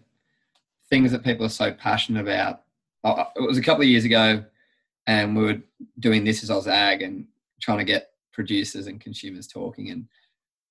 things 0.89 1.11
that 1.11 1.23
people 1.23 1.45
are 1.45 1.49
so 1.49 1.71
passionate 1.71 2.21
about. 2.21 2.63
It 3.05 3.47
was 3.47 3.57
a 3.57 3.61
couple 3.61 3.83
of 3.83 3.87
years 3.87 4.05
ago, 4.05 4.43
and 5.07 5.35
we 5.35 5.43
were 5.43 5.61
doing 5.99 6.23
this 6.23 6.43
as 6.43 6.51
Oz 6.51 6.67
Ag 6.67 7.01
and 7.01 7.27
trying 7.61 7.77
to 7.77 7.83
get 7.83 8.11
producers 8.33 8.87
and 8.87 8.99
consumers 8.99 9.47
talking. 9.47 9.91
And 9.91 10.07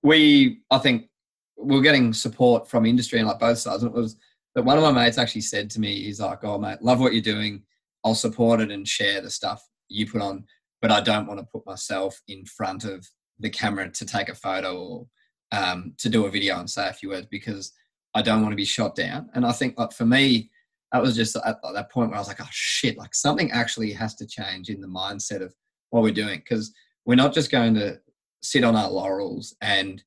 we, 0.02 0.60
I 0.70 0.78
think, 0.78 1.08
we're 1.56 1.82
getting 1.82 2.12
support 2.12 2.68
from 2.68 2.86
industry 2.86 3.18
and 3.18 3.28
like 3.28 3.38
both 3.38 3.58
sides. 3.58 3.82
And 3.82 3.94
it 3.94 3.98
was 3.98 4.16
that 4.54 4.64
one 4.64 4.76
of 4.76 4.82
my 4.82 4.92
mates 4.92 5.18
actually 5.18 5.40
said 5.42 5.70
to 5.70 5.80
me, 5.80 6.02
he's 6.02 6.20
like, 6.20 6.44
"Oh, 6.44 6.58
mate, 6.58 6.82
love 6.82 7.00
what 7.00 7.12
you're 7.12 7.22
doing. 7.22 7.62
I'll 8.04 8.14
support 8.14 8.60
it 8.60 8.70
and 8.70 8.86
share 8.86 9.20
the 9.20 9.30
stuff 9.30 9.66
you 9.88 10.10
put 10.10 10.22
on, 10.22 10.44
but 10.82 10.90
I 10.90 11.00
don't 11.00 11.26
want 11.26 11.40
to 11.40 11.46
put 11.46 11.66
myself 11.66 12.20
in 12.28 12.44
front 12.44 12.84
of 12.84 13.06
the 13.38 13.50
camera 13.50 13.90
to 13.90 14.06
take 14.06 14.28
a 14.28 14.34
photo 14.34 14.76
or 14.76 15.06
um, 15.52 15.94
to 15.98 16.08
do 16.08 16.26
a 16.26 16.30
video 16.30 16.58
and 16.58 16.68
say 16.68 16.88
a 16.88 16.92
few 16.92 17.10
words 17.10 17.26
because 17.30 17.72
I 18.14 18.22
don't 18.22 18.42
want 18.42 18.52
to 18.52 18.56
be 18.56 18.64
shot 18.64 18.94
down. 18.94 19.28
And 19.34 19.44
I 19.44 19.52
think 19.52 19.78
like 19.78 19.92
for 19.92 20.06
me, 20.06 20.50
that 20.92 21.02
was 21.02 21.16
just 21.16 21.36
at 21.36 21.56
that 21.74 21.90
point 21.90 22.10
where 22.10 22.16
I 22.16 22.20
was 22.20 22.28
like, 22.28 22.40
oh 22.40 22.48
shit, 22.50 22.96
like 22.96 23.14
something 23.14 23.50
actually 23.50 23.92
has 23.92 24.14
to 24.16 24.26
change 24.26 24.68
in 24.68 24.80
the 24.80 24.86
mindset 24.86 25.42
of 25.42 25.54
what 25.90 26.02
we're 26.02 26.12
doing 26.12 26.38
because 26.38 26.72
we're 27.04 27.16
not 27.16 27.34
just 27.34 27.50
going 27.50 27.74
to 27.74 27.98
sit 28.42 28.64
on 28.64 28.76
our 28.76 28.90
laurels 28.90 29.56
and 29.60 30.02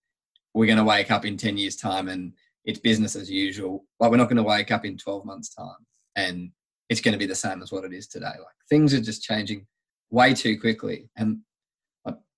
we're 0.57 0.65
going 0.65 0.77
to 0.77 0.83
wake 0.83 1.11
up 1.11 1.23
in 1.23 1.37
10 1.37 1.55
years 1.55 1.75
time 1.75 2.09
and 2.09 2.33
it's 2.65 2.79
business 2.79 3.15
as 3.15 3.29
usual. 3.29 3.85
Like 3.99 4.09
we're 4.09 4.17
not 4.17 4.29
going 4.29 4.37
to 4.37 4.43
wake 4.43 4.71
up 4.71 4.85
in 4.85 4.97
12 4.97 5.23
months 5.23 5.53
time 5.53 5.85
and 6.15 6.51
it's 6.89 6.99
going 6.99 7.13
to 7.13 7.19
be 7.19 7.27
the 7.27 7.35
same 7.35 7.61
as 7.61 7.71
what 7.71 7.83
it 7.83 7.93
is 7.93 8.07
today. 8.07 8.25
Like 8.25 8.55
things 8.67 8.93
are 8.93 8.99
just 8.99 9.21
changing 9.21 9.67
way 10.09 10.33
too 10.33 10.59
quickly. 10.59 11.09
And 11.15 11.41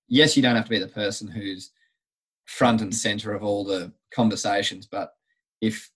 yes, 0.10 0.36
you 0.36 0.44
don't 0.44 0.58
have 0.58 0.66
to 0.66 0.70
be 0.70 0.80
the 0.80 0.88
person 0.88 1.30
who's 1.30 1.72
front 2.46 2.82
and 2.82 2.94
center 2.94 3.34
of 3.34 3.42
all 3.42 3.64
the 3.64 3.94
conversations, 4.12 4.86
but 4.86 5.14
if 5.62 5.90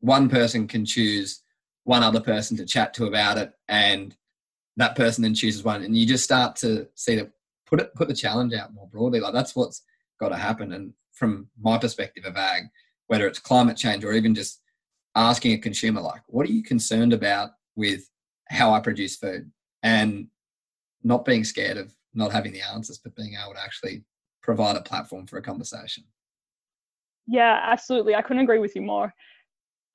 one 0.00 0.28
person 0.28 0.66
can 0.66 0.84
choose 0.84 1.42
one 1.84 2.02
other 2.02 2.20
person 2.20 2.56
to 2.56 2.66
chat 2.66 2.92
to 2.94 3.06
about 3.06 3.38
it 3.38 3.52
and 3.68 4.16
that 4.76 4.96
person 4.96 5.22
then 5.22 5.34
chooses 5.34 5.62
one 5.62 5.82
and 5.82 5.96
you 5.96 6.06
just 6.06 6.24
start 6.24 6.56
to 6.56 6.88
see 6.94 7.16
that 7.16 7.30
put 7.66 7.80
it 7.80 7.94
put 7.94 8.08
the 8.08 8.14
challenge 8.14 8.54
out 8.54 8.72
more 8.72 8.86
broadly 8.88 9.18
like 9.18 9.32
that's 9.32 9.56
what's 9.56 9.82
got 10.20 10.28
to 10.28 10.36
happen 10.36 10.72
and 10.72 10.94
from 11.12 11.48
my 11.60 11.78
perspective 11.78 12.24
of 12.24 12.36
ag 12.36 12.64
whether 13.06 13.26
it's 13.26 13.38
climate 13.38 13.76
change 13.76 14.04
or 14.04 14.12
even 14.12 14.34
just 14.34 14.60
asking 15.14 15.52
a 15.52 15.58
consumer 15.58 16.00
like 16.00 16.22
what 16.26 16.46
are 16.46 16.52
you 16.52 16.62
concerned 16.62 17.12
about 17.12 17.50
with 17.76 18.08
how 18.48 18.72
i 18.72 18.80
produce 18.80 19.16
food 19.16 19.50
and 19.82 20.26
not 21.04 21.24
being 21.24 21.44
scared 21.44 21.76
of 21.76 21.94
not 22.14 22.32
having 22.32 22.52
the 22.52 22.62
answers, 22.62 22.98
but 22.98 23.14
being 23.16 23.34
able 23.42 23.54
to 23.54 23.62
actually 23.62 24.04
provide 24.42 24.76
a 24.76 24.82
platform 24.82 25.26
for 25.26 25.38
a 25.38 25.42
conversation. 25.42 26.04
Yeah, 27.26 27.60
absolutely. 27.62 28.14
I 28.14 28.22
couldn't 28.22 28.42
agree 28.42 28.58
with 28.58 28.74
you 28.74 28.82
more. 28.82 29.14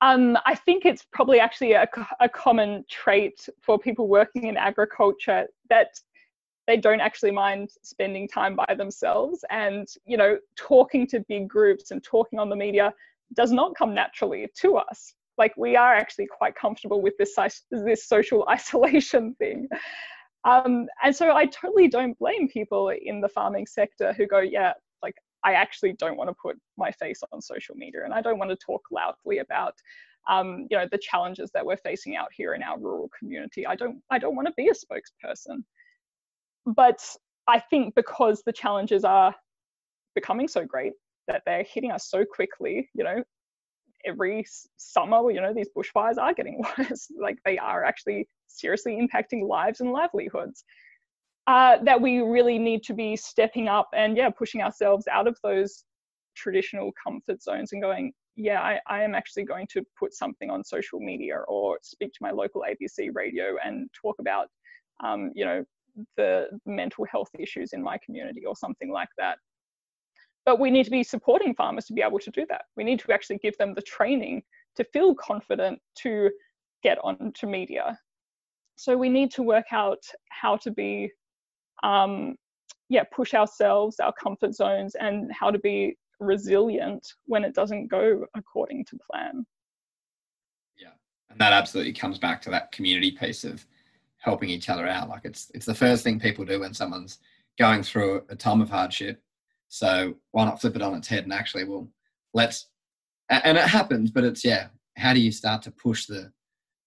Um, 0.00 0.38
I 0.46 0.54
think 0.54 0.84
it's 0.86 1.04
probably 1.12 1.40
actually 1.40 1.72
a, 1.72 1.88
a 2.20 2.28
common 2.28 2.84
trait 2.88 3.48
for 3.60 3.78
people 3.78 4.08
working 4.08 4.44
in 4.44 4.56
agriculture 4.56 5.46
that 5.70 5.88
they 6.68 6.76
don't 6.76 7.00
actually 7.00 7.32
mind 7.32 7.70
spending 7.82 8.28
time 8.28 8.54
by 8.54 8.72
themselves 8.76 9.44
and 9.50 9.88
you 10.04 10.16
know 10.16 10.38
talking 10.56 11.06
to 11.08 11.24
big 11.28 11.48
groups 11.48 11.90
and 11.90 12.04
talking 12.04 12.38
on 12.38 12.48
the 12.48 12.56
media 12.56 12.92
does 13.34 13.50
not 13.50 13.74
come 13.76 13.92
naturally 13.92 14.46
to 14.54 14.76
us 14.76 15.14
like 15.38 15.52
we 15.56 15.74
are 15.74 15.94
actually 15.94 16.26
quite 16.26 16.54
comfortable 16.54 17.02
with 17.02 17.14
this 17.18 17.34
this 17.72 18.06
social 18.06 18.46
isolation 18.50 19.34
thing 19.40 19.66
um, 20.44 20.86
and 21.02 21.14
so 21.14 21.34
I 21.34 21.46
totally 21.46 21.88
don't 21.88 22.18
blame 22.18 22.48
people 22.48 22.90
in 22.90 23.20
the 23.20 23.28
farming 23.28 23.66
sector 23.66 24.12
who 24.12 24.26
go, 24.26 24.38
yeah, 24.38 24.72
like 25.02 25.16
I 25.44 25.54
actually 25.54 25.94
don't 25.94 26.16
want 26.16 26.30
to 26.30 26.36
put 26.40 26.56
my 26.76 26.90
face 26.92 27.20
on 27.32 27.42
social 27.42 27.74
media 27.74 28.04
and 28.04 28.14
I 28.14 28.22
don't 28.22 28.38
want 28.38 28.50
to 28.50 28.56
talk 28.56 28.82
loudly 28.90 29.38
about 29.38 29.74
um, 30.28 30.66
you 30.70 30.76
know 30.76 30.86
the 30.90 30.98
challenges 30.98 31.50
that 31.54 31.64
we're 31.64 31.78
facing 31.78 32.16
out 32.16 32.28
here 32.36 32.54
in 32.54 32.62
our 32.62 32.78
rural 32.78 33.10
community. 33.18 33.66
I 33.66 33.74
don't 33.74 34.00
I 34.10 34.18
don't 34.18 34.36
want 34.36 34.46
to 34.46 34.54
be 34.56 34.68
a 34.68 34.72
spokesperson. 34.72 35.64
But 36.68 37.00
I 37.46 37.60
think 37.60 37.94
because 37.94 38.42
the 38.44 38.52
challenges 38.52 39.04
are 39.04 39.34
becoming 40.14 40.48
so 40.48 40.64
great 40.64 40.92
that 41.26 41.42
they're 41.46 41.64
hitting 41.64 41.90
us 41.90 42.10
so 42.10 42.24
quickly, 42.24 42.90
you 42.94 43.04
know, 43.04 43.22
every 44.04 44.44
summer, 44.76 45.30
you 45.30 45.40
know, 45.40 45.54
these 45.54 45.70
bushfires 45.76 46.18
are 46.18 46.34
getting 46.34 46.62
worse. 46.78 47.08
like 47.18 47.38
they 47.44 47.58
are 47.58 47.84
actually 47.84 48.28
seriously 48.46 49.00
impacting 49.00 49.48
lives 49.48 49.80
and 49.80 49.92
livelihoods. 49.92 50.64
Uh, 51.46 51.78
that 51.82 51.98
we 51.98 52.18
really 52.18 52.58
need 52.58 52.82
to 52.82 52.92
be 52.92 53.16
stepping 53.16 53.68
up 53.68 53.88
and 53.94 54.18
yeah, 54.18 54.28
pushing 54.28 54.60
ourselves 54.60 55.06
out 55.10 55.26
of 55.26 55.38
those 55.42 55.84
traditional 56.36 56.92
comfort 57.02 57.42
zones 57.42 57.72
and 57.72 57.80
going, 57.80 58.12
yeah, 58.36 58.60
I, 58.60 58.78
I 58.86 59.02
am 59.02 59.14
actually 59.14 59.44
going 59.44 59.66
to 59.72 59.82
put 59.98 60.12
something 60.12 60.50
on 60.50 60.62
social 60.62 61.00
media 61.00 61.38
or 61.48 61.78
speak 61.82 62.12
to 62.12 62.18
my 62.20 62.30
local 62.30 62.64
ABC 62.68 63.08
radio 63.14 63.56
and 63.64 63.88
talk 64.00 64.16
about, 64.20 64.48
um, 65.02 65.32
you 65.34 65.46
know, 65.46 65.64
the 66.16 66.48
mental 66.66 67.04
health 67.10 67.28
issues 67.38 67.72
in 67.72 67.82
my 67.82 67.98
community 68.04 68.44
or 68.44 68.56
something 68.56 68.90
like 68.90 69.08
that. 69.18 69.38
But 70.44 70.58
we 70.58 70.70
need 70.70 70.84
to 70.84 70.90
be 70.90 71.02
supporting 71.02 71.54
farmers 71.54 71.84
to 71.86 71.92
be 71.92 72.02
able 72.02 72.18
to 72.20 72.30
do 72.30 72.46
that. 72.48 72.62
We 72.76 72.84
need 72.84 73.00
to 73.00 73.12
actually 73.12 73.38
give 73.38 73.56
them 73.58 73.74
the 73.74 73.82
training 73.82 74.42
to 74.76 74.84
feel 74.84 75.14
confident 75.14 75.78
to 76.02 76.30
get 76.82 76.98
onto 77.02 77.46
media 77.46 77.98
so 78.78 78.96
we 78.96 79.08
need 79.08 79.32
to 79.32 79.42
work 79.42 79.66
out 79.72 80.02
how 80.30 80.56
to 80.56 80.70
be 80.70 81.10
um, 81.82 82.36
yeah 82.88 83.02
push 83.12 83.34
ourselves 83.34 84.00
our 84.00 84.12
comfort 84.12 84.54
zones 84.54 84.94
and 84.94 85.30
how 85.32 85.50
to 85.50 85.58
be 85.58 85.96
resilient 86.20 87.06
when 87.26 87.44
it 87.44 87.54
doesn't 87.54 87.88
go 87.88 88.24
according 88.34 88.84
to 88.84 88.98
plan 89.10 89.44
yeah 90.76 90.90
and 91.30 91.38
that 91.40 91.52
absolutely 91.52 91.92
comes 91.92 92.18
back 92.18 92.40
to 92.40 92.50
that 92.50 92.72
community 92.72 93.10
piece 93.10 93.44
of 93.44 93.66
helping 94.18 94.50
each 94.50 94.68
other 94.68 94.86
out 94.86 95.08
like 95.08 95.24
it's 95.24 95.50
it's 95.54 95.66
the 95.66 95.74
first 95.74 96.02
thing 96.02 96.18
people 96.18 96.44
do 96.44 96.60
when 96.60 96.74
someone's 96.74 97.18
going 97.58 97.82
through 97.82 98.22
a 98.28 98.36
time 98.36 98.60
of 98.60 98.70
hardship 98.70 99.22
so 99.68 100.14
why 100.32 100.44
not 100.44 100.60
flip 100.60 100.76
it 100.76 100.82
on 100.82 100.94
its 100.94 101.08
head 101.08 101.24
and 101.24 101.32
actually 101.32 101.64
well 101.64 101.88
let's 102.34 102.68
and 103.30 103.56
it 103.56 103.64
happens 103.64 104.10
but 104.10 104.24
it's 104.24 104.44
yeah 104.44 104.68
how 104.96 105.12
do 105.12 105.20
you 105.20 105.30
start 105.30 105.62
to 105.62 105.70
push 105.70 106.06
the 106.06 106.32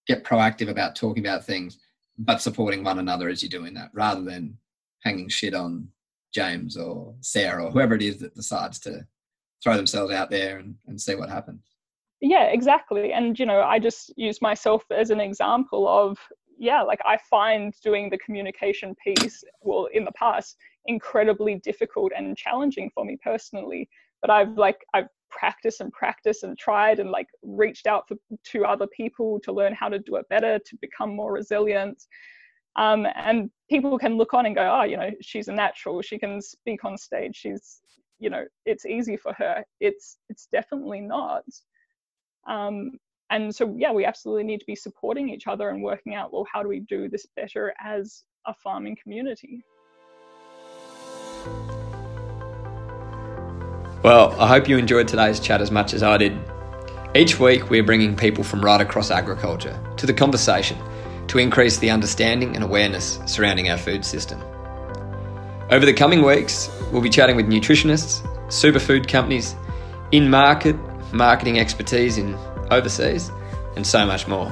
get 0.08 0.24
proactive 0.24 0.70
about 0.70 0.96
talking 0.96 1.26
about 1.26 1.46
things, 1.46 1.80
but 2.18 2.42
supporting 2.42 2.84
one 2.84 3.00
another 3.00 3.30
as 3.30 3.42
you're 3.42 3.50
doing 3.50 3.74
that, 3.76 3.90
rather 3.94 4.22
than 4.22 4.58
hanging 5.02 5.30
shit 5.30 5.54
on 5.54 5.88
James 6.34 6.78
or 6.78 7.16
Sarah 7.22 7.66
or 7.66 7.72
whoever 7.72 7.96
it 7.96 8.02
is 8.02 8.18
that 8.20 8.36
decides 8.36 8.80
to 8.80 9.06
throw 9.64 9.76
themselves 9.76 10.12
out 10.12 10.30
there 10.30 10.60
and, 10.60 10.76
and 10.88 11.00
see 11.00 11.16
what 11.16 11.30
happens. 11.30 11.64
Yeah, 12.20 12.46
exactly. 12.46 13.14
And, 13.14 13.38
you 13.40 13.46
know, 13.46 13.62
I 13.62 13.80
just 13.80 14.14
use 14.16 14.42
myself 14.42 14.84
as 14.92 15.10
an 15.10 15.20
example 15.20 15.88
of, 15.88 16.18
yeah, 16.62 16.84
like 16.84 17.00
I 17.04 17.18
find 17.28 17.74
doing 17.84 18.08
the 18.12 18.20
communication 18.20 18.94
piece, 19.04 19.44
well, 19.62 19.88
in 19.94 20.06
the 20.06 20.12
past, 20.12 20.58
incredibly 20.86 21.56
difficult 21.56 22.12
and 22.16 22.38
challenging 22.38 22.92
for 22.94 23.04
me 23.04 23.18
personally. 23.24 23.90
But 24.22 24.30
I've 24.30 24.56
like, 24.56 24.78
I've 24.94 25.08
practiced 25.32 25.82
and 25.82 25.92
practiced 25.92 26.44
and 26.44 26.56
tried 26.56 27.00
and 27.00 27.10
like 27.10 27.26
reached 27.42 27.88
out 27.88 28.08
for, 28.08 28.16
to 28.52 28.64
other 28.64 28.86
people 28.96 29.40
to 29.40 29.52
learn 29.52 29.74
how 29.74 29.90
to 29.90 29.98
do 29.98 30.18
it 30.18 30.30
better, 30.30 30.60
to 30.60 30.78
become 30.82 31.16
more 31.16 31.34
resilient. 31.34 32.06
Um, 32.76 33.08
and 33.16 33.50
people 33.68 33.98
can 33.98 34.16
look 34.16 34.36
on 34.36 34.46
and 34.46 34.54
go, 34.54 34.70
oh, 34.72 34.84
you 34.84 34.98
know, 34.98 35.10
she's 35.20 35.48
a 35.48 35.54
natural. 35.54 36.04
She 36.04 36.20
can 36.20 36.40
speak 36.40 36.86
on 36.86 36.96
stage. 36.96 37.38
She's, 37.38 37.82
you 38.20 38.30
know, 38.30 38.46
it's 38.68 38.86
easy 38.86 39.18
for 39.18 39.34
her. 39.34 39.66
It's 39.80 40.18
it's 40.30 40.48
definitely 40.52 41.02
not. 41.02 41.44
Um, 42.48 43.00
and 43.32 43.56
so 43.56 43.74
yeah, 43.78 43.92
we 43.92 44.06
absolutely 44.06 44.44
need 44.44 44.60
to 44.60 44.66
be 44.66 44.76
supporting 44.76 45.30
each 45.30 45.48
other 45.48 45.70
and 45.70 45.82
working 45.82 46.14
out, 46.14 46.32
well, 46.32 46.46
how 46.52 46.62
do 46.62 46.68
we 46.68 46.82
do 46.82 47.10
this 47.10 47.26
better 47.36 47.74
as 47.84 48.24
a 48.46 48.54
farming 48.54 48.98
community? 49.02 49.64
Well, 54.04 54.36
I 54.40 54.48
hope 54.48 54.68
you 54.68 54.78
enjoyed 54.78 55.08
today's 55.08 55.40
chat 55.40 55.62
as 55.62 55.72
much 55.72 55.94
as 55.94 56.04
I 56.04 56.18
did. 56.18 56.38
Each 57.16 57.40
week, 57.40 57.70
we're 57.70 57.84
bringing 57.84 58.16
people 58.16 58.44
from 58.44 58.62
right 58.62 58.82
across 58.82 59.12
agriculture 59.12 59.80
to 59.98 60.06
the 60.06 60.14
conversation 60.14 60.78
to 61.28 61.38
increase 61.38 61.78
the 61.78 61.90
understanding 61.90 62.56
and 62.56 62.64
awareness 62.64 63.20
surrounding 63.26 63.70
our 63.70 63.78
food 63.78 64.04
system. 64.04 64.42
Over 65.70 65.86
the 65.86 65.94
coming 65.94 66.24
weeks, 66.24 66.70
we'll 66.92 67.02
be 67.02 67.10
chatting 67.10 67.38
with 67.38 67.48
nutritionists, 67.48 68.22
superfood 68.48 69.08
companies, 69.08 69.56
in 70.12 70.30
market, 70.30 70.76
marketing 71.14 71.60
expertise 71.60 72.18
in 72.18 72.38
overseas, 72.72 73.32
and 73.76 73.86
so 73.86 74.06
much 74.06 74.28
more. 74.28 74.52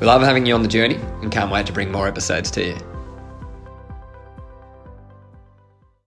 We 0.00 0.06
love 0.06 0.22
having 0.22 0.46
you 0.46 0.54
on 0.54 0.62
the 0.62 0.68
journey 0.68 1.00
and 1.20 1.30
can't 1.30 1.50
wait 1.50 1.66
to 1.66 1.72
bring 1.72 1.90
more 1.90 2.08
episodes 2.08 2.50
to 2.52 2.66
you. 2.66 2.91